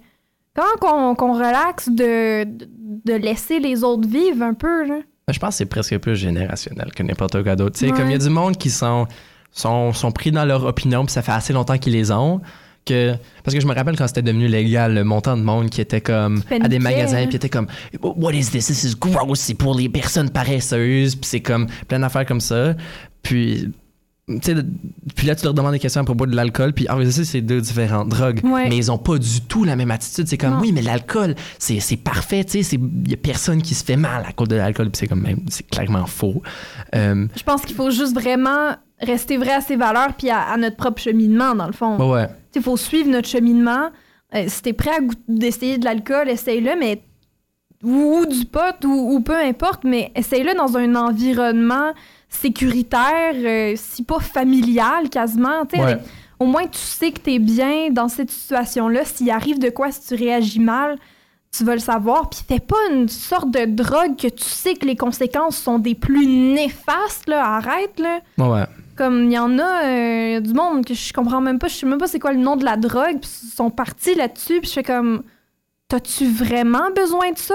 comment 0.80 1.14
qu'on 1.14 1.34
relaxe 1.34 1.88
de, 1.88 2.44
de, 2.44 3.14
laisser 3.14 3.58
les 3.58 3.84
autres 3.84 4.08
vivre 4.08 4.42
un 4.42 4.54
peu. 4.54 5.02
Je 5.30 5.38
pense 5.38 5.50
que 5.50 5.54
c'est 5.58 5.66
presque 5.66 5.96
plus 5.98 6.16
générationnel 6.16 6.90
que 6.94 7.02
n'importe 7.02 7.42
quoi 7.42 7.54
d'autre. 7.56 7.78
Tu 7.78 7.86
sais, 7.86 7.92
Ouais. 7.92 7.98
comme 7.98 8.08
il 8.08 8.12
y 8.12 8.16
a 8.16 8.18
du 8.18 8.28
monde 8.30 8.56
qui 8.56 8.70
sont, 8.70 9.06
sont, 9.52 9.92
sont 9.92 10.10
pris 10.12 10.32
dans 10.32 10.44
leur 10.44 10.64
opinion, 10.64 11.04
puis 11.04 11.12
ça 11.12 11.22
fait 11.22 11.32
assez 11.32 11.52
longtemps 11.52 11.78
qu'ils 11.78 11.92
les 11.92 12.10
ont. 12.10 12.40
Que, 12.84 13.14
parce 13.44 13.54
que 13.54 13.60
je 13.60 13.66
me 13.68 13.74
rappelle 13.74 13.96
quand 13.96 14.08
c'était 14.08 14.22
devenu 14.22 14.48
légal, 14.48 14.92
le 14.94 15.04
montant 15.04 15.36
de 15.36 15.42
monde 15.42 15.70
qui 15.70 15.80
était 15.80 16.00
comme 16.00 16.42
à 16.60 16.66
des 16.68 16.80
magasins, 16.80 17.18
hein. 17.18 17.26
puis 17.28 17.36
était 17.36 17.48
comme 17.48 17.68
What 18.02 18.32
is 18.32 18.50
this? 18.50 18.66
This 18.66 18.82
is 18.82 18.94
gross. 18.98 19.38
C'est 19.38 19.54
pour 19.54 19.76
les 19.76 19.88
personnes 19.88 20.30
paresseuses. 20.30 21.14
Puis 21.14 21.26
c'est 21.28 21.40
comme 21.40 21.68
plein 21.86 22.00
d'affaires 22.00 22.26
comme 22.26 22.40
ça. 22.40 22.74
Puis, 23.22 23.70
puis 24.40 25.26
là, 25.26 25.34
tu 25.34 25.44
leur 25.44 25.54
demandes 25.54 25.72
des 25.72 25.78
questions 25.78 26.00
à 26.00 26.04
propos 26.04 26.26
de 26.26 26.34
l'alcool, 26.34 26.72
puis 26.72 26.86
ah, 26.88 26.96
mais 26.96 27.10
ça, 27.10 27.24
c'est 27.24 27.40
deux 27.40 27.60
différentes 27.60 28.08
drogues. 28.08 28.40
Ouais. 28.44 28.68
Mais 28.68 28.76
ils 28.76 28.90
ont 28.90 28.98
pas 28.98 29.18
du 29.18 29.40
tout 29.42 29.64
la 29.64 29.76
même 29.76 29.90
attitude. 29.90 30.26
C'est 30.28 30.38
comme 30.38 30.52
Non. 30.54 30.60
Oui, 30.60 30.72
mais 30.72 30.82
l'alcool, 30.82 31.34
c'est 31.58 31.80
c'est 31.80 31.96
parfait. 31.96 32.44
Tu 32.44 32.62
sais, 32.62 32.76
il 32.76 33.10
y 33.10 33.14
a 33.14 33.16
personne 33.16 33.62
qui 33.62 33.74
se 33.74 33.84
fait 33.84 33.96
mal 33.96 34.24
à 34.28 34.32
cause 34.32 34.48
de 34.48 34.56
l'alcool. 34.56 34.90
Puis 34.90 35.00
c'est 35.00 35.08
comme 35.08 35.22
même, 35.22 35.40
c'est 35.48 35.68
clairement 35.68 36.06
faux. 36.06 36.42
Euh, 36.94 37.26
Je 37.36 37.42
pense 37.42 37.62
qu'il 37.62 37.74
faut 37.76 37.90
juste 37.90 38.14
vraiment 38.14 38.72
rester 39.00 39.36
vrai 39.36 39.52
à 39.52 39.60
ses 39.60 39.76
valeurs 39.76 40.14
puis 40.16 40.30
à, 40.30 40.40
à 40.42 40.56
notre 40.56 40.76
propre 40.76 41.00
cheminement, 41.02 41.54
dans 41.54 41.66
le 41.66 41.72
fond. 41.72 42.12
ouais. 42.12 42.28
Il 42.54 42.62
faut 42.62 42.76
suivre 42.76 43.08
notre 43.10 43.28
cheminement. 43.28 43.90
Euh, 44.34 44.44
si 44.48 44.62
t'es 44.62 44.72
prêt 44.72 44.90
à 44.96 45.00
goût- 45.00 45.14
d'essayer 45.28 45.78
de 45.78 45.84
l'alcool, 45.84 46.28
essaye-le, 46.28 46.78
mais 46.78 47.02
ou, 47.82 48.20
ou 48.20 48.26
du 48.26 48.44
pot 48.44 48.84
ou, 48.84 49.14
ou 49.14 49.20
peu 49.20 49.36
importe, 49.36 49.84
mais 49.84 50.12
essaye-le 50.14 50.54
dans 50.54 50.76
un 50.76 50.94
environnement 50.94 51.92
sécuritaire, 52.32 53.34
euh, 53.34 53.74
si 53.76 54.02
pas 54.02 54.20
familial 54.20 55.08
quasiment. 55.10 55.64
tu 55.66 55.80
Ouais. 55.80 55.98
Au 56.40 56.46
moins, 56.46 56.66
tu 56.66 56.78
sais 56.78 57.12
que 57.12 57.20
t'es 57.20 57.38
bien 57.38 57.90
dans 57.90 58.08
cette 58.08 58.30
situation-là. 58.30 59.04
S'il 59.04 59.30
arrive 59.30 59.60
de 59.60 59.70
quoi, 59.70 59.92
si 59.92 60.08
tu 60.08 60.14
réagis 60.14 60.58
mal, 60.58 60.96
tu 61.56 61.62
vas 61.62 61.74
le 61.74 61.80
savoir. 61.80 62.28
Puis 62.30 62.40
fais 62.46 62.58
pas 62.58 62.76
une 62.90 63.08
sorte 63.08 63.50
de 63.52 63.64
drogue 63.64 64.16
que 64.16 64.26
tu 64.26 64.44
sais 64.44 64.74
que 64.74 64.84
les 64.84 64.96
conséquences 64.96 65.56
sont 65.56 65.78
des 65.78 65.94
plus 65.94 66.26
néfastes. 66.26 67.28
Là. 67.28 67.44
Arrête, 67.44 68.00
là. 68.00 68.20
Ouais. 68.38 68.64
Comme 68.96 69.24
il 69.24 69.32
y 69.32 69.38
en 69.38 69.58
a 69.58 69.84
euh, 69.84 70.40
du 70.40 70.52
monde 70.52 70.84
que 70.84 70.94
je 70.94 71.12
comprends 71.12 71.40
même 71.40 71.58
pas, 71.58 71.68
je 71.68 71.76
sais 71.76 71.86
même 71.86 71.98
pas 71.98 72.08
c'est 72.08 72.18
quoi 72.18 72.32
le 72.32 72.40
nom 72.40 72.56
de 72.56 72.64
la 72.64 72.76
drogue, 72.76 73.20
puis 73.20 73.30
ils 73.44 73.54
sont 73.54 73.70
partis 73.70 74.14
là-dessus, 74.14 74.60
puis 74.60 74.68
je 74.68 74.74
fais 74.74 74.82
comme 74.82 75.22
T'as-tu 75.92 76.26
vraiment 76.26 76.90
besoin 76.96 77.32
de 77.32 77.38
ça? 77.38 77.54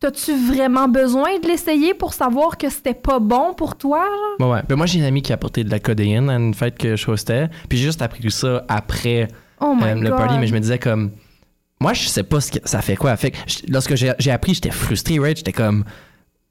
T'as-tu 0.00 0.32
vraiment 0.36 0.86
besoin 0.88 1.38
de 1.42 1.46
l'essayer 1.48 1.94
pour 1.94 2.12
savoir 2.14 2.58
que 2.58 2.68
c'était 2.68 2.94
pas 2.94 3.20
bon 3.20 3.54
pour 3.54 3.76
toi? 3.76 4.04
Ouais. 4.40 4.60
Ben, 4.68 4.76
moi, 4.76 4.86
j'ai 4.86 4.98
une 4.98 5.04
amie 5.04 5.22
qui 5.22 5.32
a 5.32 5.36
apporté 5.36 5.64
de 5.64 5.70
la 5.70 5.78
codéine 5.78 6.28
à 6.28 6.34
une 6.34 6.52
fête 6.52 6.76
que 6.76 6.96
je 6.96 7.10
hostais. 7.10 7.48
Puis 7.68 7.78
j'ai 7.78 7.84
juste 7.86 8.02
appris 8.02 8.30
ça 8.30 8.64
après 8.68 9.28
Oh 9.60 9.74
euh, 9.82 9.94
le 9.94 10.10
party, 10.10 10.34
mais 10.38 10.46
je 10.46 10.52
me 10.54 10.60
disais 10.60 10.78
comme. 10.78 11.12
Moi, 11.80 11.92
je 11.94 12.06
sais 12.08 12.22
pas 12.22 12.40
ce 12.40 12.52
que 12.52 12.58
ça 12.68 12.82
fait 12.82 12.96
quoi. 12.96 13.16
Fait 13.16 13.30
que 13.30 13.38
je- 13.46 13.60
lorsque 13.72 13.94
j'ai 13.94 14.30
appris, 14.30 14.54
j'étais 14.54 14.70
frustré, 14.70 15.18
right? 15.18 15.36
J'étais 15.38 15.52
comme. 15.52 15.84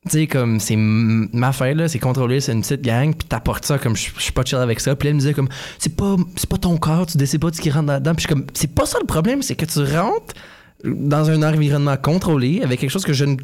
Tu 0.05 0.11
sais, 0.11 0.27
comme, 0.27 0.59
c'est 0.59 0.75
ma 0.77 1.53
fête, 1.53 1.77
là, 1.77 1.87
c'est 1.87 1.97
contrôlé, 1.99 2.41
c'est 2.41 2.51
une 2.51 2.59
petite 2.61 2.81
gang, 2.81 3.13
puis 3.15 3.25
t'apportes 3.25 3.63
ça, 3.63 3.77
comme, 3.77 3.95
je 3.95 4.09
suis 4.17 4.33
pas 4.33 4.43
chill 4.43 4.57
avec 4.57 4.81
ça. 4.81 4.97
Puis 4.97 5.05
là, 5.05 5.09
elle 5.11 5.15
me 5.15 5.19
disait, 5.21 5.33
comme, 5.33 5.47
c'est 5.79 5.95
pas, 5.95 6.17
c'est 6.35 6.49
pas 6.49 6.57
ton 6.57 6.75
corps, 6.75 7.05
tu 7.05 7.17
décides 7.17 7.39
pas 7.39 7.49
de 7.51 7.55
ce 7.55 7.61
qui 7.61 7.69
rentre 7.71 7.87
là-dedans. 7.87 8.13
Puis 8.13 8.23
je 8.23 8.27
suis 8.27 8.35
comme, 8.35 8.45
c'est 8.53 8.75
pas 8.75 8.85
ça 8.85 8.97
le 8.99 9.05
problème, 9.05 9.41
c'est 9.41 9.55
que 9.55 9.63
tu 9.63 9.79
rentres 9.79 10.33
dans 10.83 11.29
un 11.29 11.41
environnement 11.43 11.97
contrôlé 11.97 12.61
avec 12.63 12.79
quelque 12.79 12.89
chose 12.91 13.05
que 13.05 13.13
je 13.13 13.25
ne. 13.25 13.35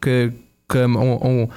que, 0.00 0.32
comme, 0.68 0.96
on. 0.96 1.18
on 1.22 1.48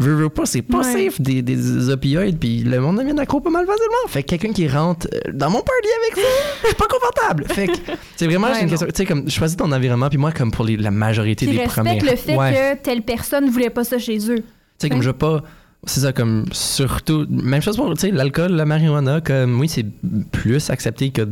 veut, 0.00 0.14
veut 0.14 0.28
pas, 0.28 0.46
c'est 0.46 0.62
pas 0.62 0.78
Ouais. 0.78 1.06
safe 1.10 1.20
des, 1.20 1.42
des 1.42 1.88
opioïdes, 1.90 2.38
puis 2.38 2.60
le 2.62 2.78
monde 2.80 2.98
devient 2.98 3.18
accro 3.18 3.40
pas 3.40 3.50
mal 3.50 3.66
facilement. 3.66 3.96
Fait 4.08 4.22
que 4.22 4.28
quelqu'un 4.28 4.52
qui 4.52 4.68
rentre 4.68 5.08
euh, 5.12 5.32
dans 5.32 5.50
mon 5.50 5.60
party 5.60 5.88
avec 6.02 6.24
ça, 6.24 6.30
je 6.62 6.66
suis 6.68 6.76
pas 6.76 6.86
confortable. 6.86 7.44
Fait 7.48 7.66
que 7.66 7.72
c'est 8.16 8.26
vraiment 8.26 8.46
Ouais, 8.48 8.62
une 8.62 8.68
question. 8.70 8.86
Tu 8.86 8.94
sais, 8.94 9.06
comme, 9.06 9.28
choisis 9.28 9.56
ton 9.56 9.72
environnement, 9.72 10.08
puis 10.08 10.18
moi, 10.18 10.30
comme 10.30 10.52
pour 10.52 10.64
les- 10.64 10.76
la 10.76 10.92
majorité 10.92 11.46
Puis 11.46 11.58
des 11.58 11.64
premières. 11.64 12.00
le 12.02 12.14
fait 12.16 12.36
Ouais. 12.36 12.76
que 12.78 12.82
telle 12.84 13.02
personne 13.02 13.50
voulait 13.50 13.70
pas 13.70 13.82
ça 13.84 13.98
chez 13.98 14.18
eux. 14.30 14.36
Tu 14.38 14.44
sais, 14.78 14.88
comme 14.88 15.02
je 15.02 15.08
veux 15.08 15.16
pas. 15.16 15.42
C'est 15.84 16.00
ça, 16.00 16.12
comme 16.12 16.44
surtout. 16.52 17.26
Même 17.28 17.62
chose 17.62 17.76
pour 17.76 17.92
tu 17.94 18.00
sais, 18.00 18.10
l'alcool, 18.12 18.52
la 18.52 18.64
marijuana, 18.66 19.20
comme 19.20 19.58
oui, 19.60 19.68
c'est 19.68 19.86
plus 20.30 20.70
accepté 20.70 21.10
que 21.10 21.22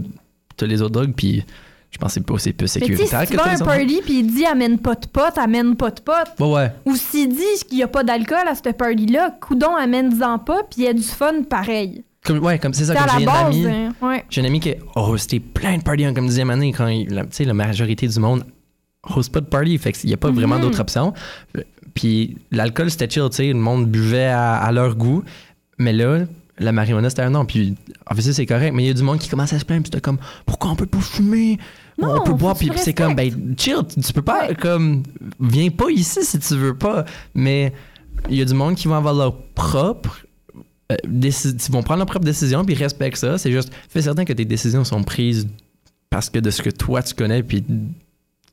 les 0.63 0.83
autres 0.83 0.93
drogues, 0.93 1.13
puis 1.17 1.45
je 1.91 1.99
pense 1.99 2.09
que 2.09 2.15
c'est 2.15 2.27
pas 2.27 2.35
aussi 2.35 2.53
peu 2.53 2.65
Mais 2.65 2.69
sécuritaire 2.69 3.21
si 3.21 3.27
que 3.27 3.31
tu 3.33 3.37
vas 3.37 3.45
à 3.51 3.55
un 3.55 3.59
party 3.59 4.01
puis 4.05 4.19
il 4.21 4.27
dit 4.27 4.45
amène 4.45 4.79
pas 4.79 4.95
de 4.95 5.07
pot, 5.07 5.37
amène 5.39 5.77
pas 5.77 5.91
de 5.91 6.01
pot. 6.01 6.13
Ouais, 6.41 6.53
ouais. 6.53 6.73
Ou 6.85 6.95
s'il 6.97 7.29
dit 7.31 7.43
qu'il 7.69 7.79
y 7.79 7.83
a 7.83 7.89
pas 7.89 8.03
d'alcool 8.05 8.47
à 8.47 8.55
ce 8.55 8.63
party-là, 8.71 9.37
coudon 9.41 9.75
amène-en 9.77 10.39
pas 10.41 10.63
puis 10.65 10.83
il 10.83 10.85
y 10.85 10.89
a 10.89 10.93
du 10.93 11.03
fun 11.03 11.43
pareil. 11.49 12.05
Comme, 12.25 12.39
ouais, 12.45 12.59
comme 12.59 12.75
c'est 12.75 12.87
ça, 12.87 12.95
comme 12.95 13.07
j'ai 13.17 13.23
une 13.23 13.29
amie. 13.29 13.67
hein, 13.67 13.93
ouais. 14.03 14.25
J'ai 14.29 14.41
une 14.41 14.47
amie 14.49 14.59
qui 14.61 14.73
a 14.73 15.01
hosté 15.01 15.39
plein 15.41 15.79
de 15.79 15.83
parties 15.83 16.07
en 16.09 16.13
comme 16.13 16.27
dixième 16.27 16.51
année 16.51 16.73
quand 16.73 16.87
la, 16.87 17.23
tu 17.23 17.29
sais, 17.31 17.45
la 17.45 17.55
majorité 17.55 18.09
du 18.09 18.19
monde 18.19 18.45
host 19.15 19.33
pas 19.33 19.41
de 19.41 19.47
party. 19.47 19.79
Fait 19.79 19.93
qu'il 19.93 20.09
n'y 20.09 20.15
a 20.15 20.17
pas 20.17 20.31
vraiment 20.33 20.57
Mhm. 20.57 20.63
d'autres 20.63 20.81
options. 20.81 21.13
Puis 21.95 22.37
l'alcool, 22.51 22.91
c'était 22.91 23.09
chill, 23.09 23.29
tu 23.31 23.37
sais, 23.37 23.47
le 23.47 23.55
monde 23.55 23.87
buvait 23.87 24.27
à, 24.27 24.57
à 24.57 24.73
leur 24.73 24.97
goût. 24.97 25.23
Mais 25.79 25.93
là, 25.93 26.25
la 26.59 26.73
marijuana, 26.73 27.11
c'était 27.11 27.23
un 27.23 27.31
non. 27.31 27.45
Puis 27.45 27.75
en 28.11 28.15
fait, 28.15 28.23
c'est 28.23 28.47
correct. 28.47 28.73
Mais 28.75 28.85
il 28.85 28.87
y 28.87 28.91
a 28.91 28.95
du 28.95 29.03
monde 29.03 29.19
qui 29.19 29.29
commence 29.29 29.53
à 29.53 29.59
se 29.59 29.65
plaindre. 29.65 29.83
Puis 29.83 29.91
c'était 29.93 30.01
comme, 30.01 30.19
pourquoi 30.45 30.71
on 30.71 30.77
peut 30.77 30.87
pas 30.87 31.01
fumer? 31.01 31.59
Non, 31.99 32.21
on 32.21 32.25
peut 32.25 32.33
boire. 32.33 32.57
Puis 32.57 32.71
c'est 32.77 32.95
comme, 32.95 33.15
ben, 33.15 33.55
chill, 33.57 33.79
tu, 33.89 34.01
tu 34.01 34.13
peux 34.13 34.23
pas, 34.23 34.55
comme, 34.55 35.03
viens 35.41 35.71
pas 35.71 35.91
ici 35.91 36.21
si 36.23 36.39
tu 36.39 36.55
veux 36.57 36.77
pas. 36.77 37.05
Mais 37.35 37.73
il 38.29 38.37
y 38.37 38.43
a 38.43 38.45
du 38.45 38.55
monde 38.55 38.75
qui 38.75 38.89
vont 38.89 38.95
avoir 38.95 39.15
leur 39.15 39.37
propre 39.55 40.27
euh, 40.93 40.97
ils 41.05 41.73
vont 41.73 41.83
prendre 41.83 41.99
leur 41.99 42.07
propre 42.07 42.25
décision 42.25 42.65
puis 42.65 42.75
respectent 42.75 43.19
ça. 43.19 43.39
C'est 43.39 43.51
juste, 43.51 43.73
fais 43.89 44.03
certain 44.03 44.25
que 44.25 44.33
tes 44.33 44.45
décisions 44.45 44.85
sont 44.85 45.03
prises 45.03 45.49
parce 46.11 46.31
que 46.31 46.39
de 46.39 46.51
ce 46.51 46.63
que 46.63 46.71
toi 46.71 47.03
tu 47.03 47.15
connais 47.15 47.43
puis 47.43 47.65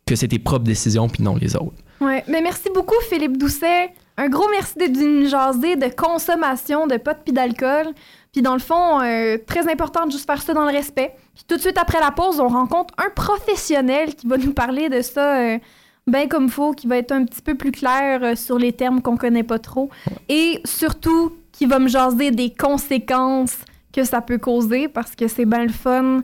que 0.06 0.16
c'est 0.16 0.30
tes 0.30 0.40
propres 0.40 0.66
décisions 0.66 1.08
puis 1.08 1.24
non 1.24 1.36
les 1.36 1.56
autres. 1.56 1.76
Ouais, 2.02 2.24
mais 2.28 2.42
merci 2.42 2.70
beaucoup 2.74 2.96
Philippe 3.10 3.38
Doucet. 3.38 3.94
Un 4.18 4.30
gros 4.30 4.48
merci 4.52 4.78
d'être 4.78 4.96
venu 4.96 5.28
jaser 5.28 5.76
de 5.76 5.88
consommation 5.88 6.86
de 6.86 6.98
pot 6.98 7.18
puis 7.24 7.34
d'alcool. 7.34 7.94
Puis 8.32 8.42
dans 8.42 8.54
le 8.54 8.60
fond, 8.60 9.02
euh, 9.02 9.38
très 9.46 9.72
important 9.72 10.06
de 10.06 10.12
juste 10.12 10.26
faire 10.26 10.42
ça 10.42 10.54
dans 10.54 10.66
le 10.66 10.72
respect. 10.72 11.16
Puis 11.34 11.44
tout 11.48 11.56
de 11.56 11.62
suite 11.62 11.78
après 11.78 12.00
la 12.00 12.12
pause, 12.12 12.40
on 12.40 12.48
rencontre 12.48 12.94
un 12.98 13.10
professionnel 13.10 14.16
qui 14.16 14.28
va 14.28 14.38
nous 14.38 14.54
parler 14.54 14.90
de 14.90 15.02
ça 15.02 15.38
euh, 15.38 15.58
bien 16.06 16.28
comme 16.28 16.50
faut, 16.50 16.74
qui 16.74 16.88
va 16.88 16.98
être 16.98 17.12
un 17.12 17.26
petit 17.26 17.42
peu 17.42 17.56
plus 17.56 17.72
clair 17.72 18.24
euh, 18.24 18.36
sur 18.36 18.60
les 18.60 18.74
termes 18.74 19.02
qu'on 19.02 19.18
connaît 19.18 19.44
pas 19.44 19.60
trop. 19.60 19.90
Et 20.30 20.62
surtout, 20.66 21.34
qui 21.52 21.66
va 21.66 21.80
me 21.80 21.88
jaser 21.88 22.32
des 22.32 22.52
conséquences 22.52 23.58
que 23.92 24.04
ça 24.04 24.22
peut 24.22 24.40
causer 24.40 24.88
parce 24.88 25.16
que 25.16 25.28
c'est 25.28 25.46
bien 25.46 25.64
le 25.64 25.72
fun. 25.72 26.22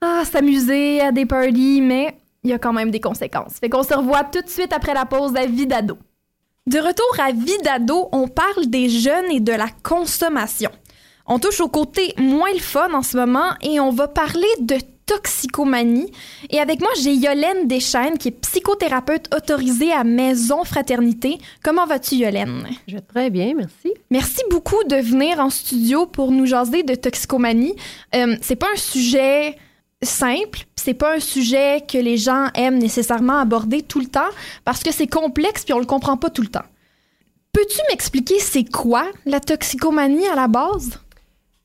Ah, 0.00 0.22
s'amuser 0.24 1.00
à 1.00 1.12
des 1.12 1.26
parties, 1.26 1.80
mais 1.82 2.18
il 2.44 2.50
y 2.50 2.52
a 2.52 2.58
quand 2.58 2.72
même 2.72 2.90
des 2.90 3.00
conséquences. 3.00 3.54
Fait 3.58 3.68
qu'on 3.68 3.82
se 3.82 3.94
revoit 3.94 4.24
tout 4.24 4.40
de 4.40 4.48
suite 4.48 4.72
après 4.72 4.94
la 4.94 5.04
pause 5.04 5.36
à 5.36 5.46
Vie 5.46 5.66
d'ado. 5.66 5.98
De 6.68 6.80
retour 6.80 7.06
à 7.18 7.32
Vie 7.32 7.56
d'ado, 7.64 8.10
on 8.12 8.28
parle 8.28 8.66
des 8.66 8.90
jeunes 8.90 9.30
et 9.30 9.40
de 9.40 9.52
la 9.52 9.68
consommation. 9.82 10.68
On 11.26 11.38
touche 11.38 11.62
au 11.62 11.68
côté 11.68 12.12
moins 12.18 12.52
le 12.52 12.58
fun 12.58 12.92
en 12.92 13.00
ce 13.00 13.16
moment 13.16 13.52
et 13.62 13.80
on 13.80 13.90
va 13.90 14.06
parler 14.06 14.46
de 14.60 14.76
toxicomanie. 15.06 16.12
Et 16.50 16.60
avec 16.60 16.80
moi, 16.80 16.90
j'ai 17.00 17.14
Yolène 17.14 17.68
Deschaines, 17.68 18.18
qui 18.18 18.28
est 18.28 18.40
psychothérapeute 18.42 19.34
autorisée 19.34 19.92
à 19.92 20.04
Maison 20.04 20.62
Fraternité. 20.64 21.38
Comment 21.64 21.86
vas-tu, 21.86 22.16
Yolène? 22.16 22.66
Je 22.86 22.96
vais 22.96 23.00
très 23.00 23.30
bien, 23.30 23.54
merci. 23.56 23.94
Merci 24.10 24.42
beaucoup 24.50 24.84
de 24.84 24.96
venir 24.96 25.40
en 25.40 25.48
studio 25.48 26.04
pour 26.04 26.32
nous 26.32 26.44
jaser 26.44 26.82
de 26.82 26.94
toxicomanie. 26.96 27.76
Euh, 28.14 28.36
c'est 28.42 28.56
pas 28.56 28.68
un 28.74 28.78
sujet 28.78 29.56
simple, 30.02 30.60
c'est 30.76 30.94
pas 30.94 31.16
un 31.16 31.20
sujet 31.20 31.82
que 31.86 31.98
les 31.98 32.16
gens 32.16 32.48
aiment 32.54 32.78
nécessairement 32.78 33.38
aborder 33.38 33.82
tout 33.82 34.00
le 34.00 34.06
temps 34.06 34.28
parce 34.64 34.82
que 34.82 34.92
c'est 34.92 35.06
complexe 35.06 35.64
puis 35.64 35.74
on 35.74 35.78
le 35.80 35.86
comprend 35.86 36.16
pas 36.16 36.30
tout 36.30 36.42
le 36.42 36.48
temps. 36.48 36.64
Peux-tu 37.52 37.78
m'expliquer 37.90 38.38
c'est 38.38 38.64
quoi 38.70 39.06
la 39.26 39.40
toxicomanie 39.40 40.26
à 40.28 40.36
la 40.36 40.46
base? 40.48 41.00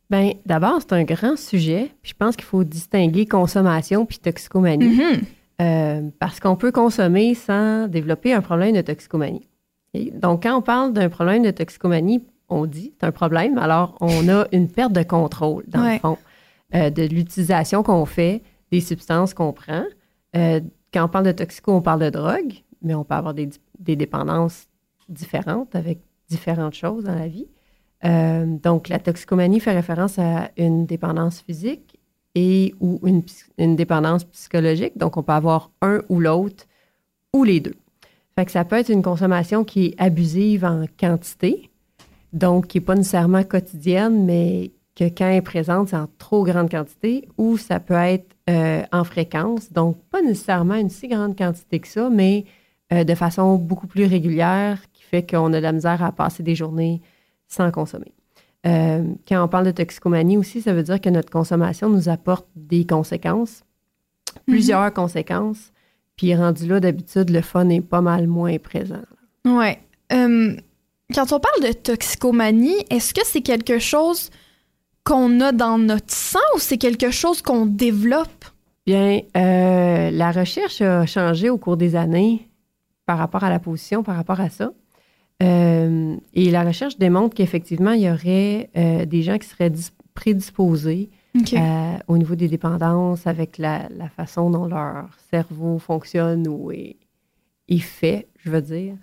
Ben, 0.10 0.34
d'abord, 0.46 0.80
c'est 0.82 0.94
un 0.94 1.04
grand 1.04 1.38
sujet. 1.38 1.92
Puis 2.02 2.12
je 2.12 2.18
pense 2.18 2.36
qu'il 2.36 2.46
faut 2.46 2.64
distinguer 2.64 3.26
consommation 3.26 4.06
puis 4.06 4.18
toxicomanie. 4.18 4.88
Mhm. 4.96 5.22
Euh, 5.62 6.02
parce 6.20 6.40
qu'on 6.40 6.56
peut 6.56 6.72
consommer 6.72 7.36
sans 7.36 7.88
développer 7.88 8.34
un 8.34 8.42
problème 8.42 8.74
de 8.76 8.82
toxicomanie. 8.82 9.48
Et 9.94 10.10
donc, 10.12 10.44
quand 10.44 10.56
on 10.58 10.62
parle 10.64 10.94
d'un 10.94 11.10
problème 11.10 11.44
de 11.44 11.52
toxicomanie, 11.52 12.24
on 12.50 12.66
dit, 12.66 12.94
c'est 13.00 13.06
un 13.06 13.12
problème. 13.12 13.58
Alors, 13.60 13.96
on 14.02 14.28
a 14.30 14.46
une 14.52 14.68
perte 14.68 14.94
de 14.94 15.04
contrôle, 15.04 15.64
dans 15.68 15.84
Ouais. 15.84 15.94
le 15.94 16.00
fond, 16.00 16.18
euh, 16.76 16.90
de 16.90 17.04
l'utilisation 17.04 17.84
qu'on 17.84 18.06
fait 18.06 18.42
des 18.72 18.82
substances 18.82 19.34
qu'on 19.34 19.54
prend. 19.54 19.84
Euh, 20.36 20.60
quand 20.94 21.06
on 21.06 21.08
parle 21.08 21.26
de 21.26 21.32
toxico, 21.32 21.72
on 21.72 21.82
parle 21.82 22.02
de 22.02 22.10
drogue, 22.10 22.54
mais 22.82 22.96
on 22.96 23.04
peut 23.04 23.16
avoir 23.16 23.34
des, 23.34 23.50
dépendances 23.80 24.68
différentes 25.10 25.76
avec 25.76 26.00
différentes 26.30 26.74
choses 26.74 27.04
dans 27.04 27.16
la 27.16 27.28
vie. 27.28 27.48
Euh, 28.06 28.46
donc, 28.46 28.90
la 28.90 29.00
toxicomanie 29.00 29.60
fait 29.60 29.74
référence 29.74 30.18
à 30.18 30.50
une 30.58 30.86
dépendance 30.86 31.42
physique 31.42 32.00
et 32.36 32.74
ou 32.80 33.00
une 33.58 33.76
dépendance 33.76 34.24
psychologique. 34.26 34.98
Donc, 34.98 35.18
on 35.18 35.24
peut 35.24 35.34
avoir 35.34 35.70
un 35.82 36.02
ou 36.10 36.20
l'autre 36.20 36.66
ou 37.34 37.44
les 37.44 37.60
deux. 37.60 37.76
Fait 38.36 38.46
que 38.46 38.52
ça 38.52 38.66
peut 38.66 38.78
être 38.78 38.90
une 38.90 39.04
consommation 39.04 39.64
qui 39.64 39.86
est 39.86 40.02
abusive 40.02 40.66
en 40.66 40.86
quantité, 41.00 41.70
donc 42.34 42.68
qui 42.68 42.80
n'est 42.80 42.86
pas 42.86 42.96
nécessairement 42.96 43.44
quotidienne, 43.44 44.26
mais 44.26 44.72
que 44.96 45.06
quand 45.06 45.28
elle 45.28 45.38
est 45.38 45.42
présente, 45.42 45.90
c'est 45.90 45.96
en 45.96 46.08
trop 46.18 46.44
grande 46.44 46.70
quantité, 46.70 47.28
ou 47.38 47.58
ça 47.58 47.80
peut 47.80 47.94
être 47.94 48.36
euh, 48.50 48.84
en 48.92 49.04
fréquence, 49.04 49.72
donc 49.72 49.98
pas 50.12 50.22
nécessairement 50.22 50.76
une 50.76 50.90
si 50.90 51.08
grande 51.08 51.38
quantité 51.38 51.80
que 51.80 51.88
ça, 51.88 52.10
mais 52.10 52.46
euh, 52.92 53.04
de 53.04 53.16
façon 53.16 53.56
beaucoup 53.56 53.88
plus 53.88 54.06
régulière, 54.06 54.80
qui 54.94 55.04
fait 55.04 55.30
qu'on 55.30 55.52
a 55.54 55.58
de 55.58 55.64
la 55.64 55.72
misère 55.72 56.04
à 56.04 56.12
passer 56.12 56.44
des 56.44 56.56
journées 56.56 57.02
sans 57.48 57.72
consommer. 57.72 58.14
Euh, 58.66 59.04
quand 59.28 59.44
on 59.44 59.48
parle 59.48 59.66
de 59.66 59.72
toxicomanie 59.72 60.38
aussi, 60.38 60.62
ça 60.62 60.74
veut 60.74 60.84
dire 60.84 61.02
que 61.02 61.10
notre 61.10 61.30
consommation 61.30 61.90
nous 61.90 62.08
apporte 62.08 62.48
des 62.56 62.86
conséquences, 62.86 63.64
plusieurs 64.48 64.94
conséquences, 64.94 65.72
puis 66.16 66.36
rendu 66.36 66.68
là, 66.68 66.80
d'habitude, 66.80 67.30
le 67.30 67.42
fun 67.42 67.68
est 67.70 67.82
pas 67.82 68.02
mal 68.02 68.28
moins 68.28 68.58
présent. 68.60 69.02
Euh, 70.12 70.56
quand 71.14 71.32
on 71.32 71.40
parle 71.40 71.64
de 71.64 71.74
toxicomanie, 71.74 72.86
est-ce 72.90 73.14
que 73.14 73.26
c'est 73.26 73.42
quelque 73.42 73.80
chose 73.80 74.30
qu'on 75.04 75.40
a 75.42 75.52
dans 75.52 75.78
notre 75.78 76.12
sang 76.14 76.40
ou 76.56 76.60
c'est 76.60 76.78
quelque 76.78 77.12
chose 77.12 77.42
qu'on 77.42 77.66
développe? 77.66 78.46
Bien, 78.86 79.22
euh, 79.38 80.12
la 80.12 80.32
recherche 80.32 80.82
a 80.82 81.06
changé 81.06 81.50
au 81.50 81.58
cours 81.58 81.78
des 81.78 81.96
années 81.96 82.50
par 83.06 83.18
rapport 83.18 83.44
à 83.44 83.50
la 83.50 83.60
position, 83.60 84.04
par 84.04 84.16
rapport 84.16 84.40
à 84.40 84.50
ça. 84.50 84.72
Euh, 85.42 86.16
et 86.34 86.52
la 86.52 86.64
recherche 86.64 86.98
démontre 86.98 87.36
qu'effectivement, 87.36 87.92
il 87.92 88.02
y 88.02 88.10
aurait 88.10 88.70
euh, 88.78 89.06
des 89.06 89.24
gens 89.24 89.38
qui 89.38 89.48
seraient 89.48 89.70
dis- 89.70 89.92
prédisposés 90.14 91.10
au 92.08 92.18
niveau 92.18 92.36
des 92.36 92.48
dépendances 92.48 93.26
avec 93.26 93.58
la, 93.58 93.90
la 93.90 94.08
façon 94.08 94.52
dont 94.52 94.68
leur 94.68 95.10
cerveau 95.32 95.80
fonctionne 95.80 96.48
ou 96.48 96.72
est, 96.72 96.98
est 97.68 97.80
fait, 97.80 98.28
je 98.38 98.52
veux 98.52 98.62
dire. 98.62 98.94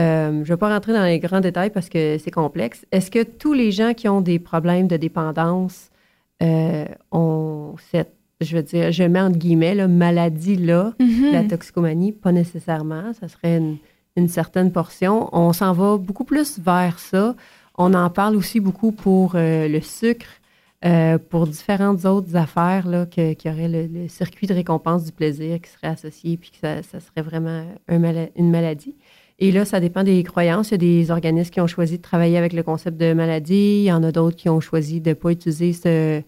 Euh, 0.00 0.30
je 0.32 0.38
ne 0.38 0.44
vais 0.44 0.56
pas 0.56 0.68
rentrer 0.74 0.92
dans 0.92 1.04
les 1.04 1.18
grands 1.18 1.40
détails 1.40 1.70
parce 1.70 1.88
que 1.88 2.16
c'est 2.22 2.30
complexe. 2.30 2.84
Est-ce 2.92 3.10
que 3.10 3.22
tous 3.22 3.52
les 3.52 3.70
gens 3.70 3.92
qui 3.94 4.08
ont 4.08 4.20
des 4.20 4.38
problèmes 4.38 4.88
de 4.88 4.96
dépendance 4.96 5.90
euh, 6.42 6.86
ont 7.12 7.74
cette, 7.90 8.14
je 8.40 8.56
veux 8.56 8.62
dire, 8.62 8.92
je 8.92 9.02
mets 9.04 9.20
entre 9.20 9.36
guillemets, 9.38 9.74
là, 9.74 9.86
maladie-là, 9.88 10.94
Mhm. 10.98 11.32
la 11.32 11.44
toxicomanie? 11.44 12.12
Pas 12.12 12.32
nécessairement. 12.32 13.12
Ça 13.20 13.28
serait 13.28 13.58
une, 13.58 13.76
une 14.16 14.28
certaine 14.28 14.72
portion. 14.72 15.28
On 15.32 15.52
s'en 15.52 15.72
va 15.72 15.96
beaucoup 15.98 16.24
plus 16.24 16.58
vers 16.58 16.98
ça. 16.98 17.34
On 17.76 17.92
en 17.94 18.08
parle 18.10 18.36
aussi 18.36 18.58
beaucoup 18.60 18.92
pour 18.92 19.32
euh, 19.34 19.68
le 19.68 19.80
sucre, 19.80 20.26
euh, 20.84 21.18
pour 21.18 21.46
différentes 21.46 22.04
autres 22.06 22.34
affaires 22.36 22.86
là, 22.88 23.04
que- 23.06 23.34
qui 23.34 23.48
auraient 23.50 23.68
le, 23.68 23.86
le 23.86 24.08
circuit 24.08 24.46
de 24.46 24.54
récompense 24.54 25.04
du 25.04 25.12
plaisir 25.12 25.60
qui 25.60 25.70
serait 25.70 25.88
associé, 25.88 26.36
puis 26.38 26.50
que 26.50 26.56
ça, 26.56 26.82
ça 26.82 27.00
serait 27.00 27.22
vraiment 27.22 27.64
un 27.88 28.02
une 28.36 28.50
maladie. 28.50 28.94
Et 29.40 29.52
là, 29.52 29.64
ça 29.64 29.80
dépend 29.80 30.04
des 30.04 30.22
croyances. 30.22 30.68
Il 30.68 30.72
y 30.72 30.74
a 30.74 30.78
des 30.78 31.10
organismes 31.10 31.50
qui 31.50 31.60
ont 31.60 31.66
choisi 31.66 31.96
de 31.96 32.02
travailler 32.02 32.36
avec 32.36 32.52
le 32.52 32.62
concept 32.62 32.98
de 32.98 33.14
maladie. 33.14 33.80
Il 33.80 33.84
y 33.84 33.92
en 33.92 34.02
a 34.02 34.12
d'autres 34.12 34.36
qui 34.36 34.50
ont 34.50 34.60
choisi 34.60 35.00
de 35.00 35.10
ne 35.10 35.14
pas 35.14 35.30
utiliser 35.30 35.72
ce, 35.72 36.22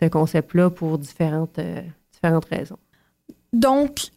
ce 0.00 0.08
concept-là 0.08 0.68
pour 0.68 0.98
différentes, 0.98 1.58
euh, 1.58 1.80
différentes 2.12 2.44
raisons. 2.44 2.78
Donc, 3.54 4.08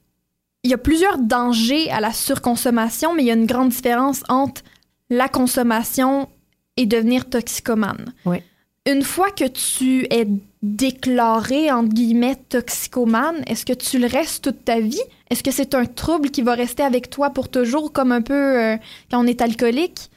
il 0.63 0.71
y 0.71 0.73
a 0.73 0.77
plusieurs 0.77 1.17
dangers 1.17 1.89
à 1.91 2.01
la 2.01 2.11
surconsommation, 2.11 3.15
mais 3.15 3.23
il 3.23 3.27
y 3.27 3.31
a 3.31 3.35
une 3.35 3.45
grande 3.45 3.69
différence 3.69 4.21
entre 4.27 4.61
la 5.09 5.29
consommation 5.29 6.27
et 6.75 6.85
devenir 6.85 7.29
toxicomane. 7.29 8.13
Oui. 8.25 8.37
Une 8.85 9.03
fois 9.03 9.29
que 9.29 9.47
tu 9.47 10.07
es 10.09 10.27
déclaré, 10.61 11.71
entre 11.71 11.93
guillemets, 11.93 12.35
toxicomane, 12.49 13.43
est-ce 13.47 13.65
que 13.65 13.73
tu 13.73 13.99
le 13.99 14.07
restes 14.07 14.43
toute 14.43 14.65
ta 14.65 14.79
vie? 14.79 15.01
Est-ce 15.31 15.43
que 15.43 15.51
c'est 15.51 15.75
un 15.75 15.85
trouble 15.85 16.29
qui 16.29 16.41
va 16.41 16.53
rester 16.55 16.83
avec 16.83 17.09
toi 17.09 17.29
pour 17.29 17.49
toujours, 17.49 17.93
comme 17.93 18.11
un 18.11 18.21
peu 18.21 18.61
euh, 18.61 18.77
quand 19.09 19.23
on 19.23 19.25
est 19.25 19.41
alcoolique? 19.41 20.11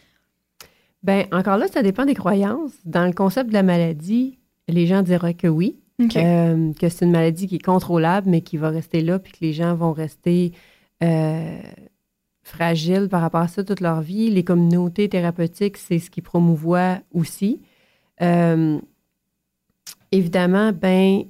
Ben 1.05 1.27
encore 1.31 1.57
là, 1.57 1.68
ça 1.68 1.85
dépend 1.85 2.05
des 2.05 2.14
croyances. 2.14 2.72
Dans 2.85 3.07
le 3.07 3.12
concept 3.12 3.50
de 3.50 3.55
la 3.55 3.62
maladie, 3.62 4.40
les 4.66 4.88
gens 4.88 5.03
diraient 5.03 5.35
que 5.35 5.46
oui, 5.46 5.79
euh, 6.00 6.72
que 6.72 6.88
c'est 6.88 7.05
une 7.05 7.12
maladie 7.12 7.46
qui 7.46 7.57
est 7.57 7.64
contrôlable, 7.64 8.29
mais 8.29 8.40
qui 8.40 8.57
va 8.57 8.70
rester 8.70 9.03
là, 9.03 9.20
puis 9.20 9.33
que 9.33 9.38
les 9.40 9.53
gens 9.53 9.77
vont 9.77 9.92
rester 9.92 10.50
euh, 11.05 11.61
fragiles 12.42 13.09
par 13.09 13.20
rapport 13.20 13.42
à 13.42 13.48
ça 13.48 13.62
toute 13.62 13.81
leur 13.81 14.00
vie. 14.00 14.31
Les 14.31 14.42
communautés 14.42 15.09
thérapeutiques, 15.09 15.77
c'est 15.77 16.00
ce 16.00 16.11
qui 16.11 16.22
promouvoit 16.22 16.98
aussi. 17.12 17.61
Euh, 18.20 18.81
évidemment, 20.11 20.72
ben, 20.72 21.22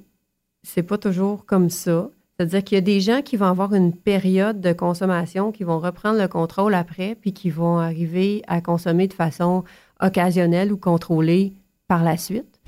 c'est 0.63 0.81
pas 0.81 0.97
toujours 0.97 1.45
comme 1.45 1.69
ça. 1.69 2.09
C'est-à-dire 2.37 2.63
qu'il 2.63 2.75
y 2.75 2.79
a 2.79 2.81
des 2.81 2.99
gens 2.99 3.21
qui 3.21 3.37
vont 3.37 3.45
avoir 3.45 3.73
une 3.73 3.93
période 3.93 4.59
de 4.59 4.73
consommation, 4.73 5.51
qui 5.51 5.63
vont 5.63 5.79
reprendre 5.79 6.19
le 6.19 6.27
contrôle 6.27 6.73
après, 6.73 7.15
puis 7.15 7.31
qui 7.31 7.49
vont 7.49 7.77
arriver 7.77 8.41
à 8.47 8.59
consommer 8.59 9.07
de 9.07 9.13
façon 9.13 9.63
occasionnelle 10.01 10.73
ou 10.73 10.77
contrôlée 10.77 11.53
par 11.87 12.03
la 12.03 12.17
suite. 12.17 12.59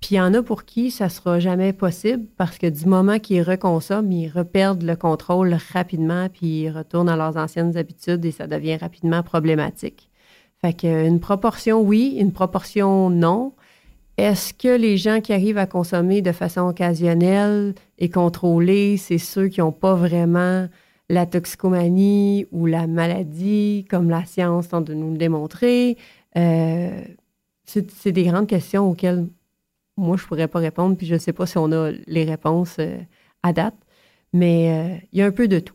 Puis 0.00 0.16
il 0.16 0.18
y 0.18 0.20
en 0.20 0.34
a 0.34 0.42
pour 0.42 0.66
qui 0.66 0.90
ça 0.90 1.08
sera 1.08 1.40
jamais 1.40 1.72
possible 1.72 2.26
parce 2.36 2.58
que 2.58 2.66
du 2.66 2.84
moment 2.84 3.18
qu'ils 3.18 3.40
reconsomment, 3.40 4.12
ils 4.12 4.28
reperdent 4.28 4.82
le 4.82 4.96
contrôle 4.96 5.56
rapidement, 5.72 6.28
puis 6.28 6.64
ils 6.64 6.70
retournent 6.70 7.08
à 7.08 7.16
leurs 7.16 7.38
anciennes 7.38 7.78
habitudes 7.78 8.22
et 8.26 8.30
ça 8.30 8.46
devient 8.46 8.76
rapidement 8.76 9.22
problématique. 9.22 10.10
Fait 10.60 10.74
qu'une 10.74 11.20
proportion 11.20 11.80
oui, 11.80 12.16
une 12.18 12.32
proportion 12.32 13.08
non. 13.08 13.54
Est-ce 14.16 14.54
que 14.54 14.68
les 14.68 14.96
gens 14.96 15.20
qui 15.20 15.32
arrivent 15.32 15.58
à 15.58 15.66
consommer 15.66 16.22
de 16.22 16.32
façon 16.32 16.62
occasionnelle 16.62 17.74
et 17.98 18.08
contrôlée, 18.08 18.96
c'est 18.96 19.18
ceux 19.18 19.48
qui 19.48 19.60
n'ont 19.60 19.72
pas 19.72 19.94
vraiment 19.94 20.68
la 21.08 21.26
toxicomanie 21.26 22.46
ou 22.52 22.66
la 22.66 22.86
maladie, 22.86 23.86
comme 23.90 24.08
la 24.08 24.24
science 24.24 24.68
tente 24.68 24.84
de 24.84 24.94
nous 24.94 25.10
le 25.10 25.18
démontrer? 25.18 25.98
Euh, 26.36 27.02
c'est 27.64 28.12
des 28.12 28.24
grandes 28.24 28.46
questions 28.46 28.90
auxquelles 28.90 29.26
moi, 29.96 30.16
je 30.16 30.24
pourrais 30.24 30.48
pas 30.48 30.58
répondre, 30.58 30.96
puis 30.96 31.06
je 31.06 31.14
ne 31.14 31.18
sais 31.18 31.32
pas 31.32 31.46
si 31.46 31.56
on 31.58 31.70
a 31.72 31.92
les 32.06 32.24
réponses 32.24 32.76
euh, 32.78 32.98
à 33.42 33.52
date, 33.52 33.76
mais 34.32 34.70
euh, 34.70 35.06
il 35.12 35.20
y 35.20 35.22
a 35.22 35.26
un 35.26 35.30
peu 35.30 35.46
de 35.46 35.60
tout. 35.60 35.74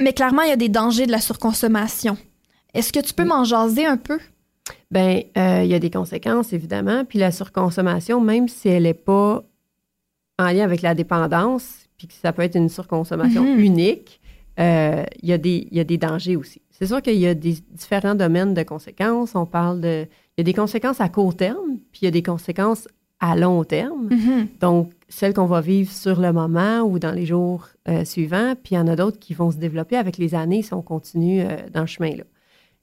Mais 0.00 0.12
clairement, 0.12 0.42
il 0.42 0.48
y 0.48 0.52
a 0.52 0.56
des 0.56 0.68
dangers 0.68 1.06
de 1.06 1.12
la 1.12 1.20
surconsommation. 1.20 2.16
Est-ce 2.74 2.92
que 2.92 3.00
tu 3.00 3.12
peux 3.14 3.24
m'en 3.24 3.44
jaser 3.44 3.86
un 3.86 3.96
peu? 3.96 4.18
Ben, 4.90 5.22
euh, 5.36 5.62
il 5.64 5.70
y 5.70 5.74
a 5.74 5.78
des 5.78 5.90
conséquences, 5.90 6.52
évidemment. 6.52 7.04
Puis 7.04 7.18
la 7.18 7.30
surconsommation, 7.32 8.20
même 8.20 8.48
si 8.48 8.68
elle 8.68 8.84
n'est 8.84 8.94
pas 8.94 9.42
en 10.38 10.44
lien 10.46 10.64
avec 10.64 10.82
la 10.82 10.94
dépendance, 10.94 11.86
puis 11.96 12.06
que 12.08 12.14
ça 12.14 12.32
peut 12.32 12.42
être 12.42 12.56
une 12.56 12.68
surconsommation 12.68 13.42
Mhm. 13.42 13.58
unique, 13.60 14.20
euh, 14.60 15.04
il 15.22 15.28
y, 15.28 15.32
a 15.32 15.38
des- 15.38 15.68
il 15.70 15.76
y 15.76 15.80
a 15.80 15.84
des 15.84 15.98
dangers 15.98 16.36
aussi. 16.36 16.60
C'est 16.70 16.86
sûr 16.86 17.00
qu'il 17.00 17.14
y 17.18 17.26
a 17.26 17.34
des 17.34 17.56
différents 17.70 18.14
domaines 18.14 18.54
de 18.54 18.62
conséquences. 18.62 19.34
On 19.34 19.46
parle 19.46 19.80
de... 19.80 20.06
Il 20.36 20.40
y 20.40 20.40
a 20.40 20.44
des 20.44 20.54
conséquences 20.54 21.00
à 21.00 21.08
court 21.08 21.36
terme, 21.36 21.78
puis 21.92 22.00
il 22.02 22.04
y 22.06 22.08
a 22.08 22.10
des 22.10 22.22
conséquences 22.22 22.88
à 23.20 23.36
long 23.36 23.62
terme. 23.64 24.08
Mhm. 24.10 24.48
Donc, 24.60 24.92
celles 25.08 25.32
qu'on 25.34 25.46
va 25.46 25.60
vivre 25.60 25.92
sur 25.92 26.20
le 26.20 26.32
moment 26.32 26.80
ou 26.80 26.98
dans 26.98 27.12
les 27.12 27.24
jours 27.26 27.68
euh, 27.88 28.04
suivants, 28.04 28.54
puis 28.62 28.74
il 28.74 28.78
y 28.78 28.80
en 28.80 28.88
a 28.88 28.96
d'autres 28.96 29.18
qui 29.18 29.32
vont 29.34 29.50
se 29.52 29.58
développer 29.58 29.96
avec 29.96 30.18
les 30.18 30.34
années 30.34 30.62
si 30.62 30.74
on 30.74 30.82
continue 30.82 31.42
euh, 31.42 31.56
dans 31.72 31.86
ce 31.86 31.94
chemin-là. 31.94 32.24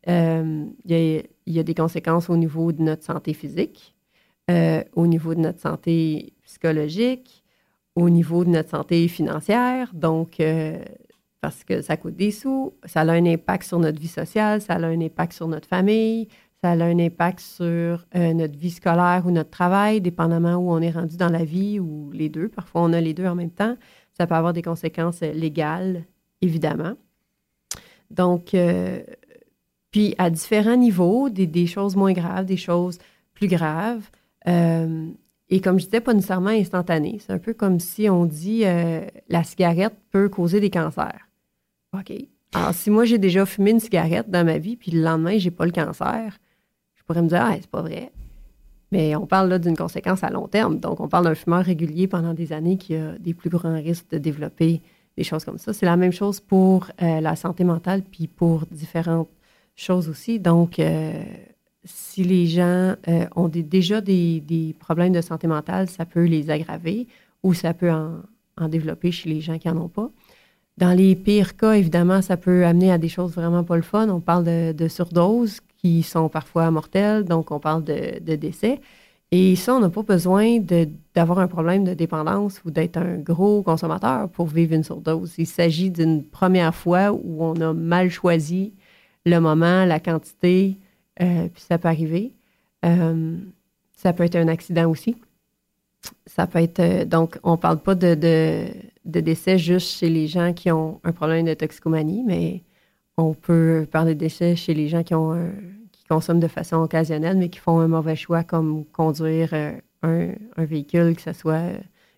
Euh, 0.08 0.66
Il 1.50 1.56
y, 1.56 1.60
a, 1.60 1.64
des 1.64 1.74
conséquences 1.74 2.30
au 2.30 2.38
niveau 2.38 2.72
de 2.72 2.84
notre 2.84 3.04
santé 3.04 3.34
physique, 3.34 3.96
euh, 4.52 4.84
au 4.96 5.08
niveau 5.08 5.34
de 5.34 5.40
notre 5.40 5.60
santé 5.60 6.34
psychologique, 6.44 7.44
au 7.96 8.12
niveau 8.12 8.46
de 8.46 8.52
notre 8.52 8.70
santé 8.70 9.08
financière. 9.08 9.92
Donc, 9.96 10.40
euh, 10.40 10.78
parce 11.42 11.64
que 11.64 11.82
ça 11.82 11.98
coûte 11.98 12.16
des 12.16 12.30
sous, 12.30 12.74
ça 12.86 13.02
a 13.02 13.12
un 13.12 13.26
impact 13.26 13.64
sur 13.64 13.80
notre 13.80 14.00
vie 14.00 14.08
sociale, 14.08 14.62
ça 14.62 14.74
a 14.74 14.86
un 14.86 15.02
impact 15.02 15.34
sur 15.34 15.48
notre 15.48 15.68
famille, 15.68 16.28
ça 16.64 16.70
a 16.70 16.84
un 16.84 17.00
impact 17.00 17.40
sur 17.40 18.06
euh, 18.16 18.34
notre 18.34 18.56
vie 18.56 18.70
scolaire 18.70 19.24
ou 19.26 19.32
notre 19.32 19.50
travail, 19.50 20.02
dépendamment 20.02 20.58
où 20.58 20.72
on 20.72 20.82
est 20.82 20.92
rendu 20.92 21.18
dans 21.18 21.30
la 21.30 21.44
vie 21.44 21.80
ou 21.80 22.12
les 22.14 22.30
deux. 22.30 22.48
Parfois, 22.50 22.82
on 22.82 22.94
a 22.94 23.02
les 23.02 23.16
deux 23.16 23.26
en 23.26 23.34
même 23.34 23.50
temps. 23.50 23.76
Ça 24.14 24.28
peut 24.28 24.36
avoir 24.36 24.54
des 24.54 24.62
conséquences 24.62 25.22
légales, 25.22 26.04
évidemment. 26.42 26.94
Donc, 28.12 28.54
puis 29.92 30.16
à 30.18 30.30
différents 30.30 30.78
niveaux, 30.78 31.30
des, 31.30 31.48
des 31.48 31.68
choses 31.68 31.96
moins 31.96 32.14
graves, 32.14 32.46
des 32.46 32.58
choses 32.58 33.00
plus 33.34 33.48
graves. 33.48 34.10
Euh, 34.48 35.08
et 35.50 35.62
comme 35.62 35.80
je 35.80 35.86
disais, 35.86 36.02
pas 36.02 36.14
nécessairement 36.14 36.50
instantané. 36.50 37.20
C'est 37.20 37.34
un 37.34 37.40
peu 37.40 37.54
comme 37.54 37.80
si 37.80 38.10
on 38.10 38.26
dit 38.26 38.62
euh, 38.66 39.02
la 39.30 39.44
cigarette 39.44 39.96
peut 40.12 40.30
causer 40.30 40.60
des 40.60 40.70
cancers. 40.70 41.28
OK. 41.98 42.14
Alors, 42.54 42.74
si 42.74 42.90
moi, 42.90 43.06
j'ai 43.06 43.18
déjà 43.18 43.46
fumé 43.46 43.72
une 43.72 43.80
cigarette 43.80 44.30
dans 44.30 44.46
ma 44.46 44.58
vie, 44.58 44.76
puis 44.76 44.92
le 44.92 45.02
lendemain, 45.02 45.38
j'ai 45.38 45.52
pas 45.52 45.66
le 45.66 45.72
cancer, 45.72 46.40
je 46.96 47.04
pourrais 47.04 47.22
me 47.22 47.28
dire, 47.28 47.42
ah, 47.42 47.56
c'est 47.60 47.70
pas 47.70 47.82
vrai. 47.82 48.12
Mais 48.92 49.16
on 49.16 49.28
parle 49.28 49.50
là 49.50 49.60
d'une 49.60 49.78
conséquence 49.78 50.24
à 50.24 50.30
long 50.30 50.48
terme. 50.48 50.80
Donc, 50.80 51.00
on 51.00 51.08
parle 51.08 51.26
d'un 51.26 51.36
fumeur 51.36 51.64
régulier 51.64 52.08
pendant 52.08 52.34
des 52.34 52.54
années 52.54 52.78
qui 52.78 52.96
a 52.96 53.18
des 53.20 53.36
plus 53.36 53.52
grands 53.52 53.76
risques 53.76 54.10
de 54.12 54.18
développer 54.18 54.82
des 55.16 55.24
choses 55.24 55.46
comme 55.46 55.60
ça. 55.60 55.74
C'est 55.74 55.86
la 55.86 55.98
même 55.98 56.12
chose 56.12 56.40
pour 56.40 56.88
euh, 57.02 57.22
la 57.22 57.36
santé 57.36 57.64
mentale, 57.64 58.02
puis 58.02 58.28
pour 58.28 58.66
différentes 58.72 59.30
choses 59.80 60.10
aussi. 60.10 60.40
Donc, 60.40 60.80
euh, 60.80 61.24
si 61.84 62.24
les 62.24 62.48
gens 62.48 62.96
euh, 63.08 63.26
ont 63.36 63.48
déjà 63.48 64.02
des, 64.02 64.76
problèmes 64.80 65.14
de 65.14 65.22
santé 65.22 65.48
mentale, 65.48 65.90
ça 65.90 66.06
peut 66.06 66.26
les 66.26 66.50
aggraver 66.50 67.08
ou 67.44 67.54
ça 67.54 67.74
peut 67.74 67.92
en, 67.92 68.68
développer 68.68 69.12
chez 69.12 69.30
les 69.30 69.40
gens 69.40 69.58
qui 69.58 69.70
n'en 69.70 69.84
ont 69.84 69.88
pas. 69.88 70.10
Dans 70.78 70.96
les 70.96 71.16
pires 71.16 71.56
cas, 71.56 71.74
évidemment, 71.74 72.22
ça 72.22 72.36
peut 72.36 72.66
amener 72.66 72.92
à 72.92 72.98
des 72.98 73.08
choses 73.08 73.34
vraiment 73.34 73.64
pas 73.64 73.78
le 73.78 73.82
fun. 73.82 74.10
On 74.10 74.20
parle 74.20 74.74
de, 74.74 74.88
surdoses 74.88 75.62
qui 75.78 76.04
sont 76.04 76.28
parfois 76.28 76.70
mortelles, 76.72 77.24
donc 77.24 77.52
on 77.52 77.60
parle 77.60 77.84
de, 77.86 78.36
décès. 78.36 78.82
Et 79.32 79.56
ça, 79.56 79.76
on 79.76 79.80
n'a 79.80 79.90
pas 79.90 80.02
besoin 80.02 80.60
d'avoir 81.14 81.40
un 81.40 81.48
problème 81.48 81.84
de 81.86 81.94
dépendance 81.94 82.62
ou 82.66 82.72
d'être 82.72 82.98
un 82.98 83.18
gros 83.18 83.62
consommateur 83.62 84.28
pour 84.30 84.48
vivre 84.48 84.74
une 84.74 84.84
surdose. 84.84 85.36
Il 85.38 85.48
s'agit 85.48 85.90
d'une 85.90 86.24
première 86.24 86.76
fois 86.76 87.12
où 87.12 87.44
on 87.44 87.56
a 87.62 87.74
mal 87.74 88.10
choisi 88.10 88.74
le 89.26 89.40
moment, 89.40 89.86
la 89.86 90.00
quantité, 90.00 90.78
euh, 91.22 91.48
puis 91.54 91.62
ça 91.62 91.78
peut 91.78 91.88
arriver. 91.88 92.34
Euh, 92.86 93.38
ça 93.96 94.14
peut 94.14 94.24
être 94.24 94.36
un 94.38 94.48
accident 94.48 94.90
aussi. 94.90 95.16
Ça 96.26 96.48
peut 96.48 96.60
être. 96.60 96.80
euh, 96.80 97.06
donc, 97.06 97.38
on 97.44 97.52
ne 97.52 97.58
parle 97.58 97.80
pas 97.80 97.96
de, 97.96 98.16
de, 98.16 98.68
de 99.06 99.20
décès 99.20 99.58
juste 99.58 99.92
chez 99.98 100.10
les 100.10 100.28
gens 100.28 100.54
qui 100.54 100.72
ont 100.72 101.00
un 101.04 101.12
problème 101.12 101.46
de 101.46 101.54
toxicomanie, 101.54 102.24
mais 102.26 102.62
on 103.18 103.34
peut 103.34 103.86
parler 103.92 104.14
de 104.16 104.20
décès 104.20 104.56
chez 104.56 104.74
les 104.74 104.88
gens 104.88 105.04
qui, 105.04 105.14
ont 105.14 105.34
un- 105.34 105.52
qui 105.92 106.06
consomment 106.06 106.40
de 106.40 106.48
façon 106.48 106.78
occasionnelle, 106.78 107.38
mais 107.38 107.50
qui 107.50 107.60
font 107.60 107.80
un 107.80 107.88
mauvais 107.90 108.16
choix, 108.16 108.44
comme 108.44 108.86
conduire 108.86 109.54
un, 109.54 109.74
un 110.56 110.66
véhicule, 110.66 111.16
que 111.16 111.22
ce 111.22 111.34
soit 111.34 111.64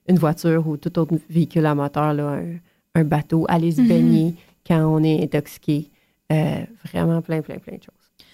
une 0.08 0.20
voiture 0.20 0.68
ou 0.68 0.78
tout 0.78 0.98
autre 1.00 1.16
véhicule 1.30 1.66
à 1.66 1.74
moteur, 1.74 2.14
là, 2.14 2.34
un, 2.34 2.46
un 2.94 3.04
bateau, 3.04 3.46
aller 3.50 3.72
se 3.72 3.82
Mhm. 3.82 3.88
baigner 3.88 4.36
quand 4.68 4.86
on 4.86 5.04
est 5.04 5.24
intoxiqué. 5.24 5.90
Euh, 6.32 6.62
vraiment 6.92 7.22
plein, 7.22 7.42
plein, 7.42 7.58
plein 7.58 7.78
de 7.78 7.84
choses. 7.84 8.28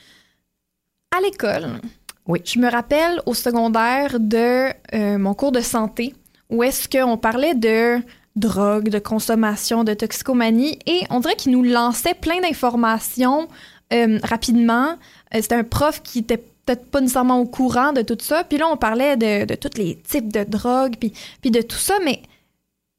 À 1.16 1.22
l'école, 1.22 1.82
oui. 2.28 2.42
je 2.46 2.60
me 2.60 2.70
rappelle 2.70 3.22
au 3.26 3.34
secondaire 3.34 4.20
de 4.20 4.70
euh, 4.94 5.18
mon 5.18 5.34
cours 5.34 5.52
de 5.52 5.62
santé 5.62 6.14
où 6.50 6.64
est-ce 6.64 6.88
qu'on 6.88 7.18
parlait 7.18 7.56
de 7.56 8.00
drogue, 8.36 8.90
de 8.90 9.00
consommation, 9.00 9.84
de 9.84 9.94
toxicomanie 9.94 10.80
et 10.86 11.02
on 11.10 11.20
dirait 11.20 11.36
qu'il 11.36 11.54
nous 11.54 11.64
lançait 11.64 12.14
plein 12.14 12.40
d'informations 12.40 13.48
euh, 13.94 14.20
rapidement. 14.24 14.96
Euh, 15.34 15.42
C'était 15.42 15.56
un 15.56 15.64
prof 15.64 16.02
qui 16.04 16.20
était 16.20 16.38
peut-être 16.38 16.86
pas 16.92 17.02
nécessairement 17.02 17.40
au 17.40 17.46
courant 17.46 17.94
de 17.94 18.02
tout 18.02 18.18
ça. 18.20 18.44
Puis 18.44 18.58
là, 18.58 18.68
on 18.68 18.78
parlait 18.78 19.18
de, 19.18 19.46
de 19.46 19.56
tous 19.56 19.78
les 19.78 19.96
types 19.96 20.32
de 20.32 20.44
drogues, 20.44 20.96
puis, 21.00 21.14
puis 21.42 21.52
de 21.52 21.62
tout 21.62 21.78
ça, 21.78 21.96
mais, 22.04 22.22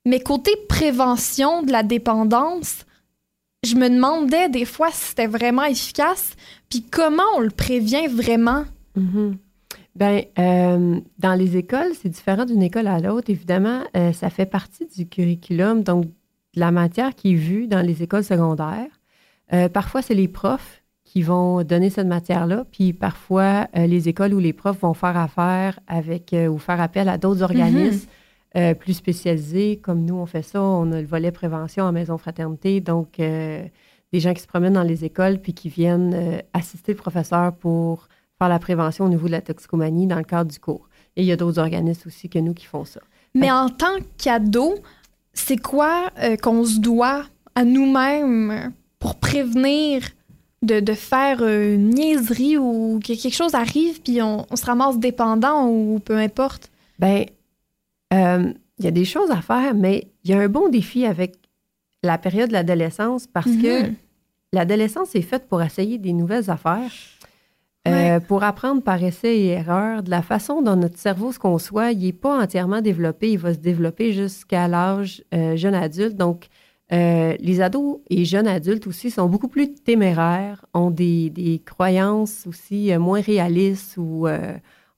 mais 0.07 0.21
côté 0.21 0.51
prévention 0.69 1.63
de 1.63 1.71
la 1.71 1.83
dépendance, 1.83 2.87
je 3.65 3.75
me 3.75 3.89
demandais 3.89 4.49
des 4.49 4.65
fois 4.65 4.91
si 4.93 5.09
c'était 5.09 5.27
vraiment 5.27 5.65
efficace, 5.65 6.35
puis 6.69 6.83
comment 6.83 7.25
on 7.37 7.41
le 7.41 7.51
prévient 7.51 8.07
vraiment? 8.07 8.65
Mhm. 8.97 9.37
Ben, 9.97 10.23
euh, 10.39 11.01
dans 11.19 11.35
les 11.35 11.57
écoles, 11.57 11.93
c'est 12.01 12.09
différent 12.09 12.45
d'une 12.45 12.63
école 12.63 12.87
à 12.87 13.01
l'autre. 13.01 13.31
Évidemment, 13.31 13.83
euh, 13.97 14.13
ça 14.13 14.31
fait 14.31 14.47
partie 14.47 14.87
du 14.87 15.09
curriculum, 15.09 15.83
donc 15.83 16.05
de 16.05 16.61
la 16.61 16.71
matière 16.71 17.17
qui 17.17 17.33
est 17.33 17.37
vue 17.37 17.67
dans 17.67 17.85
les 17.85 18.03
écoles 18.03 18.23
secondaires. 18.23 18.87
Euh, 19.53 19.69
parfois, 19.69 20.03
c'est 20.03 20.15
les 20.15 20.29
profs 20.29 20.85
qui 21.05 21.23
vont 21.23 21.65
donner 21.65 21.91
cette 21.91 22.07
matière-là, 22.07 22.65
puis 22.71 22.93
parfois, 22.93 23.67
les 23.75 24.11
écoles 24.11 24.35
ou 24.35 24.39
les 24.39 24.53
profs 24.53 24.81
vont 24.81 24.93
faire 24.93 25.17
affaire 25.17 25.81
avec 25.87 26.37
ou 26.51 26.59
faire 26.59 26.83
appel 26.83 27.09
à 27.09 27.17
d'autres 27.17 27.43
organismes 27.43 28.07
euh, 28.57 28.73
plus 28.73 28.95
spécialisés. 28.95 29.77
Comme 29.77 30.05
nous, 30.05 30.15
on 30.15 30.25
fait 30.25 30.43
ça. 30.43 30.63
On 30.63 30.91
a 30.93 31.01
le 31.01 31.07
volet 31.07 31.31
prévention 31.31 31.85
en 31.85 31.93
maison 31.93 32.17
fraternité, 32.17 32.81
donc 32.81 33.21
euh, 33.21 33.63
des 34.13 34.21
gens 34.21 34.33
qui 34.33 34.41
se 34.41 34.47
promènent 34.47 34.73
dans 34.73 34.83
les 34.83 35.05
écoles 35.05 35.39
puis 35.39 35.53
qui 35.53 35.69
viennent 35.69 36.15
euh, 36.15 36.39
assister 36.55 36.93
le 36.93 36.99
professeur 36.99 37.53
pour 37.53 38.09
faire 38.39 38.49
la 38.49 38.59
prévention 38.59 39.05
au 39.05 39.09
niveau 39.11 39.27
de 39.27 39.33
la 39.33 39.43
toxicomanie 39.43 40.07
dans 40.07 40.17
le 40.17 40.25
cadre 40.25 40.51
du 40.51 40.59
cours. 40.59 40.89
Et 41.17 41.23
il 41.23 41.27
y 41.27 41.33
a 41.33 41.37
d'autres 41.37 41.59
organismes 41.59 42.09
aussi 42.09 42.31
que 42.31 42.39
nous 42.39 42.55
qui 42.55 42.65
font 42.65 42.87
ça. 42.87 43.01
Mais 43.35 43.51
en 43.51 43.69
tant 43.69 43.99
qu'ado, 44.17 44.77
c'est 45.35 45.59
quoi 45.59 46.11
qu'on 46.43 46.65
se 46.65 46.79
doit 46.79 47.25
à 47.55 47.65
nous-mêmes 47.65 48.73
pour 48.99 49.17
prévenir 49.17 50.03
de, 50.63 50.81
de 50.81 50.95
faire 50.95 51.43
une 51.43 51.91
niaiserie 51.91 52.57
ou 52.57 52.99
que 53.01 53.09
quelque 53.21 53.35
chose 53.35 53.55
arrive 53.55 54.01
puis 54.01 54.23
on, 54.23 54.47
on 54.51 54.57
se 54.57 54.65
ramasse 54.65 54.99
dépendant 54.99 55.69
ou 55.69 55.99
peu 55.99 56.17
importe? 56.17 56.71
Ben, 56.99 57.27
euh, 58.15 58.53
il 58.79 58.85
y 58.85 58.89
a 58.89 58.93
des 58.93 59.05
choses 59.05 59.31
à 59.31 59.41
faire, 59.43 59.75
mais 59.75 60.09
il 60.25 60.31
y 60.31 60.35
a 60.35 60.39
un 60.39 60.49
bon 60.49 60.69
défi 60.69 61.05
avec 61.05 61.37
la 62.03 62.17
période 62.19 62.49
de 62.49 62.53
l'adolescence 62.55 63.27
parce 63.27 63.51
que 63.51 63.87
Mhm. 63.89 63.95
l'adolescence 64.53 65.15
est 65.15 65.23
faite 65.23 65.49
pour 65.49 65.63
essayer 65.63 65.99
des 65.99 66.13
nouvelles 66.13 66.49
affaires, 66.51 66.93
euh, 67.89 68.21
pour 68.21 68.45
apprendre 68.45 68.83
par 68.83 69.03
essai 69.03 69.37
et 69.37 69.47
erreur. 69.49 70.03
De 70.03 70.11
la 70.11 70.23
façon 70.23 70.63
dont 70.63 70.77
notre 70.77 70.99
cerveau 70.99 71.33
se 71.33 71.39
conçoit, 71.39 71.91
il 71.93 72.05
n'est 72.05 72.13
pas 72.13 72.41
entièrement 72.43 72.81
développé. 72.83 73.33
Il 73.33 73.39
va 73.39 73.55
se 73.55 73.59
développer 73.59 74.13
jusqu'à 74.13 74.69
l'âge 74.69 75.25
euh, 75.35 75.57
jeune 75.57 75.75
adulte. 75.75 76.15
Donc, 76.17 76.49
euh, 76.93 77.35
les 77.41 77.61
ados 77.61 77.99
et 78.11 78.25
jeunes 78.25 78.47
adultes 78.49 78.87
aussi 78.87 79.11
sont 79.11 79.27
beaucoup 79.29 79.49
plus 79.49 79.75
téméraires, 79.75 80.65
ont 80.75 80.91
des, 80.91 81.31
des 81.31 81.61
croyances 81.65 82.47
aussi 82.47 82.97
moins 82.99 83.21
réalistes 83.21 83.97
ou 83.99 84.27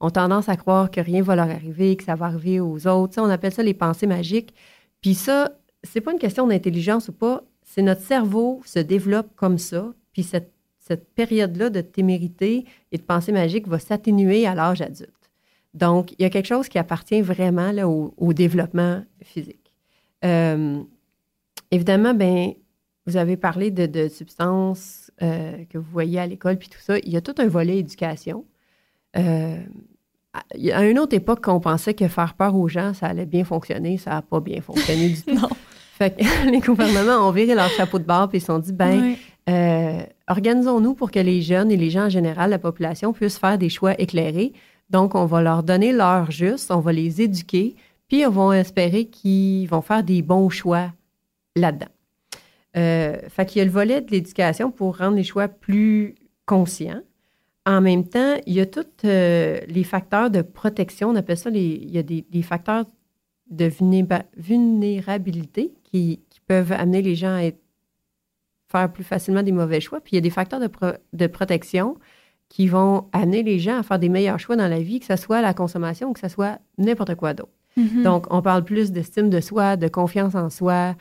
ont 0.01 0.11
tendance 0.11 0.49
à 0.49 0.57
croire 0.57 0.91
que 0.91 1.01
rien 1.01 1.23
va 1.23 1.37
leur 1.37 1.51
arriver, 1.51 1.97
que 1.97 2.05
ça 2.05 2.15
va 2.15 2.27
arriver 2.27 2.61
aux 2.61 2.87
autres. 2.87 3.21
On 3.21 3.31
appelle 3.31 3.53
ça 3.53 3.63
les 3.63 3.75
pensées 3.75 4.07
magiques. 4.07 4.55
Puis 5.01 5.15
ça, 5.15 5.53
c'est 5.83 6.01
pas 6.01 6.13
une 6.13 6.19
question 6.19 6.47
d'intelligence 6.47 7.09
ou 7.09 7.13
pas, 7.13 7.43
c'est 7.63 7.83
notre 7.83 8.03
cerveau 8.03 8.61
se 8.65 8.79
développe 8.79 9.35
comme 9.37 9.59
ça. 9.59 9.93
Puis 10.13 10.23
cette, 10.23 10.53
cette 10.79 11.15
période-là 11.15 11.71
de 11.71 11.81
témérité 11.81 12.65
et 12.93 12.99
de 12.99 13.03
pensée 13.03 13.33
magique 13.33 13.69
va 13.69 13.79
s'atténuer 13.79 14.47
à 14.47 14.55
l'âge 14.55 14.81
adulte. 14.81 15.15
Donc, 15.75 16.13
il 16.13 16.23
y 16.23 16.25
a 16.25 16.31
quelque 16.31 16.49
chose 16.49 16.69
qui 16.69 16.79
appartient 16.79 17.21
vraiment 17.21 17.71
au, 18.17 18.33
développement 18.33 19.05
physique. 19.23 19.73
Euh, 20.25 20.83
évidemment, 21.71 22.13
ben, 22.13 22.55
vous 23.07 23.17
avez 23.17 23.37
parlé 23.37 23.71
de, 23.71 23.87
de 23.87 24.09
substances 24.09 25.13
euh, 25.23 25.65
que 25.67 25.79
vous 25.79 25.91
voyez 25.91 26.19
à 26.19 26.27
l'école, 26.27 26.59
puis 26.59 26.69
tout 26.69 26.81
ça. 26.81 26.99
Il 26.99 27.11
y 27.11 27.17
a 27.17 27.21
tout 27.21 27.35
un 27.39 27.47
volet 27.47 27.79
éducation. 27.79 28.45
Euh, 29.17 29.61
à- 30.33 30.85
une 30.85 30.99
autre 30.99 31.15
époque, 31.15 31.47
on 31.49 31.61
pensait 31.61 31.95
que 31.95 32.09
faire 32.09 32.35
peur 32.35 32.55
aux 32.55 32.69
gens, 32.69 32.95
ça 32.95 33.07
allait 33.07 33.27
bien 33.27 33.45
fonctionner, 33.45 33.99
ça 33.99 34.11
n'a 34.11 34.23
pas 34.23 34.41
bien 34.41 34.61
fonctionné 34.61 35.09
du 35.11 35.23
tout. 35.23 35.49
Fait 35.99 36.17
que 36.17 36.25
les 36.51 36.61
gouvernements 36.61 37.29
ont 37.29 37.31
viré 37.31 37.55
leur 37.55 37.69
chapeau 37.71 37.99
de 37.99 38.05
bord 38.05 38.31
et 38.33 38.37
ils 38.39 38.41
se 38.41 38.47
sont 38.47 38.59
dit, 38.59 38.73
ben, 38.73 39.15
euh, 39.49 40.01
organisons-nous 40.29 40.95
pour 40.95 41.11
que 41.11 41.19
les 41.21 41.43
jeunes 41.43 41.71
et 41.71 41.77
les 41.77 41.91
gens 41.91 42.07
en 42.07 42.09
général, 42.09 42.51
la 42.51 42.59
population, 42.59 43.13
puissent 43.13 43.39
faire 43.39 43.59
des 43.59 43.69
choix 43.69 44.01
éclairés. 44.01 44.53
Donc, 44.89 45.15
on 45.15 45.27
va 45.27 45.43
leur 45.43 45.63
donner 45.63 45.93
l'heure 45.93 46.31
juste, 46.31 46.71
on 46.71 46.81
va 46.81 46.93
les 46.93 47.21
éduquer, 47.21 47.77
puis 48.09 48.25
on 48.27 48.31
va 48.31 48.59
espérer 48.59 49.07
qu'ils 49.07 49.69
vont 49.69 49.83
faire 49.83 50.03
des 50.03 50.23
bons 50.23 50.49
choix 50.49 50.91
là-dedans. 51.55 51.87
Euh, 52.77 53.17
fait 53.29 53.47
qu'il 53.47 53.59
y 53.59 53.63
a 53.63 53.65
le 53.65 53.71
volet 53.71 54.01
de 54.01 54.11
l'éducation 54.11 54.71
pour 54.71 54.99
rendre 54.99 55.17
les 55.17 55.25
choix 55.25 55.49
plus 55.49 56.15
conscients. 56.47 57.03
En 57.67 57.81
même 57.81 58.05
temps, 58.09 58.37
il 58.47 58.55
y 58.55 58.61
a 58.61 58.67
tous 58.67 58.87
euh, 59.05 59.61
les 59.69 59.85
facteurs 59.85 60.31
de 60.31 60.43
protection. 60.43 61.11
On 61.11 61.17
appelle 61.17 61.37
ça 61.37 61.51
les. 61.51 61.79
Il 61.83 61.91
y 61.91 61.99
a 61.99 62.03
des, 62.03 62.25
des 62.31 62.43
facteurs 62.43 62.85
de 63.51 63.71
vulnérabilité 64.37 65.73
qui, 65.85 66.21
qui 66.31 66.41
peuvent 66.47 66.73
amener 66.73 67.03
les 67.03 67.15
gens 67.15 67.35
à 67.35 67.43
être- 67.45 67.61
faire 68.71 68.93
plus 68.93 69.05
facilement 69.05 69.43
des 69.43 69.53
mauvais 69.53 69.81
choix. 69.81 70.01
Puis 70.01 70.13
il 70.13 70.15
y 70.17 70.19
a 70.19 70.23
des 70.23 70.31
facteurs 70.31 70.61
de, 70.61 70.69
pro- 70.69 70.93
de 71.13 71.27
protection 71.27 71.97
qui 72.49 72.67
vont 72.67 73.07
amener 73.13 73.43
les 73.43 73.59
gens 73.59 73.79
à 73.79 73.83
faire 73.83 73.99
des 73.99 74.09
meilleurs 74.09 74.39
choix 74.39 74.57
dans 74.57 74.69
la 74.69 74.81
vie, 74.81 75.01
que 75.01 75.07
ce 75.07 75.17
soit 75.17 75.43
la 75.43 75.55
consommation 75.55 76.11
ou 76.11 76.13
que 76.13 76.21
ce 76.21 76.29
soit 76.29 76.59
n'importe 76.79 77.15
quoi 77.17 77.35
d'autre. 77.35 77.53
Mhm. 77.77 78.03
Donc, 78.03 78.27
on 78.31 78.43
parle 78.43 78.65
plus 78.65 78.91
d'estime 78.93 79.31
de 79.31 79.41
soi, 79.41 79.77
de 79.77 79.89
confiance 79.89 80.35
en 80.35 80.51
soi, 80.51 80.95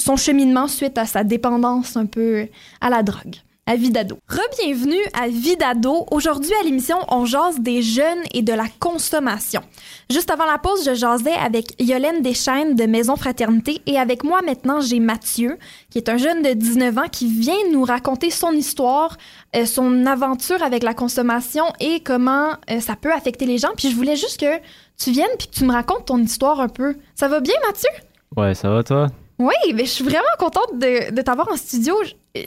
son 0.00 0.16
cheminement 0.16 0.66
suite 0.66 0.98
à 0.98 1.06
sa 1.06 1.22
dépendance 1.22 1.96
un 1.96 2.06
peu 2.06 2.48
à 2.80 2.90
la 2.90 3.02
drogue 3.02 3.36
à 3.66 3.76
Vidado. 3.76 4.18
Rebienvenue 4.28 5.02
à 5.14 5.28
Vidado. 5.28 6.06
Aujourd'hui 6.10 6.52
à 6.60 6.64
l'émission, 6.64 6.96
on 7.08 7.24
jase 7.24 7.60
des 7.60 7.82
jeunes 7.82 8.22
et 8.32 8.42
de 8.42 8.52
la 8.52 8.66
consommation. 8.78 9.62
Juste 10.10 10.30
avant 10.30 10.44
la 10.44 10.58
pause, 10.58 10.84
je 10.84 10.94
jasais 10.94 11.32
avec 11.32 11.80
Yolène 11.80 12.20
Deschaines 12.22 12.74
de 12.74 12.84
Maison 12.84 13.16
Fraternité 13.16 13.80
et 13.86 13.98
avec 13.98 14.22
moi 14.22 14.42
maintenant, 14.42 14.80
j'ai 14.80 15.00
Mathieu, 15.00 15.58
qui 15.90 15.98
est 15.98 16.08
un 16.08 16.18
jeune 16.18 16.42
de 16.42 16.52
19 16.52 16.98
ans 16.98 17.08
qui 17.10 17.26
vient 17.26 17.54
nous 17.72 17.84
raconter 17.84 18.30
son 18.30 18.52
histoire, 18.52 19.16
euh, 19.56 19.64
son 19.64 20.04
aventure 20.06 20.62
avec 20.62 20.82
la 20.82 20.92
consommation 20.92 21.64
et 21.80 22.00
comment 22.00 22.50
euh, 22.70 22.80
ça 22.80 22.96
peut 22.96 23.12
affecter 23.12 23.46
les 23.46 23.58
gens. 23.58 23.70
Puis 23.76 23.90
je 23.90 23.96
voulais 23.96 24.16
juste 24.16 24.40
que 24.40 24.60
tu 24.98 25.10
viennes 25.10 25.26
puis 25.38 25.48
que 25.48 25.54
tu 25.54 25.64
me 25.64 25.72
racontes 25.72 26.06
ton 26.06 26.18
histoire 26.18 26.60
un 26.60 26.68
peu. 26.68 26.96
Ça 27.14 27.28
va 27.28 27.40
bien, 27.40 27.54
Mathieu? 27.66 27.90
Ouais, 28.36 28.54
ça 28.54 28.68
va 28.68 28.82
toi? 28.82 29.06
Oui, 29.38 29.54
mais 29.74 29.84
je 29.84 29.90
suis 29.90 30.04
vraiment 30.04 30.24
contente 30.38 30.78
de, 30.78 31.12
de 31.12 31.22
t'avoir 31.22 31.50
en 31.50 31.56
studio. 31.56 31.94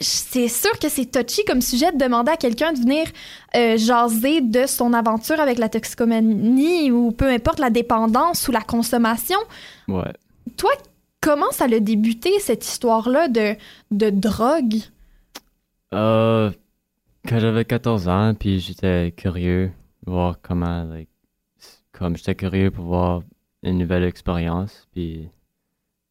C'est 0.00 0.48
sûr 0.48 0.78
que 0.78 0.90
c'est 0.90 1.06
touchy 1.06 1.44
comme 1.46 1.62
sujet 1.62 1.90
de 1.92 1.96
demander 1.96 2.32
à 2.32 2.36
quelqu'un 2.36 2.74
de 2.74 2.78
venir 2.78 3.06
euh, 3.56 3.78
jaser 3.78 4.42
de 4.42 4.66
son 4.66 4.92
aventure 4.92 5.40
avec 5.40 5.58
la 5.58 5.70
toxicomanie 5.70 6.90
ou 6.90 7.10
peu 7.10 7.28
importe 7.28 7.58
la 7.58 7.70
dépendance 7.70 8.48
ou 8.48 8.52
la 8.52 8.60
consommation. 8.60 9.38
Ouais. 9.88 10.12
Toi, 10.58 10.70
comment 11.22 11.50
ça 11.52 11.64
a 11.64 11.80
débuté 11.80 12.38
cette 12.38 12.66
histoire-là 12.66 13.28
de, 13.28 13.54
de 13.90 14.10
drogue? 14.10 14.76
Euh, 15.94 16.50
quand 17.26 17.38
j'avais 17.38 17.64
14 17.64 18.08
ans, 18.08 18.34
puis 18.38 18.60
j'étais 18.60 19.12
curieux, 19.16 19.72
voir 20.06 20.36
comment, 20.42 20.84
like, 20.84 21.08
comme 21.92 22.16
j'étais 22.16 22.34
curieux 22.34 22.70
pour 22.70 22.84
voir 22.84 23.22
une 23.62 23.78
nouvelle 23.78 24.04
expérience, 24.04 24.86
puis 24.92 25.28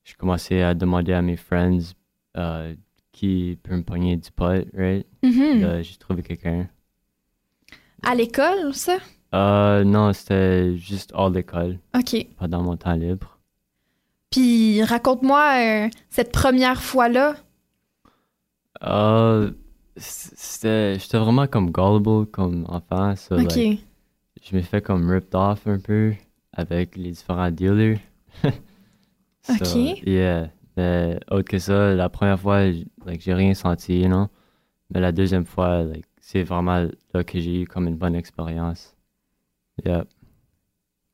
j'ai 0.03 0.15
commencé 0.15 0.61
à 0.61 0.73
demander 0.73 1.13
à 1.13 1.21
mes 1.21 1.38
friends 1.38 1.93
euh, 2.38 2.75
qui 3.18 3.57
peut 3.63 3.76
me 3.76 3.82
pogner 3.82 4.15
du 4.15 4.30
pot, 4.30 4.68
right? 4.76 5.07
Mm-hmm. 5.24 5.82
j'ai 5.82 5.95
trouvé 5.97 6.22
quelqu'un. 6.22 6.70
À 8.03 8.13
l'école, 8.13 8.76
ça? 8.76 8.97
Euh, 9.34 9.84
non, 9.84 10.13
c'était 10.13 10.78
juste 10.78 11.11
hors 11.15 11.32
d'école. 11.32 11.80
OK. 11.97 12.28
Pendant 12.38 12.61
mon 12.61 12.78
temps 12.78 12.93
libre. 12.93 13.39
Puis 14.30 14.84
raconte-moi 14.84 15.86
euh, 15.86 15.89
cette 16.09 16.32
première 16.32 16.82
fois-là. 16.84 17.36
Euh, 18.84 19.51
c'était, 19.95 20.99
j'étais 20.99 21.18
vraiment 21.18 21.47
comme 21.47 21.72
gullible 21.72 22.28
comme 22.28 22.65
enfant. 22.70 23.15
OK. 23.32 23.57
je 23.57 24.55
me 24.55 24.61
fais 24.61 24.82
comme 24.82 25.09
ripped 25.09 25.34
off 25.34 25.65
un 25.65 25.80
peu 25.80 26.13
avec 26.53 26.95
les 26.95 27.11
différents 27.11 27.49
dealers. 27.49 27.97
OK. 29.49 29.76
Yeah. 30.05 30.51
Mais 30.78 31.19
autre 31.32 31.49
que 31.49 31.57
ça, 31.57 31.93
la 31.95 32.07
première 32.07 32.39
fois, 32.39 32.61
like, 33.05 33.21
j'ai 33.21 33.34
rien 33.34 33.53
senti, 33.55 34.07
non? 34.07 34.30
Mais 34.93 35.01
la 35.01 35.11
deuxième 35.11 35.45
fois, 35.45 35.84
like, 35.84 36.05
c'est 36.21 36.43
vraiment 36.43 36.88
là 37.13 37.23
que 37.23 37.39
j'ai 37.39 37.63
eu 37.63 37.67
comme 37.67 37.88
une 37.88 37.97
bonne 37.97 38.15
expérience. 38.15 38.95
Yeah. 39.84 40.05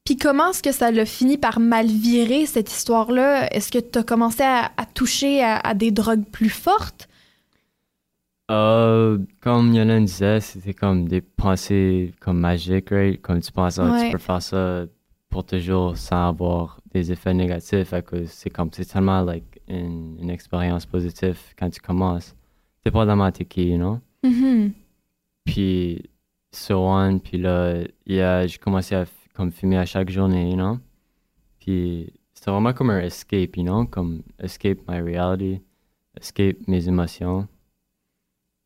Puis 0.06 0.18
comment 0.18 0.50
est-ce 0.50 0.62
que 0.62 0.74
ça 0.74 0.92
l'a 0.92 1.06
fini 1.06 1.38
par 1.38 1.60
mal 1.60 1.88
virer, 1.88 2.46
cette 2.46 2.72
histoire-là? 2.72 3.48
Est-ce 3.54 3.72
que 3.72 3.80
tu 3.80 4.00
as 4.00 4.04
commencé 4.04 4.44
à, 4.44 4.70
toucher 4.94 5.42
à, 5.42 5.74
des 5.74 5.92
drogues 5.92 6.26
plus 6.26 6.50
fortes? 6.50 7.08
Euh, 8.52 9.18
comme 9.40 9.74
Yolande 9.74 10.06
disait, 10.06 10.42
c'était 10.42 10.74
comme 10.74 11.08
des 11.08 11.22
pensées 11.22 12.14
comme 12.20 12.40
magiques, 12.40 12.90
right? 12.90 13.22
Comme 13.22 13.40
tu 13.40 13.52
penses, 13.54 13.80
ah, 13.80 13.98
tu 14.04 14.12
peux 14.12 14.18
faire 14.18 14.42
ça 14.42 14.84
pour 15.30 15.46
toujours 15.46 15.96
sans 15.98 16.28
avoir 16.28 16.82
des 16.94 17.14
effets 17.14 17.34
négatifs. 17.34 17.94
que 18.06 18.26
c'est 18.26 18.50
comme, 18.50 18.70
c'est 18.74 18.86
tellement 18.86 19.22
like, 19.22 19.53
une, 19.80 20.18
une 20.20 20.30
expérience 20.30 20.86
positive 20.86 21.38
quand 21.58 21.70
tu 21.70 21.82
commences. 21.82 22.36
C'est 22.84 22.92
pas 22.92 23.06
dans 23.06 23.32
t'es 23.32 23.46
qui, 23.46 23.70
you 23.70 23.78
know? 23.78 24.00
Mm-hmm. 24.24 24.72
Puis, 25.46 26.04
so 26.52 26.88
on, 26.88 27.20
puis 27.20 27.38
là, 27.38 27.84
yeah, 28.06 28.46
j'ai 28.48 28.58
commencé 28.58 28.96
à 28.96 29.06
comme 29.34 29.52
fumer 29.52 29.78
à 29.78 29.86
chaque 29.86 30.10
journée, 30.10 30.50
you 30.50 30.56
know? 30.56 30.80
Puis, 31.60 32.12
c'était 32.34 32.52
vraiment 32.52 32.74
comme 32.74 32.90
un 32.90 33.00
escape, 33.00 33.56
you 33.56 33.64
know? 33.64 33.86
Comme 33.86 34.24
escape 34.40 34.80
my 34.88 35.00
reality, 35.00 35.62
escape 36.20 36.58
mes 36.68 36.88
émotions. 36.88 37.48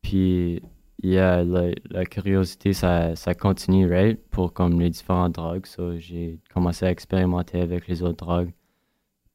Puis, 0.02 0.62
yeah, 1.02 1.44
la, 1.44 1.70
la, 1.90 2.04
curiosité, 2.04 2.72
ça, 2.72 3.14
ça 3.14 3.34
continue, 3.34 3.88
right? 3.88 4.20
Pour 4.30 4.52
comme 4.52 4.80
les 4.80 4.90
différentes 4.90 5.34
drogues. 5.34 5.66
So, 5.66 5.98
j'ai 5.98 6.40
commencé 6.52 6.86
à 6.86 6.90
expérimenter 6.90 7.60
avec 7.60 7.86
les 7.86 8.02
autres 8.02 8.24
drogues. 8.24 8.52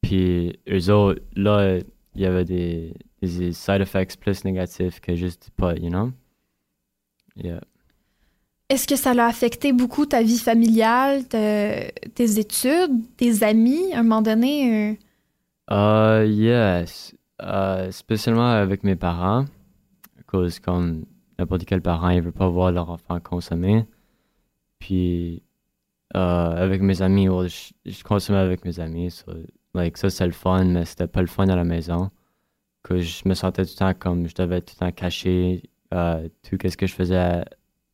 Puis, 0.03 0.59
eux 0.69 0.91
autres, 0.91 1.21
là, 1.35 1.79
il 2.13 2.21
y 2.21 2.25
avait 2.25 2.45
des, 2.45 2.93
des 3.21 3.53
side 3.53 3.81
effects 3.81 4.17
plus 4.17 4.43
négatifs 4.45 4.99
que 4.99 5.15
juste 5.15 5.49
pas, 5.57 5.73
you 5.75 5.89
know? 5.89 6.11
Yeah. 7.35 7.61
Est-ce 8.69 8.87
que 8.87 8.95
ça 8.95 9.13
l'a 9.13 9.27
affecté 9.27 9.73
beaucoup 9.73 10.05
ta 10.05 10.21
vie 10.21 10.37
familiale, 10.37 11.27
tes 11.27 12.39
études, 12.39 12.91
tes 13.17 13.43
amis, 13.43 13.93
à 13.93 13.99
un 13.99 14.03
moment 14.03 14.21
donné? 14.21 14.97
Euh, 15.71 16.25
uh, 16.25 16.29
yes. 16.29 17.15
Uh, 17.41 17.91
spécialement 17.91 18.51
avec 18.51 18.83
mes 18.83 18.95
parents. 18.95 19.45
Cause 20.27 20.59
comme 20.59 21.05
n'importe 21.37 21.65
quel 21.65 21.81
parent, 21.81 22.09
il 22.09 22.21
veut 22.21 22.31
pas 22.31 22.49
voir 22.49 22.71
leur 22.71 22.89
enfant 22.89 23.19
consommer. 23.19 23.85
Puis, 24.79 25.43
euh, 26.15 26.19
avec 26.19 26.81
mes 26.81 27.01
amis, 27.01 27.25
je, 27.25 28.03
consommais 28.03 28.39
avec 28.39 28.65
mes 28.65 28.79
amis. 28.79 29.11
So, 29.11 29.31
like, 29.73 29.97
ça, 29.97 30.09
c'est 30.09 30.25
le 30.25 30.31
fun, 30.31 30.65
mais 30.65 30.85
c'était 30.85 31.07
pas 31.07 31.21
le 31.21 31.27
fun 31.27 31.47
à 31.49 31.55
la 31.55 31.63
maison. 31.63 32.11
Que 32.83 32.99
je 32.99 33.27
me 33.27 33.33
sentais 33.33 33.65
tout 33.65 33.71
le 33.73 33.79
temps 33.79 33.93
comme 33.93 34.27
je 34.27 34.35
devais 34.35 34.61
tout 34.61 34.75
le 34.79 34.85
temps 34.85 34.91
cacher 34.91 35.63
euh, 35.93 36.27
tout 36.43 36.57
ce 36.69 36.75
que 36.77 36.87
je 36.87 36.93
faisais 36.93 37.45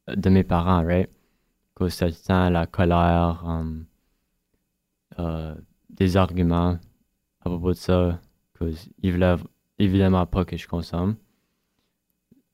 de 0.08 0.30
mes 0.30 0.44
parents, 0.44 0.84
right? 0.84 1.10
Que 1.76 1.90
c'était 1.90 2.12
tout 2.12 2.18
le 2.24 2.28
temps 2.28 2.50
la 2.50 2.66
colère, 2.66 3.44
um, 3.46 3.86
euh, 5.20 5.56
des 5.90 6.18
arguments 6.18 6.80
à 7.42 7.50
propos 7.50 7.72
de 7.72 7.78
ça. 7.78 8.20
Que 8.54 8.72
ils 9.02 9.12
voulaient 9.12 9.36
évidemment 9.78 10.26
pas 10.26 10.44
que 10.46 10.58
je 10.58 10.68
consomme. 10.68 11.16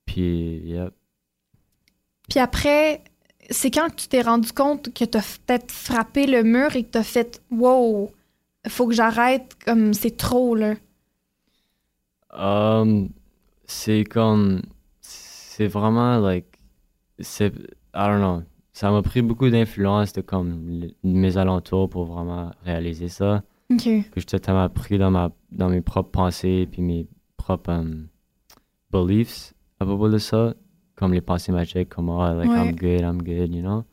Puis, 0.06 0.76
Puis 2.30 2.40
après, 2.40 3.04
c'est 3.50 3.72
quand 3.72 3.90
tu 3.96 4.08
t'es 4.08 4.22
rendu 4.22 4.52
compte 4.52 4.94
que 4.94 5.06
tu 5.06 5.18
as 5.18 5.40
peut-être 5.46 5.72
frappé 5.72 6.28
le 6.28 6.44
mur 6.44 6.76
et 6.76 6.84
que 6.84 6.92
tu 6.92 6.98
as 6.98 7.04
fait 7.04 7.42
Wow, 7.52 8.12
faut 8.68 8.88
que 8.88 8.94
j'arrête, 8.94 9.56
comme 9.66 9.94
c'est 9.94 10.18
trop, 10.18 10.56
là? 10.56 10.76
Um, 12.32 13.10
c'est 13.66 14.04
comme. 14.04 14.62
C'est 15.02 15.68
vraiment, 15.68 16.18
like. 16.20 16.60
C'est. 17.20 17.54
I 17.94 18.08
don't 18.08 18.20
know. 18.20 18.44
Ça 18.74 18.92
m'a 18.92 19.02
pris 19.02 19.22
beaucoup 19.22 19.50
d'influence 19.50 20.12
de 20.12 20.22
comme 20.22 20.90
mes 21.04 21.38
alentours 21.38 21.90
pour 21.90 22.06
vraiment 22.06 22.52
réaliser 22.66 23.08
ça. 23.08 23.42
Que 23.70 24.02
j'étais 24.18 24.40
tellement 24.40 24.70
pris 24.70 24.98
dans, 24.98 25.12
ma, 25.12 25.32
dans 25.52 25.70
mes 25.70 25.82
propres 25.82 26.12
pensées 26.12 26.68
puis 26.70 26.82
mes 26.82 27.08
propres 27.38 27.72
um, 27.72 28.08
beliefs 28.92 29.54
à 29.80 29.86
propos 29.86 30.10
de 30.10 30.18
ça, 30.18 30.54
comme 30.96 31.14
les 31.14 31.22
pensées 31.22 31.52
magiques, 31.52 31.90
comme 31.90 32.10
oh, 32.10 32.34
like 32.34 32.50
I'm 32.50 32.76
good, 32.76 33.02
I'm 33.02 33.22
good, 33.24 33.54
you 33.54 33.62
know. 33.62 33.86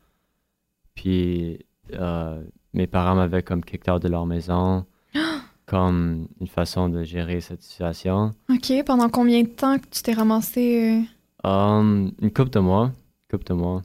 Puis 0.94 1.64
euh, 1.92 2.42
mes 2.74 2.86
parents 2.86 3.14
m'avaient 3.14 3.42
comme 3.42 3.64
kicked 3.64 3.92
out 3.92 4.02
de 4.02 4.08
leur 4.08 4.26
maison, 4.26 4.84
comme 5.66 6.28
une 6.40 6.46
façon 6.48 6.88
de 6.88 7.02
gérer 7.04 7.40
cette 7.40 7.62
situation. 7.62 8.32
Ok, 8.50 8.72
pendant 8.84 9.08
combien 9.08 9.42
de 9.42 9.48
temps 9.48 9.78
que 9.78 9.86
tu 9.90 10.02
t'es 10.02 10.12
ramassé 10.12 11.04
euh? 11.44 11.48
um, 11.48 12.12
Une 12.20 12.32
couple 12.32 12.50
de 12.50 12.60
mois, 12.60 12.90
couple 13.30 13.44
de 13.44 13.54
mois. 13.54 13.82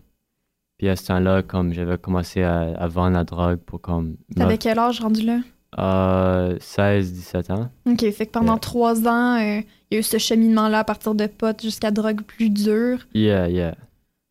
Puis 0.78 0.90
à 0.90 0.96
ce 0.96 1.08
temps-là, 1.08 1.42
comme 1.42 1.74
j'avais 1.74 1.98
commencé 1.98 2.44
à, 2.44 2.60
à 2.78 2.88
vendre 2.88 3.16
la 3.16 3.24
drogue 3.24 3.58
pour 3.58 3.82
comme. 3.82 4.16
T'avais 4.36 4.58
quel 4.60 4.78
âge 4.78 5.00
rendu 5.02 5.22
là? 5.24 5.40
Euh, 5.80 6.56
16, 6.60 7.14
17 7.14 7.52
ans. 7.52 7.70
OK, 7.88 8.00
fait 8.12 8.26
que 8.28 8.32
pendant 8.32 8.58
trois 8.58 9.08
ans, 9.08 9.38
euh, 9.40 9.60
il 9.90 9.94
y 9.94 9.96
a 9.96 10.00
eu 10.00 10.04
ce 10.04 10.18
cheminement-là 10.18 10.80
à 10.80 10.84
partir 10.84 11.14
de 11.16 11.26
potes 11.28 11.62
jusqu'à 11.62 11.92
drogue 11.92 12.22
plus 12.22 12.50
dure. 12.50 13.00
Yeah, 13.14 13.50
yeah. 13.50 13.76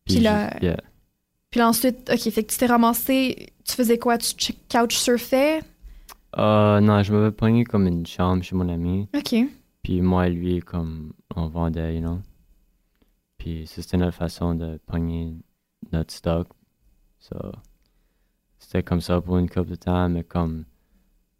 Puis 0.05 0.19
là- 0.19 0.51
ju- 0.59 0.67
Yeah. 0.67 0.77
Puis 1.57 1.63
là, 1.63 1.69
ensuite, 1.69 2.07
OK, 2.13 2.19
fait 2.29 2.43
que 2.43 2.51
tu 2.51 2.57
t'es 2.59 2.67
ramassé, 2.67 3.47
tu 3.65 3.73
faisais 3.73 3.97
quoi? 3.97 4.19
Tu 4.19 4.27
ch- 4.37 4.55
couchsurfais? 4.71 5.61
Euh, 6.37 6.79
non, 6.79 7.01
je 7.01 7.11
m'avais 7.11 7.31
pogné 7.31 7.63
comme 7.63 7.87
une 7.87 8.05
chambre 8.05 8.43
chez 8.43 8.55
mon 8.55 8.69
ami. 8.69 9.07
OK. 9.17 9.35
Puis 9.81 10.01
moi 10.01 10.27
et 10.27 10.29
lui, 10.29 10.59
comme 10.59 11.13
on 11.35 11.47
vendait, 11.47 11.95
you 11.95 12.01
know. 12.01 12.19
Puis 13.39 13.65
c'était 13.65 13.97
notre 13.97 14.15
façon 14.15 14.53
de 14.53 14.79
pogner 14.85 15.33
notre 15.91 16.13
stock. 16.13 16.47
So, 17.17 17.35
c'était 18.59 18.83
comme 18.83 19.01
ça 19.01 19.19
pour 19.19 19.39
une 19.39 19.49
couple 19.49 19.71
de 19.71 19.75
temps, 19.77 20.09
mais 20.09 20.23
comme, 20.23 20.63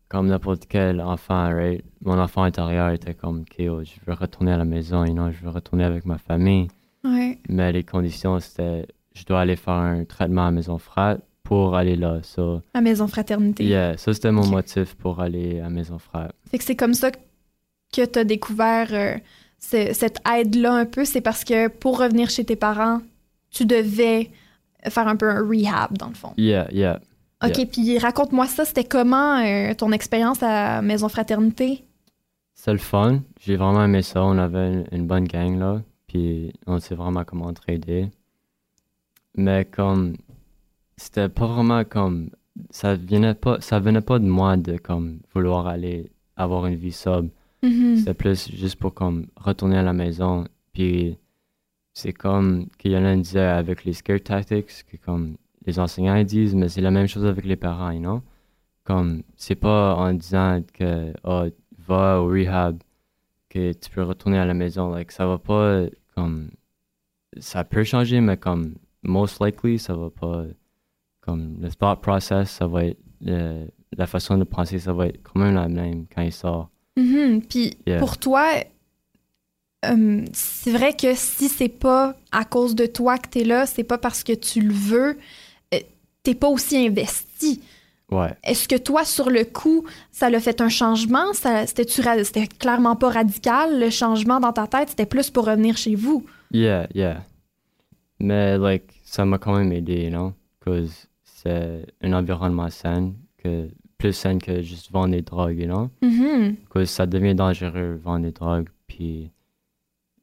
comme 0.10 0.30
n'importe 0.30 0.64
quel 0.68 1.00
enfant, 1.00 1.54
right? 1.54 1.86
Mon 2.02 2.18
enfant 2.18 2.42
intérieur 2.42 2.90
était 2.90 3.14
comme, 3.14 3.42
OK, 3.42 3.56
oh, 3.70 3.84
je 3.84 3.92
veux 4.08 4.14
retourner 4.14 4.54
à 4.54 4.58
la 4.58 4.66
maison, 4.66 5.06
you 5.06 5.14
know, 5.14 5.30
je 5.32 5.44
veux 5.44 5.52
retourner 5.52 5.84
avec 5.84 6.06
ma 6.06 6.18
famille. 6.18 6.70
Ouais. 7.04 7.38
Mais 7.50 7.72
les 7.72 7.84
conditions, 7.84 8.40
c'était, 8.40 8.88
je 9.18 9.26
dois 9.26 9.42
aller 9.42 9.56
faire 9.56 9.74
un 9.74 10.04
traitement 10.06 10.48
à 10.48 10.52
Maison 10.52 10.78
Frate 10.78 11.22
pour 11.44 11.76
aller 11.76 11.96
là. 11.96 12.20
So, 12.24 12.62
À 12.74 12.82
Maison 12.82 13.08
Fraternité. 13.08 13.64
yeah, 13.66 13.98
ça, 13.98 14.14
c'était 14.14 14.32
mon 14.32 14.46
motif 14.48 14.96
pour 14.96 15.20
aller 15.22 15.60
à 15.62 15.70
Maison 15.70 15.98
Frate. 15.98 16.34
Fait 16.52 16.58
que 16.58 16.64
c'est 16.64 16.76
comme 16.76 16.94
ça 16.94 17.10
que 17.12 17.18
tu 18.06 18.20
as 18.20 18.24
découvert 18.24 18.88
euh, 18.92 19.16
ce- 19.60 19.94
cette 19.94 20.20
aide-là 20.30 20.74
un 20.74 20.86
peu. 20.86 21.06
C'est 21.06 21.22
parce 21.22 21.44
que 21.44 21.68
pour 21.70 22.00
revenir 22.00 22.30
chez 22.30 22.44
tes 22.44 22.56
parents, 22.58 23.02
tu 23.50 23.66
devais 23.66 24.30
faire 24.90 25.08
un 25.08 25.16
peu 25.16 25.30
un 25.30 25.40
rehab, 25.48 25.98
dans 25.98 26.10
le 26.10 26.14
fond. 26.16 26.34
Yeah, 26.38 26.68
yeah. 26.72 27.00
OK, 27.44 27.58
yeah. 27.58 27.66
puis 27.66 27.98
raconte-moi 27.98 28.46
ça. 28.48 28.66
C'était 28.66 28.84
comment 28.84 29.38
euh, 29.40 29.74
ton 29.74 29.92
expérience 29.92 30.44
à 30.44 30.82
Maison 30.82 31.08
Fraternité? 31.08 31.84
C'était 32.56 32.72
le 32.74 32.78
fun. 32.80 33.20
J'ai 33.40 33.56
vraiment 33.56 33.86
aimé 33.86 34.02
ça. 34.02 34.24
On 34.24 34.38
avait 34.38 34.68
une, 34.74 34.86
une 34.92 35.08
bonne 35.08 35.26
gang 35.26 35.58
là. 35.58 35.82
Puis 36.08 36.52
on 36.66 36.80
sait 36.80 36.96
vraiment 36.96 37.24
comment 37.24 37.46
entraider. 37.46 38.10
Mais 39.38 39.66
comme 39.66 40.18
c'était 40.98 41.30
pas 41.30 41.46
vraiment 41.46 41.84
comme 41.86 42.32
ça 42.72 42.96
venait 42.96 43.36
pas 43.36 43.62
ça 43.62 43.80
venait 43.80 44.02
pas 44.02 44.20
de 44.20 44.26
moi 44.26 44.58
de 44.58 44.78
comme 44.78 45.20
vouloir 45.34 45.68
aller 45.68 46.12
avoir 46.36 46.66
une 46.66 46.76
vie 46.76 46.92
sobre. 46.92 47.30
Mhm. 47.64 47.98
C'était 47.98 48.14
plus 48.14 48.52
juste 48.52 48.78
pour 48.78 48.94
comme 48.94 49.28
retourner 49.36 49.78
à 49.78 49.84
la 49.84 49.94
maison. 49.94 50.46
Puis 50.74 51.18
c'est 51.94 52.14
comme 52.14 52.68
qu'il 52.78 52.92
y 52.92 52.98
en 52.98 53.06
a 53.06 53.10
un 53.10 53.18
disait 53.18 53.40
avec 53.42 53.86
les 53.86 53.94
scare 53.94 54.22
tactics 54.22 54.86
que 54.92 54.98
comme 54.98 55.38
les 55.66 55.80
enseignants 55.80 56.16
ils 56.16 56.26
disent, 56.26 56.56
mais 56.56 56.70
c'est 56.70 56.82
la 56.82 56.92
même 56.92 57.08
chose 57.08 57.26
avec 57.26 57.46
les 57.46 57.56
parents, 57.56 57.92
you 57.92 58.00
know? 58.00 58.22
Comme 58.84 59.24
c'est 59.36 59.56
pas 59.56 59.96
en 59.96 60.14
disant 60.14 60.62
que 60.74 61.14
oh, 61.24 61.46
va 61.88 62.22
au 62.22 62.28
rehab 62.28 62.82
que 63.50 63.74
tu 63.74 63.90
peux 63.92 64.04
retourner 64.04 64.40
à 64.40 64.46
la 64.46 64.54
maison. 64.54 64.92
Like 64.92 65.12
ça 65.12 65.26
va 65.28 65.38
pas 65.38 65.86
comme 66.16 66.52
ça 67.40 67.64
peut 67.64 67.84
changer, 67.84 68.22
mais 68.22 68.38
comme 68.38 68.76
most 69.08 69.42
likely 69.44 69.80
ça 69.80 69.94
va 69.96 70.10
pas 70.10 70.44
comme 71.22 71.58
le 71.60 71.70
thought 71.72 72.02
process, 72.02 72.52
ça 72.52 72.68
va 72.68 72.86
être 72.86 73.00
le- 73.22 73.68
la 73.98 74.06
façon 74.08 74.38
de 74.38 74.44
penser, 74.44 74.80
ça 74.80 74.94
va 74.94 75.08
être 75.08 75.20
quand 75.24 75.40
même 75.40 75.56
la 75.56 75.68
même 75.68 76.06
quand 76.14 76.22
il 76.22 76.32
sort. 76.32 76.70
Mhm. 76.96 77.42
Puis 77.44 77.78
Yeah. 77.86 78.00
pour 78.00 78.18
toi, 78.18 78.46
euh, 79.86 80.26
c'est 80.34 80.72
vrai 80.72 80.94
que 80.96 81.14
si 81.16 81.50
c'est 81.50 81.70
pas 81.70 82.16
à 82.32 82.46
cause 82.46 82.76
de 82.76 82.86
toi 82.86 83.18
que 83.18 83.30
t'es 83.30 83.44
là, 83.44 83.66
c'est 83.66 83.84
pas 83.84 83.98
parce 83.98 84.24
que 84.24 84.34
tu 84.34 84.62
le 84.62 84.74
veux, 84.74 85.18
euh, 85.74 85.80
t'es 86.24 86.36
pas 86.36 86.48
aussi 86.50 86.78
investi. 86.78 87.62
Ouais. 88.12 88.34
Est-ce 88.44 88.68
que 88.70 88.78
toi, 88.78 89.04
sur 89.04 89.30
le 89.30 89.44
coup, 89.44 89.86
ça 90.12 90.30
l'a 90.30 90.40
fait 90.40 90.62
un 90.62 90.70
changement? 90.70 91.34
C'était 91.34 92.48
clairement 92.48 92.96
pas 92.96 93.10
radical, 93.10 93.80
le 93.80 93.90
changement 93.90 94.40
dans 94.40 94.54
ta 94.54 94.66
tête? 94.66 94.90
C'était 94.90 95.06
plus 95.06 95.30
pour 95.30 95.46
revenir 95.46 95.76
chez 95.78 95.96
vous? 95.96 96.26
Yeah, 96.52 96.88
yeah. 96.96 97.24
Mais, 98.20 98.58
like, 98.58 99.00
ça 99.04 99.26
m'a 99.26 99.38
quand 99.38 99.56
même 99.56 99.72
aidé, 99.72 100.06
you 100.06 100.10
know? 100.10 100.34
Cause 100.64 101.08
c'est 101.24 101.86
un 102.02 102.14
environnement 102.14 102.70
sain, 102.70 103.14
que, 103.38 103.70
plus 103.98 104.14
sain 104.14 104.38
que 104.40 104.62
juste 104.62 104.92
vendre 104.92 105.12
des 105.12 105.22
drogues, 105.22 105.60
you 105.60 105.68
know? 105.68 105.90
Mhm. 106.02 106.56
Cause 106.70 106.90
ça 106.90 107.06
devient 107.06 107.36
dangereux, 107.36 108.00
vendre 108.04 108.26
des 108.26 108.32
drogues, 108.32 108.70
puis 108.88 109.32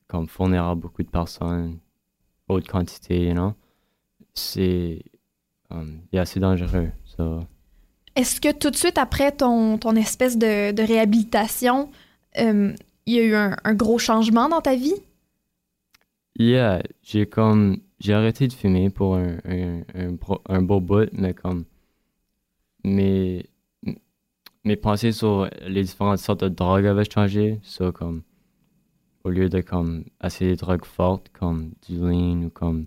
comme 0.08 0.28
fournir 0.28 0.64
à 0.64 0.74
beaucoup 0.74 1.02
de 1.02 1.08
personnes, 1.08 1.78
haute 2.48 2.66
quantité, 2.66 3.28
you 3.28 3.32
know? 3.32 3.54
C'est, 4.34 5.02
um, 5.70 6.00
c'est 6.24 6.40
dangereux, 6.40 6.90
so... 7.04 7.40
Est-ce 8.16 8.40
que 8.40 8.52
tout 8.52 8.70
de 8.70 8.76
suite 8.76 8.98
après 8.98 9.32
ton, 9.32 9.76
ton 9.76 9.96
espèce 9.96 10.38
de, 10.38 10.70
de 10.70 10.82
réhabilitation, 10.84 11.90
euh, 12.38 12.72
il 13.06 13.14
y 13.14 13.18
a 13.18 13.24
eu 13.24 13.34
un, 13.34 13.56
un 13.64 13.74
gros 13.74 13.98
changement 13.98 14.48
dans 14.48 14.60
ta 14.60 14.76
vie? 14.76 14.94
Yeah, 16.36 16.82
j'ai 17.02 17.26
comme 17.26 17.78
j'ai 18.00 18.12
arrêté 18.12 18.48
de 18.48 18.52
fumer 18.52 18.90
pour 18.90 19.16
un, 19.16 19.38
un, 19.44 19.82
un, 19.94 20.16
un 20.48 20.62
beau 20.62 20.80
bout, 20.80 21.08
mais 21.12 21.32
comme 21.32 21.64
mes, 22.82 23.46
mes 24.64 24.76
pensées 24.76 25.12
sur 25.12 25.48
les 25.66 25.82
différentes 25.84 26.18
sortes 26.18 26.42
de 26.42 26.48
drogues 26.48 26.86
avaient 26.86 27.08
changé. 27.08 27.60
So, 27.62 27.92
comme 27.92 28.22
au 29.24 29.30
lieu 29.30 29.48
de 29.48 29.60
comme 29.60 30.04
essayer 30.22 30.50
des 30.50 30.56
drogues 30.56 30.84
fortes 30.84 31.28
comme 31.32 31.72
du 31.86 31.96
lean 31.96 32.42
ou 32.44 32.50
comme 32.50 32.86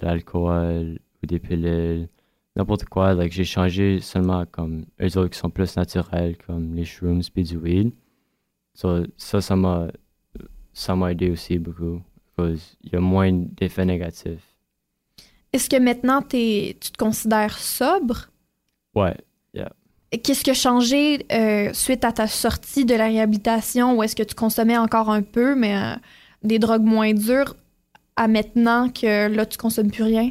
de 0.00 0.06
l'alcool 0.06 1.00
ou 1.22 1.26
des 1.26 1.40
pilules, 1.40 2.08
n'importe 2.54 2.84
quoi, 2.84 3.16
j'ai 3.28 3.44
changé 3.44 4.00
seulement 4.00 4.46
comme 4.46 4.86
eux 5.00 5.18
autres 5.18 5.30
qui 5.30 5.38
sont 5.38 5.50
plus 5.50 5.76
naturels 5.76 6.36
comme 6.46 6.74
les 6.74 6.84
shrooms 6.84 7.22
puis 7.34 7.42
du 7.42 7.56
weed. 7.56 7.92
Ça, 8.74 9.02
ça 9.40 9.56
m'a 10.96 11.10
aidé 11.10 11.30
aussi 11.30 11.58
beaucoup 11.58 12.00
qu'il 12.36 12.92
y 12.92 12.96
a 12.96 13.00
moins 13.00 13.32
d'effets 13.32 13.84
négatifs. 13.84 14.54
Est-ce 15.52 15.68
que 15.70 15.76
maintenant 15.76 16.22
t'es- 16.22 16.76
tu 16.80 16.90
te 16.90 16.98
considères 16.98 17.58
sobre? 17.58 18.30
Ouais, 18.94 19.16
yeah. 19.54 19.72
Qu'est-ce 20.22 20.44
qui 20.44 20.50
a 20.50 20.54
changé 20.54 21.26
euh, 21.32 21.72
suite 21.72 22.04
à 22.04 22.12
ta 22.12 22.26
sortie 22.26 22.84
de 22.84 22.94
la 22.94 23.06
réhabilitation? 23.06 23.96
Ou 23.96 24.02
est-ce 24.02 24.14
que 24.16 24.22
tu 24.22 24.34
consommais 24.34 24.76
encore 24.78 25.10
un 25.10 25.22
peu, 25.22 25.54
mais 25.54 25.76
euh, 25.76 25.96
des 26.42 26.58
drogues 26.58 26.84
moins 26.84 27.12
dures, 27.12 27.54
à 28.16 28.28
maintenant 28.28 28.88
que 28.90 29.28
là, 29.28 29.46
tu 29.46 29.58
consommes 29.58 29.90
plus 29.90 30.04
rien? 30.04 30.30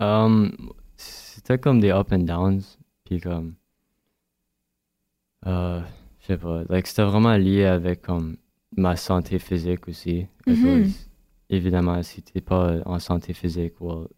Um, 0.00 0.52
c'était 0.96 1.58
comme 1.58 1.80
des 1.80 1.90
up 1.90 2.12
and 2.12 2.20
downs, 2.20 2.62
puis 3.04 3.20
comme, 3.20 3.54
euh, 5.46 5.80
je 6.20 6.26
sais 6.26 6.38
pas, 6.38 6.62
like, 6.68 6.86
c'était 6.86 7.04
vraiment 7.04 7.36
lié 7.36 7.64
avec 7.64 8.02
comme 8.02 8.36
ma 8.76 8.96
santé 8.96 9.38
physique 9.38 9.88
aussi. 9.88 10.26
Mhm. 10.46 10.54
Because, 10.56 11.08
Évidemment, 11.50 12.02
si 12.02 12.22
t'es 12.22 12.40
pas 12.40 12.78
en 12.86 12.98
santé 12.98 13.34
physique, 13.34 13.74
well, 13.80 14.08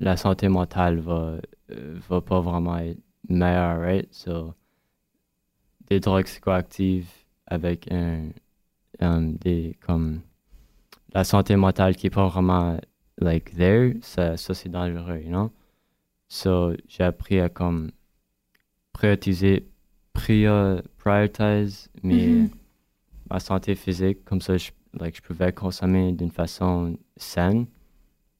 la 0.00 0.16
santé 0.16 0.48
mentale 0.48 0.98
va, 0.98 1.38
euh, 1.70 1.98
va 2.08 2.20
pas 2.20 2.40
vraiment 2.40 2.76
être 2.78 2.98
meilleure, 3.28 3.80
right? 3.80 4.08
So, 4.12 4.54
des 5.86 6.00
drogues 6.00 6.24
psychoactives 6.26 7.08
avec 7.46 7.90
un, 7.92 8.30
um, 9.00 9.36
des, 9.36 9.76
comme, 9.80 10.20
la 11.14 11.22
santé 11.24 11.54
mentale 11.56 11.94
qui 11.96 12.08
est 12.08 12.10
pas 12.10 12.26
vraiment, 12.28 12.78
like, 13.18 13.54
there, 13.56 13.94
ça, 14.02 14.36
ça 14.36 14.52
c'est 14.52 14.68
dangereux, 14.68 15.20
you 15.20 15.28
know? 15.30 15.50
So, 16.28 16.74
j'ai 16.88 17.04
appris 17.04 17.40
à, 17.40 17.48
comme, 17.48 17.92
prioriser, 18.92 19.64
prior, 20.12 20.82
prioritize 20.98 21.88
mes, 22.02 22.26
Mhm. 22.26 22.50
Ma 23.30 23.40
santé 23.40 23.74
physique, 23.74 24.24
comme 24.24 24.40
ça, 24.40 24.56
je, 24.56 24.70
like, 24.94 25.16
je 25.16 25.22
pouvais 25.22 25.52
consommer 25.52 26.12
d'une 26.12 26.30
façon 26.30 26.96
saine, 27.16 27.66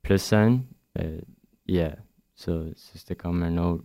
plus 0.03 0.18
saine. 0.18 0.62
euh, 0.99 1.20
yeah, 1.66 1.97
so, 2.34 2.66
c'était 2.76 3.16
comme 3.16 3.43
un 3.43 3.57
autre, 3.59 3.84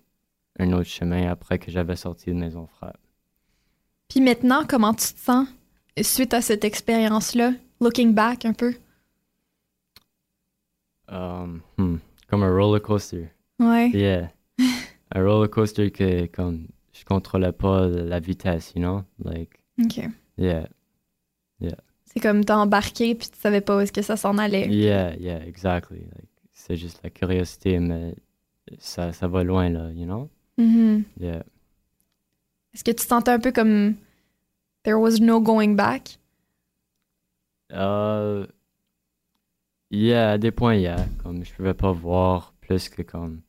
un 0.60 0.72
autre 0.74 0.90
chemin 0.90 1.30
après 1.30 1.60
que 1.60 1.72
j'avais 1.72 1.96
sorti 1.96 2.30
de 2.30 2.36
Maison 2.36 2.68
Frère. 2.68 2.98
Puis 4.08 4.22
maintenant, 4.22 4.64
comment 4.68 4.94
tu 4.94 5.14
te 5.14 5.20
sens 5.20 5.48
suite 6.02 6.34
à 6.34 6.42
cette 6.42 6.64
expérience-là? 6.64 7.54
Looking 7.82 8.14
back 8.14 8.46
un 8.46 8.54
peu? 8.54 8.76
Um, 11.10 11.62
hmm, 11.78 11.98
comme 12.30 12.44
un 12.44 12.52
roller 12.54 12.82
coaster. 12.82 13.30
Ouais. 13.60 13.90
Yeah. 13.90 14.32
un 15.12 15.24
roller 15.24 15.50
coaster 15.50 15.92
que 15.92 16.28
comme 16.28 16.68
je 16.94 17.04
contrôlais 17.04 17.52
pas 17.52 17.88
la 17.88 18.20
vitesse, 18.20 18.74
you 18.76 18.82
know? 18.82 19.04
Like, 19.24 19.64
OK. 19.84 20.10
yeah. 20.38 20.68
Yeah. 21.64 21.78
C'est 22.06 22.20
comme 22.20 22.46
t'as 22.46 22.58
embarqué 22.58 23.16
puis 23.16 23.28
tu 23.30 23.40
savais 23.40 23.62
pas 23.62 23.78
où 23.78 23.80
est-ce 23.80 23.92
que 23.92 24.02
ça 24.04 24.18
s'en 24.18 24.38
allait. 24.38 24.68
Yeah, 24.68 25.16
yeah, 25.16 25.44
exactly. 25.46 26.02
Like, 26.02 26.30
c'est 26.52 26.76
juste 26.76 27.00
la 27.04 27.10
curiosité, 27.10 27.80
mais 27.80 28.16
ça, 28.78 29.12
ça 29.14 29.28
va 29.28 29.44
loin, 29.44 29.70
là, 29.70 29.90
you 29.92 30.06
know? 30.06 30.30
Mhm. 30.58 31.04
Yeah. 31.20 31.44
Est-ce 32.74 32.84
que 32.84 32.92
tu 32.92 33.06
sentais 33.06 33.32
un 33.32 33.40
peu 33.40 33.52
comme 33.52 33.96
there 34.84 35.00
was 35.00 35.20
no 35.20 35.42
going 35.42 35.76
back? 35.76 36.20
Euh, 37.72 38.46
yeah, 39.90 40.32
à 40.32 40.38
des 40.38 40.52
points, 40.52 40.76
yeah. 40.76 41.06
Comme 41.24 41.44
je 41.44 41.54
pouvais 41.54 41.74
pas 41.74 41.92
voir 41.92 42.54
plus 42.62 42.90
que 42.90 43.02
comme. 43.02 43.42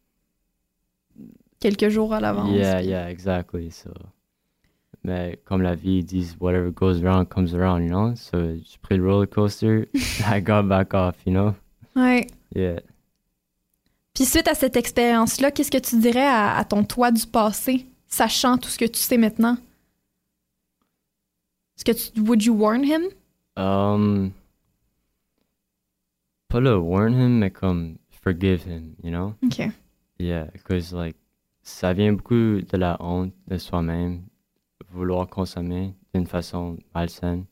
Quelques 1.61 1.89
jours 1.89 2.13
à 2.13 2.21
l'avance. 2.21 2.51
Yeah, 2.51 2.83
yeah, 2.83 3.11
exactly. 3.11 3.71
So, 3.71 3.91
mais 5.05 5.39
comme 5.45 5.63
la 5.63 5.75
vie 5.75 5.99
ils 5.99 6.05
disent, 6.05 6.37
whatever 6.41 6.71
goes 6.73 7.03
around 7.05 7.29
comes 7.29 7.55
around, 7.55 7.83
you 7.83 7.91
know? 7.91 8.15
So 8.17 8.39
j'ai 8.57 8.79
pris 8.83 8.97
le 8.97 9.07
roller 9.07 9.29
coaster, 9.29 9.89
I 10.27 10.41
got 10.41 10.65
back 10.65 10.95
off, 10.95 11.17
you 11.27 11.33
know? 11.33 11.55
Ouais. 11.95 12.27
Yeah. 12.55 12.81
Puis 14.15 14.25
suite 14.25 14.49
à 14.49 14.55
cette 14.55 14.77
expérience-là, 14.77 15.51
qu'est-ce 15.51 15.71
que 15.71 15.79
tu 15.79 15.99
dirais 15.99 16.27
à, 16.27 16.57
à 16.57 16.65
ton 16.65 16.85
toi 16.85 17.11
du 17.11 17.27
passé, 17.27 17.87
sachant 18.07 18.59
tout 18.59 18.69
ce 18.69 18.79
que 18.79 18.85
tu 18.85 18.99
sais 18.99 19.19
maintenant? 19.19 19.57
Est-ce 21.77 21.85
que 21.85 21.93
tu 21.93 22.21
would 22.21 22.43
you 22.43 22.55
warn 22.55 22.85
him? 22.85 23.03
Um, 23.57 24.31
pas 26.49 26.61
le 26.61 26.77
warn 26.79 27.13
him, 27.13 27.39
mais 27.41 27.51
comme 27.51 27.97
forgive 28.23 28.65
him, 28.67 28.95
you 29.03 29.11
know? 29.11 29.35
Ok. 29.45 29.69
Yeah, 30.19 30.45
because 30.53 30.93
like, 30.93 31.17
ça 31.63 31.93
vient 31.93 32.13
beaucoup 32.13 32.61
de 32.63 32.77
la 32.77 32.97
honte 33.01 33.33
de 33.49 33.59
soi-même, 33.59 34.23
vouloir 34.95 35.29
consommer 35.29 35.95
d'une 36.15 36.27
façon 36.27 36.77
malsaine. 36.95 37.45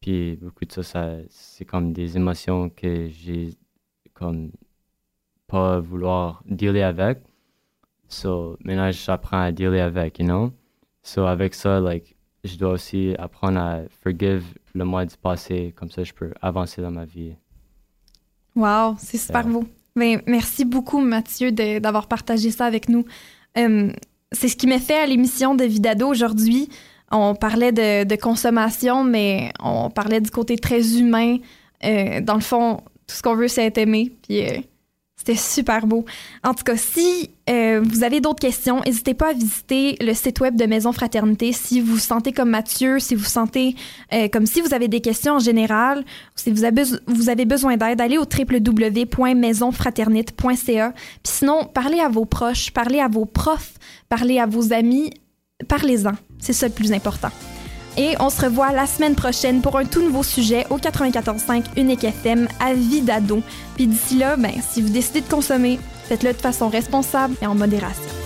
Puis 0.00 0.36
beaucoup 0.36 0.64
de 0.64 0.72
ça, 0.72 0.82
ça 0.82 1.16
c'est 1.28 1.64
comme 1.64 1.92
des 1.92 2.16
émotions 2.16 2.70
que 2.70 3.08
j'ai 3.08 3.50
comme 4.14 4.50
pas 5.46 5.80
vouloir 5.80 6.42
dealer 6.46 6.82
avec. 6.82 7.18
So, 8.08 8.56
maintenant, 8.64 8.90
j'apprends 8.90 9.42
à 9.42 9.52
dealer 9.52 9.80
avec, 9.80 10.18
you 10.18 10.24
know? 10.24 10.52
So, 11.02 11.26
avec 11.26 11.54
ça, 11.54 11.80
like, 11.80 12.16
je 12.44 12.56
dois 12.56 12.72
aussi 12.72 13.14
apprendre 13.18 13.58
à 13.58 13.80
forgive 14.02 14.44
le 14.74 14.84
moi 14.84 15.04
du 15.04 15.16
passé, 15.16 15.72
comme 15.76 15.90
ça 15.90 16.04
je 16.04 16.12
peux 16.12 16.32
avancer 16.40 16.80
dans 16.82 16.90
ma 16.90 17.04
vie. 17.04 17.34
Wow, 18.56 18.96
c'est 18.98 19.18
super 19.18 19.46
beau. 19.46 19.64
Ben, 19.96 20.22
merci 20.26 20.64
beaucoup, 20.64 21.00
Mathieu, 21.00 21.52
d'avoir 21.52 22.06
partagé 22.06 22.50
ça 22.50 22.66
avec 22.66 22.88
nous. 22.88 23.04
Euh, 23.58 23.92
c'est 24.32 24.48
ce 24.48 24.56
qui 24.56 24.66
m'a 24.66 24.78
fait 24.78 24.98
à 24.98 25.06
l'émission 25.06 25.54
de 25.54 25.64
Vidado 25.64 26.06
aujourd'hui. 26.06 26.68
On 27.10 27.34
parlait 27.34 27.72
de, 27.72 28.16
consommation, 28.16 29.02
mais 29.02 29.52
on 29.60 29.90
parlait 29.90 30.20
du 30.20 30.30
côté 30.30 30.56
très 30.56 30.98
humain. 30.98 31.38
Euh, 31.84 32.20
dans 32.20 32.34
le 32.34 32.40
fond, 32.40 32.76
tout 33.06 33.16
ce 33.16 33.22
qu'on 33.22 33.34
veut, 33.34 33.48
c'est 33.48 33.66
être 33.66 33.78
aimé. 33.78 34.12
Euh, 34.30 34.58
c'était 35.20 35.36
super 35.36 35.86
beau. 35.86 36.04
En 36.42 36.54
tout 36.54 36.64
cas, 36.64 36.78
si 36.78 37.28
euh, 37.50 37.82
vous 37.84 38.04
avez 38.04 38.22
d'autres 38.22 38.40
questions, 38.40 38.80
n'hésitez 38.86 39.12
pas 39.12 39.28
à 39.28 39.34
visiter 39.34 39.96
le 40.00 40.14
site 40.14 40.40
web 40.40 40.56
de 40.56 40.64
Maison 40.64 40.92
Fraternité. 40.92 41.52
Si 41.52 41.82
vous 41.82 41.92
vous 41.92 41.98
sentez 41.98 42.32
comme 42.32 42.48
Mathieu, 42.48 42.98
si 43.00 43.14
vous 43.14 43.26
sentez 43.26 43.76
euh, 44.14 44.28
comme 44.28 44.46
si 44.46 44.62
vous 44.62 44.72
avez 44.72 44.88
des 44.88 45.02
questions 45.02 45.34
en 45.34 45.38
général, 45.38 46.06
si 46.36 46.50
vous 46.50 46.64
avez, 46.64 46.84
vous 47.06 47.28
avez 47.28 47.44
besoin 47.44 47.76
d'aide, 47.76 48.00
allez 48.00 48.16
au 48.16 48.24
www.maisonfraternite.ca. 48.24 50.92
Puis 50.92 51.02
sinon, 51.24 51.66
parlez 51.66 52.00
à 52.00 52.08
vos 52.08 52.24
proches, 52.24 52.70
parlez 52.70 53.00
à 53.00 53.08
vos 53.08 53.26
profs, 53.26 53.74
parlez 54.08 54.38
à 54.38 54.46
vos 54.46 54.72
amis, 54.72 55.10
parlez-en. 55.68 56.12
C'est 56.38 56.54
ça 56.54 56.66
le 56.66 56.72
plus 56.72 56.94
important. 56.94 57.28
Et 57.96 58.14
on 58.20 58.30
se 58.30 58.42
revoit 58.42 58.72
la 58.72 58.86
semaine 58.86 59.14
prochaine 59.14 59.60
pour 59.60 59.76
un 59.76 59.84
tout 59.84 60.02
nouveau 60.02 60.22
sujet 60.22 60.66
au 60.70 60.78
94.5 60.78 61.64
Unique 61.76 62.04
FM 62.04 62.48
à 62.60 62.74
vie 62.74 63.02
d'ado. 63.02 63.42
Puis 63.76 63.86
d'ici 63.86 64.16
là, 64.16 64.36
ben, 64.36 64.52
si 64.68 64.82
vous 64.82 64.90
décidez 64.90 65.20
de 65.20 65.28
consommer, 65.28 65.78
faites-le 66.04 66.32
de 66.32 66.38
façon 66.38 66.68
responsable 66.68 67.34
et 67.42 67.46
en 67.46 67.54
modération. 67.54 68.19